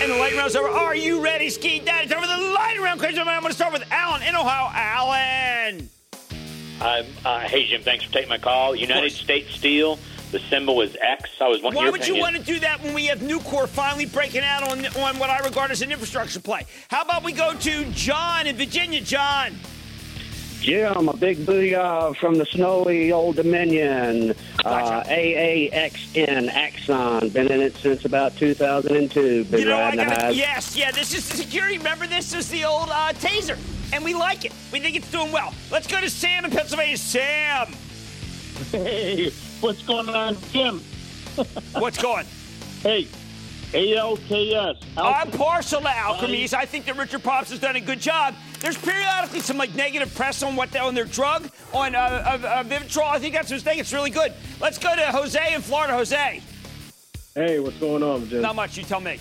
And 0.00 0.12
the 0.12 0.16
lightning 0.16 0.38
round's 0.38 0.56
over. 0.56 0.68
Are 0.68 0.96
you 0.96 1.22
ready, 1.22 1.50
Ski 1.50 1.80
Daddy? 1.80 2.08
Time 2.08 2.22
for 2.22 2.26
the 2.26 2.52
lightning 2.54 2.82
round. 2.82 2.98
Crazy 2.98 3.18
I'm 3.18 3.26
going 3.26 3.44
to 3.44 3.52
start 3.52 3.72
with 3.72 3.84
Alan 3.90 4.22
in 4.22 4.34
Ohio. 4.34 4.70
Alan. 4.72 5.88
Uh, 6.80 7.40
hey, 7.40 7.66
Jim. 7.66 7.82
Thanks 7.82 8.04
for 8.04 8.12
taking 8.12 8.28
my 8.28 8.38
call. 8.38 8.74
United 8.74 9.10
States 9.10 9.54
Steel. 9.54 9.98
The 10.30 10.38
symbol 10.38 10.80
is 10.82 10.96
X. 11.00 11.30
I 11.40 11.48
was 11.48 11.62
wondering. 11.62 11.86
Why 11.86 11.90
would 11.90 12.06
you 12.06 12.16
want 12.16 12.36
to 12.36 12.42
do 12.42 12.58
that 12.60 12.82
when 12.82 12.94
we 12.94 13.06
have 13.06 13.18
Nucor 13.18 13.66
finally 13.68 14.06
breaking 14.06 14.42
out 14.42 14.62
on 14.62 14.86
on 15.02 15.18
what 15.18 15.30
I 15.30 15.38
regard 15.40 15.70
as 15.70 15.82
an 15.82 15.90
infrastructure 15.90 16.40
play? 16.40 16.66
How 16.88 17.02
about 17.02 17.24
we 17.24 17.32
go 17.32 17.54
to 17.54 17.84
John 17.92 18.46
in 18.46 18.56
Virginia? 18.56 19.00
John. 19.00 19.54
Jim, 20.60 21.08
a 21.08 21.16
big 21.16 21.38
booyah 21.38 22.16
from 22.16 22.34
the 22.34 22.44
snowy 22.46 23.12
Old 23.12 23.36
Dominion. 23.36 24.34
Uh, 24.64 25.02
AAXN, 25.04 26.48
Axon. 26.48 27.28
Been 27.30 27.50
in 27.50 27.60
it 27.60 27.76
since 27.76 28.04
about 28.04 28.36
2002. 28.36 29.44
Been 29.44 29.60
you 29.60 29.66
know, 29.66 29.78
I 29.78 29.96
gotta, 29.96 30.34
yes, 30.34 30.76
yeah, 30.76 30.90
this 30.90 31.14
is 31.14 31.28
the 31.28 31.36
security. 31.36 31.78
Remember, 31.78 32.06
this 32.06 32.34
is 32.34 32.48
the 32.48 32.64
old 32.64 32.88
uh, 32.90 33.12
taser, 33.14 33.56
and 33.92 34.04
we 34.04 34.14
like 34.14 34.44
it. 34.44 34.52
We 34.72 34.80
think 34.80 34.96
it's 34.96 35.10
doing 35.10 35.32
well. 35.32 35.54
Let's 35.70 35.86
go 35.86 36.00
to 36.00 36.10
Sam 36.10 36.44
in 36.44 36.50
Pennsylvania. 36.50 36.96
Sam. 36.98 37.68
Hey, 38.72 39.30
what's 39.60 39.82
going 39.82 40.08
on, 40.08 40.36
Jim? 40.52 40.80
what's 41.74 42.02
going? 42.02 42.26
Hey, 42.82 43.06
ALKS. 43.72 44.82
I'm 44.96 45.30
partial 45.30 45.82
to 45.82 45.88
Alkermes. 45.88 46.54
I 46.54 46.64
think 46.64 46.86
that 46.86 46.96
Richard 46.96 47.22
Pops 47.22 47.50
has 47.50 47.58
done 47.58 47.76
a 47.76 47.80
good 47.80 48.00
job. 48.00 48.34
There's 48.60 48.78
periodically 48.78 49.40
some 49.40 49.58
like 49.58 49.74
negative 49.74 50.14
press 50.14 50.42
on 50.42 50.56
what 50.56 50.74
on 50.76 50.94
their 50.94 51.04
drug 51.04 51.50
on 51.74 51.94
uh, 51.94 51.98
uh, 51.98 52.46
uh, 52.46 52.64
Vivitrol. 52.64 53.04
I 53.08 53.18
think 53.18 53.34
that's 53.34 53.50
a 53.50 53.54
mistake. 53.54 53.78
It's 53.78 53.92
really 53.92 54.10
good. 54.10 54.32
Let's 54.60 54.78
go 54.78 54.94
to 54.96 55.02
Jose 55.02 55.54
in 55.54 55.60
Florida. 55.60 55.92
Jose. 55.92 56.40
Hey, 57.34 57.60
what's 57.60 57.76
going 57.76 58.02
on, 58.02 58.26
Jim? 58.28 58.40
Not 58.40 58.56
much. 58.56 58.76
You 58.78 58.84
tell 58.84 59.00
me. 59.00 59.18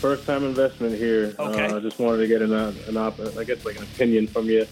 First 0.00 0.24
time 0.24 0.44
investment 0.44 0.96
here. 0.96 1.34
Okay. 1.38 1.64
I 1.64 1.76
uh, 1.76 1.80
just 1.80 1.98
wanted 1.98 2.18
to 2.18 2.28
get 2.28 2.40
an, 2.40 2.52
an 2.52 2.96
op- 2.96 3.20
I 3.36 3.44
guess 3.44 3.64
like 3.64 3.76
an 3.78 3.82
opinion 3.82 4.28
from 4.28 4.46
you. 4.46 4.66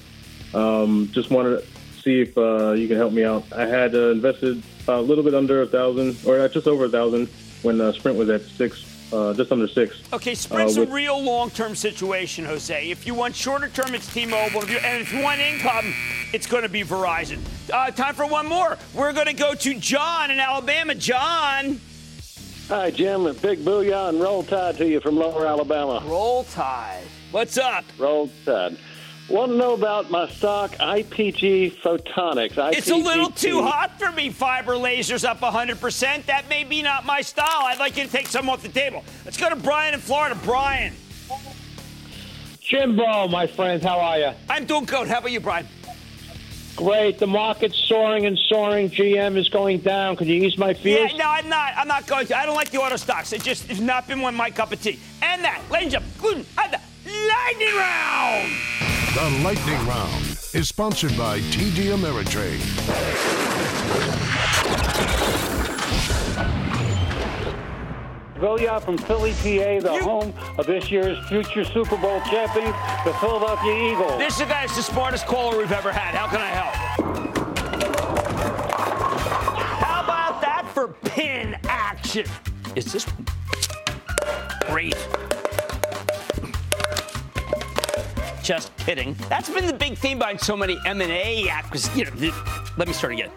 Um, 0.54 1.10
just 1.12 1.30
wanted 1.30 1.60
to 1.60 2.00
see 2.00 2.20
if 2.22 2.38
uh, 2.38 2.72
you 2.72 2.86
can 2.86 2.96
help 2.96 3.12
me 3.12 3.24
out. 3.24 3.44
I 3.52 3.66
had 3.66 3.94
uh, 3.94 4.12
invested 4.12 4.62
a 4.86 5.02
little 5.02 5.24
bit 5.24 5.34
under 5.34 5.62
a 5.62 5.66
thousand, 5.66 6.16
or 6.24 6.48
just 6.48 6.68
over 6.68 6.84
a 6.84 6.88
thousand 6.88 7.28
when 7.62 7.80
uh, 7.80 7.92
Sprint 7.92 8.16
was 8.18 8.28
at 8.30 8.42
six, 8.42 8.84
uh, 9.12 9.32
just 9.34 9.50
under 9.52 9.66
six. 9.68 10.00
Okay, 10.12 10.34
Sprint's 10.34 10.76
uh, 10.76 10.80
with- 10.80 10.90
a 10.90 10.92
real 10.92 11.20
long-term 11.22 11.74
situation, 11.74 12.44
Jose. 12.44 12.90
If 12.90 13.06
you 13.06 13.14
want 13.14 13.34
shorter 13.34 13.68
term, 13.68 13.94
it's 13.94 14.12
T-Mobile, 14.12 14.62
if 14.62 14.84
and 14.84 15.00
if 15.02 15.12
you 15.12 15.22
want 15.22 15.40
income, 15.40 15.92
it's 16.32 16.46
going 16.46 16.62
to 16.62 16.68
be 16.68 16.82
Verizon. 16.82 17.38
Uh, 17.72 17.90
time 17.90 18.14
for 18.14 18.26
one 18.26 18.46
more. 18.46 18.76
We're 18.94 19.12
going 19.12 19.26
to 19.26 19.32
go 19.32 19.54
to 19.54 19.74
John 19.78 20.30
in 20.30 20.38
Alabama. 20.38 20.94
John. 20.94 21.80
Hi, 22.68 22.90
Jim. 22.90 23.24
Big 23.40 23.60
booyah 23.64 24.10
and 24.10 24.20
roll 24.20 24.42
tide 24.42 24.76
to 24.76 24.86
you 24.86 25.00
from 25.00 25.16
Lower 25.16 25.46
Alabama. 25.46 26.02
Roll 26.06 26.44
tide. 26.44 27.02
What's 27.30 27.56
up? 27.56 27.84
Roll 27.98 28.30
tide. 28.44 28.76
Want 29.28 29.52
to 29.52 29.58
know 29.58 29.74
about 29.74 30.10
my 30.10 30.26
stock, 30.26 30.70
IPG 30.76 31.72
Photonics? 31.82 32.54
IPG 32.54 32.78
It's 32.78 32.88
a 32.88 32.96
little 32.96 33.30
too 33.30 33.60
hot 33.60 33.98
for 33.98 34.10
me. 34.12 34.30
Fiber 34.30 34.72
lasers 34.72 35.22
up 35.28 35.40
100%. 35.40 36.24
That 36.24 36.48
may 36.48 36.64
be 36.64 36.80
not 36.80 37.04
my 37.04 37.20
style. 37.20 37.46
I'd 37.46 37.78
like 37.78 37.98
you 37.98 38.04
to 38.04 38.10
take 38.10 38.26
some 38.26 38.48
off 38.48 38.62
the 38.62 38.70
table. 38.70 39.04
Let's 39.26 39.36
go 39.36 39.50
to 39.50 39.56
Brian 39.56 39.92
in 39.92 40.00
Florida. 40.00 40.34
Brian. 40.44 40.94
Jimbo, 42.60 43.28
my 43.28 43.46
friends, 43.46 43.84
how 43.84 44.00
are 44.00 44.18
you? 44.18 44.30
I'm 44.48 44.64
doing 44.64 44.86
good. 44.86 45.08
How 45.08 45.18
about 45.18 45.30
you, 45.30 45.40
Brian? 45.40 45.66
Great. 46.76 47.18
The 47.18 47.26
market's 47.26 47.76
soaring 47.76 48.24
and 48.24 48.38
soaring. 48.48 48.88
GM 48.88 49.36
is 49.36 49.50
going 49.50 49.80
down. 49.80 50.16
Could 50.16 50.28
you 50.28 50.42
ease 50.42 50.56
my 50.56 50.72
fears? 50.72 51.12
Yeah, 51.12 51.18
no, 51.18 51.28
I'm 51.28 51.48
not. 51.50 51.74
I'm 51.76 51.88
not 51.88 52.06
going 52.06 52.26
to. 52.28 52.38
I 52.38 52.46
don't 52.46 52.56
like 52.56 52.70
the 52.70 52.78
auto 52.78 52.96
stocks. 52.96 53.34
It 53.34 53.42
just 53.42 53.66
has 53.66 53.80
not 53.80 54.06
been 54.08 54.22
one 54.22 54.34
my 54.34 54.50
cup 54.50 54.72
of 54.72 54.80
tea. 54.80 54.98
And 55.20 55.44
that, 55.44 55.60
ladies 55.70 55.92
and 55.92 56.04
gentlemen, 56.04 56.46
uh, 56.56 56.68
the 56.68 56.80
lightning 57.10 57.76
round. 57.76 58.77
The 59.14 59.40
lightning 59.42 59.86
round 59.86 60.38
is 60.52 60.68
sponsored 60.68 61.16
by 61.16 61.40
TD 61.40 61.96
Ameritrade. 61.96 62.58
Booyah 68.36 68.82
from 68.82 68.98
Philly, 68.98 69.32
PA, 69.32 69.80
the 69.80 70.02
home 70.04 70.34
of 70.58 70.66
this 70.66 70.90
year's 70.90 71.18
future 71.26 71.64
Super 71.64 71.96
Bowl 71.96 72.20
champions, 72.20 72.74
the 73.06 73.14
Philadelphia 73.14 73.92
Eagles. 73.92 74.18
This 74.18 74.38
guy 74.40 74.64
is 74.64 74.76
the 74.76 74.82
smartest 74.82 75.26
caller 75.26 75.56
we've 75.56 75.72
ever 75.72 75.90
had. 75.90 76.14
How 76.14 76.28
can 76.28 76.42
I 76.42 76.48
help? 76.48 76.74
How 79.82 80.04
about 80.04 80.42
that 80.42 80.70
for 80.74 80.88
pin 80.88 81.56
action? 81.64 82.26
Is 82.76 82.92
this? 82.92 83.06
Great. 84.66 84.94
Just 88.48 88.74
kidding. 88.78 89.12
That's 89.28 89.50
been 89.50 89.66
the 89.66 89.74
big 89.74 89.98
theme 89.98 90.20
behind 90.20 90.40
so 90.40 90.56
many 90.56 90.78
M&A 90.86 91.50
acquisitions. 91.50 92.22
You 92.22 92.30
know, 92.30 92.44
let 92.78 92.88
me 92.88 92.94
start 92.94 93.12
again. 93.12 93.30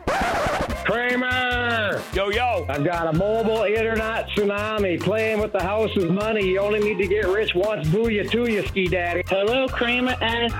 Cramer! 0.85 2.01
Yo, 2.13 2.29
yo. 2.29 2.65
I've 2.69 2.85
got 2.85 3.13
a 3.13 3.17
mobile 3.17 3.63
internet 3.63 4.29
tsunami 4.29 5.01
playing 5.01 5.41
with 5.41 5.51
the 5.51 5.61
house's 5.61 6.09
money. 6.09 6.47
You 6.47 6.59
only 6.59 6.79
need 6.79 6.97
to 6.99 7.07
get 7.07 7.27
rich 7.27 7.53
once. 7.53 7.89
Booyah 7.89 8.31
to 8.31 8.49
you, 8.49 8.65
ski 8.67 8.87
daddy. 8.87 9.23
Hello, 9.27 9.67
Cramer 9.67 10.15
and 10.21 10.53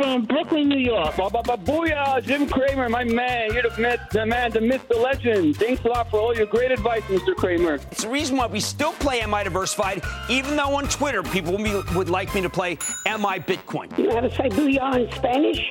from 0.00 0.24
Brooklyn, 0.24 0.66
New 0.66 0.78
York. 0.78 1.14
Ba, 1.16 1.28
ba, 1.28 1.42
ba, 1.42 1.58
booyah, 1.58 2.22
Jim 2.22 2.48
Cramer, 2.48 2.88
my 2.88 3.04
man. 3.04 3.52
You're 3.52 3.64
the, 3.64 3.78
myth, 3.78 4.00
the 4.10 4.24
man, 4.24 4.50
the 4.50 4.60
myth, 4.60 4.88
the 4.88 4.96
legend. 4.96 5.56
Thanks 5.56 5.84
a 5.84 5.88
lot 5.88 6.10
for 6.10 6.18
all 6.18 6.34
your 6.34 6.46
great 6.46 6.72
advice, 6.72 7.02
Mr. 7.02 7.36
Cramer. 7.36 7.74
It's 7.74 8.04
the 8.04 8.08
reason 8.08 8.38
why 8.38 8.46
we 8.46 8.60
still 8.60 8.92
play 8.92 9.20
Am 9.20 9.34
I 9.34 9.44
Diversified, 9.44 10.02
even 10.30 10.56
though 10.56 10.74
on 10.74 10.88
Twitter 10.88 11.22
people 11.22 11.58
would 11.94 12.08
like 12.08 12.34
me 12.34 12.40
to 12.40 12.48
play 12.48 12.78
Am 13.04 13.26
I 13.26 13.40
Bitcoin. 13.40 13.96
You 13.98 14.08
know 14.08 14.14
how 14.14 14.20
to 14.22 14.34
say 14.34 14.48
booyah 14.48 15.06
in 15.06 15.12
Spanish? 15.12 15.70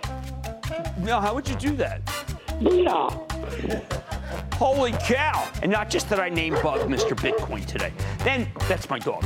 No, 1.00 1.20
how 1.20 1.34
would 1.34 1.50
you 1.50 1.56
do 1.56 1.76
that? 1.78 2.06
Booyah. 2.62 4.54
Holy 4.54 4.92
cow. 4.92 5.50
And 5.64 5.72
not 5.72 5.90
just 5.90 6.08
that 6.10 6.20
I 6.20 6.30
name 6.30 6.54
bug 6.62 6.82
Mr. 6.82 7.18
Bitcoin 7.18 7.66
today. 7.66 7.94
Then 8.20 8.48
that's 8.68 8.92
my 8.92 9.00
dog. 9.00 9.24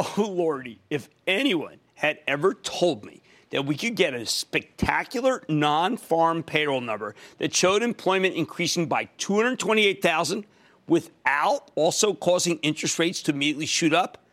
Oh, 0.00 0.30
Lordy, 0.30 0.80
if 0.88 1.10
anyone 1.26 1.76
had 1.96 2.20
ever 2.26 2.54
told 2.54 3.04
me 3.04 3.20
that 3.50 3.66
we 3.66 3.76
could 3.76 3.96
get 3.96 4.14
a 4.14 4.24
spectacular 4.24 5.42
non-farm 5.46 6.42
payroll 6.42 6.80
number 6.80 7.14
that 7.36 7.54
showed 7.54 7.82
employment 7.82 8.34
increasing 8.34 8.86
by 8.86 9.10
228,000 9.18 10.46
without 10.86 11.70
also 11.74 12.14
causing 12.14 12.58
interest 12.60 12.98
rates 12.98 13.22
to 13.22 13.32
immediately 13.32 13.66
shoot 13.66 13.92
up, 13.92 14.24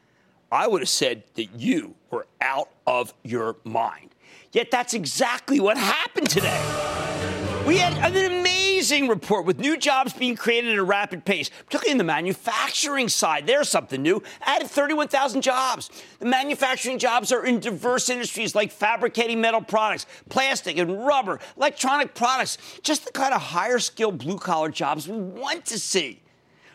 I 0.49 0.67
would 0.67 0.81
have 0.81 0.89
said 0.89 1.23
that 1.35 1.59
you 1.59 1.95
were 2.11 2.27
out 2.39 2.69
of 2.85 3.13
your 3.23 3.57
mind. 3.65 4.15
Yet 4.53 4.71
that's 4.71 4.93
exactly 4.93 5.59
what 5.59 5.77
happened 5.77 6.29
today. 6.29 7.36
We 7.67 7.79
had 7.79 8.15
an 8.15 8.31
amazing 8.31 9.09
report 9.09 9.45
with 9.45 9.59
new 9.59 9.75
jobs 9.75 10.13
being 10.13 10.37
created 10.37 10.71
at 10.71 10.77
a 10.77 10.83
rapid 10.83 11.25
pace, 11.25 11.49
particularly 11.49 11.91
in 11.91 11.97
the 11.97 12.05
manufacturing 12.05 13.09
side. 13.09 13.45
There's 13.45 13.67
something 13.67 14.01
new. 14.01 14.23
Added 14.39 14.69
31,000 14.69 15.41
jobs. 15.41 15.89
The 16.19 16.27
manufacturing 16.27 16.97
jobs 16.97 17.33
are 17.33 17.45
in 17.45 17.59
diverse 17.59 18.07
industries 18.07 18.55
like 18.55 18.71
fabricating 18.71 19.41
metal 19.41 19.59
products, 19.59 20.05
plastic 20.29 20.77
and 20.77 21.05
rubber, 21.05 21.41
electronic 21.57 22.13
products, 22.13 22.57
just 22.83 23.03
the 23.03 23.11
kind 23.11 23.33
of 23.33 23.41
higher 23.41 23.79
skilled 23.79 24.19
blue 24.19 24.37
collar 24.37 24.69
jobs 24.69 25.05
we 25.05 25.17
want 25.17 25.65
to 25.65 25.77
see. 25.77 26.21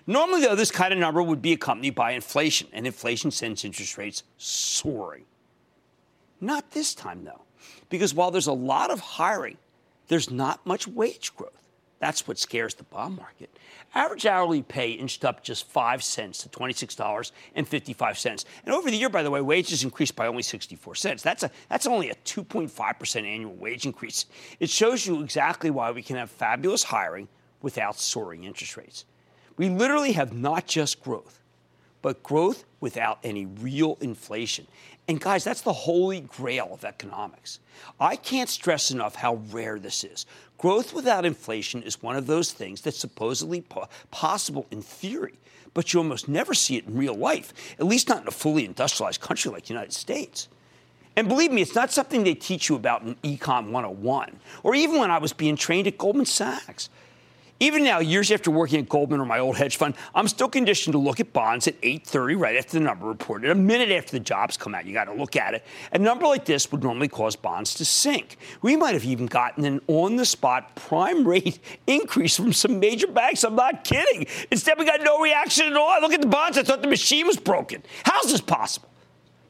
Normally, 0.06 0.42
though, 0.42 0.54
this 0.54 0.70
kind 0.70 0.92
of 0.92 0.98
number 0.98 1.22
would 1.22 1.40
be 1.40 1.54
accompanied 1.54 1.94
by 1.94 2.10
inflation, 2.10 2.68
and 2.70 2.86
inflation 2.86 3.30
sends 3.30 3.64
interest 3.64 3.96
rates 3.96 4.24
soaring. 4.36 5.24
Not 6.38 6.72
this 6.72 6.94
time, 6.94 7.24
though, 7.24 7.44
because 7.88 8.12
while 8.12 8.30
there's 8.30 8.46
a 8.46 8.52
lot 8.52 8.90
of 8.90 9.00
hiring, 9.00 9.56
there's 10.08 10.30
not 10.30 10.64
much 10.66 10.86
wage 10.86 11.34
growth. 11.36 11.52
That's 12.02 12.26
what 12.26 12.36
scares 12.36 12.74
the 12.74 12.82
bond 12.82 13.16
market. 13.16 13.56
Average 13.94 14.26
hourly 14.26 14.62
pay 14.62 14.90
inched 14.90 15.24
up 15.24 15.44
just 15.44 15.68
5 15.68 16.02
cents 16.02 16.42
to 16.42 16.48
$26.55. 16.48 18.44
And 18.64 18.74
over 18.74 18.90
the 18.90 18.96
year, 18.96 19.08
by 19.08 19.22
the 19.22 19.30
way, 19.30 19.40
wages 19.40 19.84
increased 19.84 20.16
by 20.16 20.26
only 20.26 20.42
64 20.42 20.96
cents. 20.96 21.22
That's, 21.22 21.44
a, 21.44 21.50
that's 21.68 21.86
only 21.86 22.10
a 22.10 22.16
2.5% 22.16 23.24
annual 23.24 23.54
wage 23.54 23.86
increase. 23.86 24.26
It 24.58 24.68
shows 24.68 25.06
you 25.06 25.22
exactly 25.22 25.70
why 25.70 25.92
we 25.92 26.02
can 26.02 26.16
have 26.16 26.28
fabulous 26.28 26.82
hiring 26.82 27.28
without 27.60 28.00
soaring 28.00 28.42
interest 28.42 28.76
rates. 28.76 29.04
We 29.56 29.68
literally 29.68 30.12
have 30.12 30.32
not 30.32 30.66
just 30.66 31.00
growth, 31.04 31.38
but 32.00 32.24
growth 32.24 32.64
without 32.80 33.20
any 33.22 33.46
real 33.46 33.96
inflation. 34.00 34.66
And 35.08 35.20
guys, 35.20 35.42
that's 35.42 35.62
the 35.62 35.72
holy 35.72 36.20
grail 36.20 36.70
of 36.72 36.84
economics. 36.84 37.58
I 37.98 38.16
can't 38.16 38.48
stress 38.48 38.90
enough 38.90 39.16
how 39.16 39.40
rare 39.50 39.78
this 39.78 40.04
is. 40.04 40.26
Growth 40.58 40.94
without 40.94 41.24
inflation 41.24 41.82
is 41.82 42.02
one 42.02 42.16
of 42.16 42.26
those 42.26 42.52
things 42.52 42.80
that's 42.80 42.98
supposedly 42.98 43.62
po- 43.62 43.88
possible 44.12 44.66
in 44.70 44.80
theory, 44.80 45.34
but 45.74 45.92
you 45.92 45.98
almost 45.98 46.28
never 46.28 46.54
see 46.54 46.76
it 46.76 46.86
in 46.86 46.96
real 46.96 47.14
life, 47.14 47.52
at 47.80 47.86
least 47.86 48.08
not 48.08 48.22
in 48.22 48.28
a 48.28 48.32
fully 48.32 48.64
industrialized 48.64 49.20
country 49.20 49.50
like 49.50 49.64
the 49.64 49.74
United 49.74 49.92
States. 49.92 50.48
And 51.16 51.28
believe 51.28 51.50
me, 51.52 51.62
it's 51.62 51.74
not 51.74 51.92
something 51.92 52.22
they 52.22 52.34
teach 52.34 52.68
you 52.68 52.76
about 52.76 53.02
in 53.02 53.16
Econ 53.16 53.70
101, 53.70 54.38
or 54.62 54.74
even 54.74 54.98
when 54.98 55.10
I 55.10 55.18
was 55.18 55.32
being 55.32 55.56
trained 55.56 55.86
at 55.86 55.98
Goldman 55.98 56.26
Sachs. 56.26 56.88
Even 57.62 57.84
now, 57.84 58.00
years 58.00 58.32
after 58.32 58.50
working 58.50 58.80
at 58.80 58.88
Goldman 58.88 59.20
or 59.20 59.24
my 59.24 59.38
old 59.38 59.56
hedge 59.56 59.76
fund, 59.76 59.94
I'm 60.16 60.26
still 60.26 60.48
conditioned 60.48 60.94
to 60.94 60.98
look 60.98 61.20
at 61.20 61.32
bonds 61.32 61.68
at 61.68 61.80
8:30 61.80 62.34
right 62.34 62.56
after 62.56 62.72
the 62.72 62.80
number 62.80 63.06
reported. 63.06 63.52
A 63.52 63.54
minute 63.54 63.92
after 63.92 64.10
the 64.10 64.18
jobs 64.18 64.56
come 64.56 64.74
out, 64.74 64.84
you 64.84 64.92
got 64.92 65.04
to 65.04 65.14
look 65.14 65.36
at 65.36 65.54
it. 65.54 65.64
A 65.92 65.98
number 66.00 66.26
like 66.26 66.44
this 66.44 66.72
would 66.72 66.82
normally 66.82 67.06
cause 67.06 67.36
bonds 67.36 67.74
to 67.74 67.84
sink. 67.84 68.36
We 68.62 68.74
might 68.74 68.94
have 68.94 69.04
even 69.04 69.26
gotten 69.26 69.64
an 69.64 69.80
on-the-spot 69.86 70.74
prime 70.74 71.24
rate 71.24 71.60
increase 71.86 72.34
from 72.34 72.52
some 72.52 72.80
major 72.80 73.06
banks. 73.06 73.44
I'm 73.44 73.54
not 73.54 73.84
kidding. 73.84 74.26
Instead, 74.50 74.76
we 74.76 74.84
got 74.84 75.00
no 75.02 75.20
reaction 75.20 75.68
at 75.68 75.76
all. 75.76 75.88
I 75.88 76.00
look 76.00 76.12
at 76.12 76.20
the 76.20 76.26
bonds. 76.26 76.58
I 76.58 76.64
thought 76.64 76.82
the 76.82 76.88
machine 76.88 77.28
was 77.28 77.36
broken. 77.36 77.84
How's 78.02 78.32
this 78.32 78.40
possible? 78.40 78.91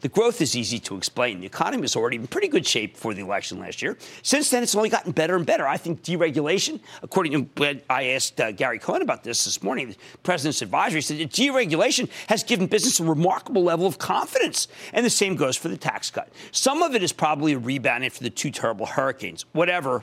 The 0.03 0.09
growth 0.09 0.41
is 0.41 0.57
easy 0.57 0.81
to 0.81 0.97
explain. 0.97 1.39
The 1.39 1.47
economy 1.47 1.83
was 1.83 1.95
already 1.95 2.17
in 2.17 2.27
pretty 2.27 2.49
good 2.49 2.67
shape 2.67 2.95
before 2.95 3.15
the 3.15 3.23
election 3.23 3.61
last 3.61 3.81
year. 3.81 3.97
Since 4.23 4.51
then, 4.51 4.65
it's 4.65 4.75
only 4.75 4.89
gotten 4.89 5.13
better 5.13 5.37
and 5.37 5.47
better. 5.47 5.67
I 5.67 5.77
think 5.77 6.03
deregulation, 6.03 6.81
according 7.05 7.51
to 7.55 7.81
I 7.89 8.09
asked 8.09 8.41
uh, 8.41 8.51
Gary 8.51 8.81
Cohn 8.81 9.01
about 9.01 9.23
this 9.23 9.45
this 9.45 9.63
morning, 9.63 9.91
the 9.91 9.97
president's 10.25 10.61
advisory 10.61 11.03
said 11.03 11.19
that 11.19 11.31
deregulation 11.31 12.11
has 12.27 12.43
given 12.43 12.67
business 12.67 12.99
a 12.99 13.05
remarkable 13.05 13.63
level 13.63 13.87
of 13.87 13.99
confidence. 13.99 14.67
And 14.93 15.07
the 15.07 15.11
same 15.11 15.37
goes 15.37 15.57
for 15.57 15.69
the 15.69 15.77
tax 15.77 16.11
cut. 16.11 16.29
Some 16.51 16.83
of 16.83 16.97
it 16.97 17.05
is 17.05 17.13
probably 17.13 17.53
a 17.53 17.59
rebound 17.59 18.05
after 18.05 18.25
the 18.25 18.31
two 18.31 18.51
terrible 18.51 18.87
hurricanes. 18.87 19.45
Whatever, 19.53 20.03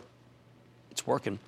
it's 0.91 1.05
working. 1.05 1.39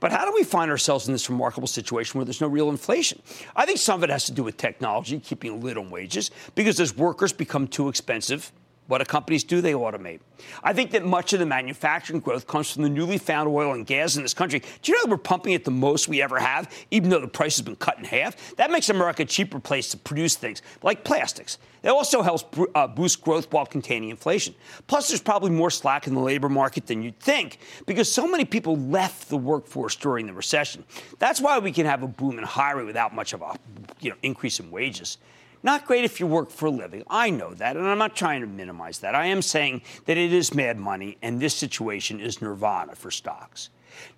But 0.00 0.12
how 0.12 0.24
do 0.24 0.32
we 0.32 0.44
find 0.44 0.70
ourselves 0.70 1.08
in 1.08 1.12
this 1.12 1.28
remarkable 1.28 1.66
situation 1.66 2.18
where 2.18 2.24
there's 2.24 2.40
no 2.40 2.46
real 2.46 2.70
inflation? 2.70 3.20
I 3.56 3.66
think 3.66 3.78
some 3.78 4.00
of 4.00 4.04
it 4.04 4.12
has 4.12 4.24
to 4.26 4.32
do 4.32 4.44
with 4.44 4.56
technology, 4.56 5.18
keeping 5.18 5.52
a 5.52 5.56
lid 5.56 5.76
on 5.76 5.90
wages, 5.90 6.30
because 6.54 6.78
as 6.78 6.96
workers 6.96 7.32
become 7.32 7.66
too 7.66 7.88
expensive, 7.88 8.52
what 8.88 8.98
do 8.98 9.04
companies 9.04 9.44
do? 9.44 9.60
They 9.60 9.74
automate. 9.74 10.20
I 10.62 10.72
think 10.72 10.92
that 10.92 11.04
much 11.04 11.34
of 11.34 11.40
the 11.40 11.46
manufacturing 11.46 12.20
growth 12.20 12.46
comes 12.46 12.70
from 12.70 12.82
the 12.82 12.88
newly 12.88 13.18
found 13.18 13.48
oil 13.48 13.74
and 13.74 13.86
gas 13.86 14.16
in 14.16 14.22
this 14.22 14.32
country. 14.32 14.60
Do 14.60 14.90
you 14.90 14.96
know 14.96 15.02
that 15.04 15.10
we're 15.10 15.18
pumping 15.18 15.52
it 15.52 15.64
the 15.64 15.70
most 15.70 16.08
we 16.08 16.22
ever 16.22 16.38
have, 16.38 16.72
even 16.90 17.10
though 17.10 17.20
the 17.20 17.28
price 17.28 17.58
has 17.58 17.64
been 17.64 17.76
cut 17.76 17.98
in 17.98 18.04
half? 18.04 18.56
That 18.56 18.70
makes 18.70 18.88
America 18.88 19.22
a 19.22 19.26
cheaper 19.26 19.60
place 19.60 19.90
to 19.90 19.98
produce 19.98 20.36
things 20.36 20.62
like 20.82 21.04
plastics. 21.04 21.58
It 21.82 21.90
also 21.90 22.22
helps 22.22 22.44
uh, 22.74 22.86
boost 22.86 23.22
growth 23.22 23.52
while 23.52 23.66
containing 23.66 24.08
inflation. 24.08 24.54
Plus, 24.86 25.08
there's 25.08 25.20
probably 25.20 25.50
more 25.50 25.70
slack 25.70 26.06
in 26.06 26.14
the 26.14 26.20
labor 26.20 26.48
market 26.48 26.86
than 26.86 27.02
you'd 27.02 27.20
think 27.20 27.58
because 27.86 28.10
so 28.10 28.26
many 28.26 28.46
people 28.46 28.76
left 28.76 29.28
the 29.28 29.36
workforce 29.36 29.96
during 29.96 30.26
the 30.26 30.32
recession. 30.32 30.82
That's 31.18 31.42
why 31.42 31.58
we 31.58 31.72
can 31.72 31.84
have 31.84 32.02
a 32.02 32.08
boom 32.08 32.38
in 32.38 32.44
hiring 32.44 32.86
without 32.86 33.14
much 33.14 33.34
of 33.34 33.42
a 33.42 33.54
you 34.00 34.10
know, 34.10 34.16
increase 34.22 34.58
in 34.60 34.70
wages. 34.70 35.18
Not 35.62 35.86
great 35.86 36.04
if 36.04 36.20
you 36.20 36.26
work 36.26 36.50
for 36.50 36.66
a 36.66 36.70
living. 36.70 37.02
I 37.08 37.30
know 37.30 37.52
that, 37.54 37.76
and 37.76 37.86
I'm 37.86 37.98
not 37.98 38.14
trying 38.14 38.40
to 38.42 38.46
minimize 38.46 39.00
that. 39.00 39.14
I 39.14 39.26
am 39.26 39.42
saying 39.42 39.82
that 40.06 40.16
it 40.16 40.32
is 40.32 40.54
mad 40.54 40.78
money, 40.78 41.18
and 41.22 41.40
this 41.40 41.54
situation 41.54 42.20
is 42.20 42.40
nirvana 42.40 42.94
for 42.94 43.10
stocks. 43.10 43.70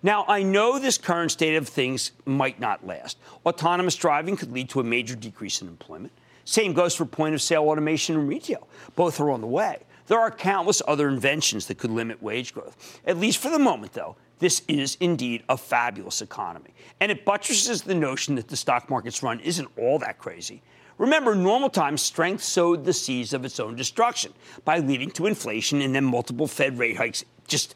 Now, 0.03 0.25
I 0.27 0.43
know 0.43 0.77
this 0.77 0.97
current 0.97 1.31
state 1.31 1.55
of 1.55 1.67
things 1.67 2.11
might 2.25 2.59
not 2.59 2.85
last. 2.85 3.17
Autonomous 3.45 3.95
driving 3.95 4.37
could 4.37 4.51
lead 4.51 4.69
to 4.69 4.79
a 4.79 4.83
major 4.83 5.15
decrease 5.15 5.61
in 5.61 5.67
employment. 5.67 6.13
Same 6.45 6.73
goes 6.73 6.95
for 6.95 7.05
point 7.05 7.33
of 7.33 7.41
sale 7.41 7.63
automation 7.63 8.15
and 8.15 8.27
retail. 8.27 8.67
Both 8.95 9.19
are 9.19 9.31
on 9.31 9.41
the 9.41 9.47
way. 9.47 9.79
There 10.07 10.19
are 10.19 10.29
countless 10.29 10.81
other 10.87 11.07
inventions 11.07 11.67
that 11.67 11.77
could 11.77 11.91
limit 11.91 12.21
wage 12.21 12.53
growth. 12.53 12.99
At 13.05 13.17
least 13.17 13.37
for 13.39 13.49
the 13.49 13.59
moment, 13.59 13.93
though, 13.93 14.15
this 14.39 14.61
is 14.67 14.97
indeed 14.99 15.43
a 15.47 15.55
fabulous 15.55 16.21
economy. 16.21 16.71
And 16.99 17.11
it 17.11 17.25
buttresses 17.25 17.83
the 17.83 17.95
notion 17.95 18.35
that 18.35 18.47
the 18.47 18.57
stock 18.57 18.89
market's 18.89 19.23
run 19.23 19.39
isn't 19.39 19.69
all 19.77 19.99
that 19.99 20.17
crazy. 20.17 20.61
Remember, 20.97 21.35
normal 21.35 21.69
times, 21.69 22.01
strength 22.01 22.43
sowed 22.43 22.85
the 22.85 22.93
seeds 22.93 23.33
of 23.33 23.45
its 23.45 23.59
own 23.59 23.75
destruction 23.75 24.33
by 24.65 24.79
leading 24.79 25.09
to 25.11 25.25
inflation 25.25 25.81
and 25.81 25.95
then 25.95 26.05
multiple 26.05 26.47
Fed 26.47 26.77
rate 26.77 26.97
hikes 26.97 27.25
just, 27.47 27.75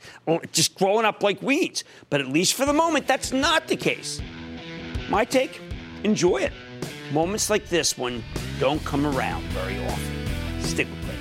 just 0.51 0.75
growing 0.75 1.05
up 1.05 1.21
like 1.21 1.41
weeds. 1.41 1.83
But 2.09 2.21
at 2.21 2.27
least 2.27 2.53
for 2.53 2.65
the 2.65 2.73
moment, 2.73 3.07
that's 3.07 3.31
not 3.31 3.67
the 3.67 3.75
case. 3.75 4.21
My 5.09 5.25
take 5.25 5.61
enjoy 6.03 6.37
it. 6.37 6.53
Moments 7.11 7.49
like 7.49 7.67
this 7.67 7.97
one 7.97 8.23
don't 8.59 8.83
come 8.83 9.05
around 9.05 9.43
very 9.45 9.77
often. 9.85 10.61
Stick 10.61 10.87
with 10.87 10.99
it. 10.99 11.15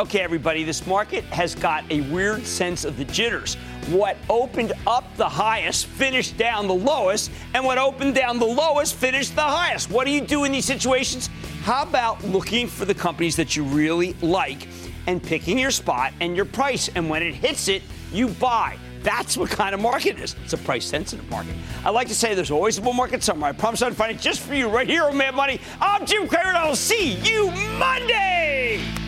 Okay, 0.00 0.20
everybody, 0.20 0.62
this 0.62 0.86
market 0.86 1.24
has 1.24 1.56
got 1.56 1.84
a 1.90 2.02
weird 2.02 2.46
sense 2.46 2.84
of 2.84 2.96
the 2.96 3.04
jitters. 3.06 3.56
What 3.90 4.18
opened 4.28 4.74
up 4.86 5.16
the 5.16 5.28
highest 5.28 5.86
finished 5.86 6.36
down 6.36 6.68
the 6.68 6.74
lowest, 6.74 7.30
and 7.54 7.64
what 7.64 7.78
opened 7.78 8.14
down 8.14 8.38
the 8.38 8.44
lowest 8.44 8.94
finished 8.94 9.34
the 9.34 9.40
highest. 9.40 9.90
What 9.90 10.04
do 10.04 10.10
you 10.10 10.20
do 10.20 10.44
in 10.44 10.52
these 10.52 10.66
situations? 10.66 11.30
How 11.62 11.84
about 11.84 12.22
looking 12.22 12.66
for 12.66 12.84
the 12.84 12.94
companies 12.94 13.34
that 13.36 13.56
you 13.56 13.64
really 13.64 14.12
like 14.20 14.68
and 15.06 15.22
picking 15.22 15.58
your 15.58 15.70
spot 15.70 16.12
and 16.20 16.36
your 16.36 16.44
price, 16.44 16.90
and 16.94 17.08
when 17.08 17.22
it 17.22 17.32
hits 17.32 17.68
it, 17.68 17.82
you 18.12 18.28
buy. 18.28 18.76
That's 19.02 19.38
what 19.38 19.48
kind 19.48 19.74
of 19.74 19.80
market 19.80 20.18
it 20.18 20.20
is. 20.20 20.36
It's 20.44 20.52
a 20.52 20.58
price 20.58 20.84
sensitive 20.84 21.28
market. 21.30 21.54
I 21.82 21.88
like 21.88 22.08
to 22.08 22.14
say 22.14 22.34
there's 22.34 22.50
always 22.50 22.76
a 22.76 22.82
bull 22.82 22.92
market 22.92 23.22
somewhere. 23.22 23.48
I 23.48 23.52
promise 23.54 23.80
I'll 23.80 23.94
find 23.94 24.12
it 24.14 24.20
just 24.20 24.40
for 24.40 24.54
you 24.54 24.68
right 24.68 24.86
here 24.88 25.04
on 25.04 25.16
Mad 25.16 25.34
Money. 25.34 25.60
I'm 25.80 26.04
Jim 26.04 26.28
Cramer, 26.28 26.48
and 26.48 26.58
I'll 26.58 26.76
see 26.76 27.12
you 27.24 27.50
Monday. 27.78 29.07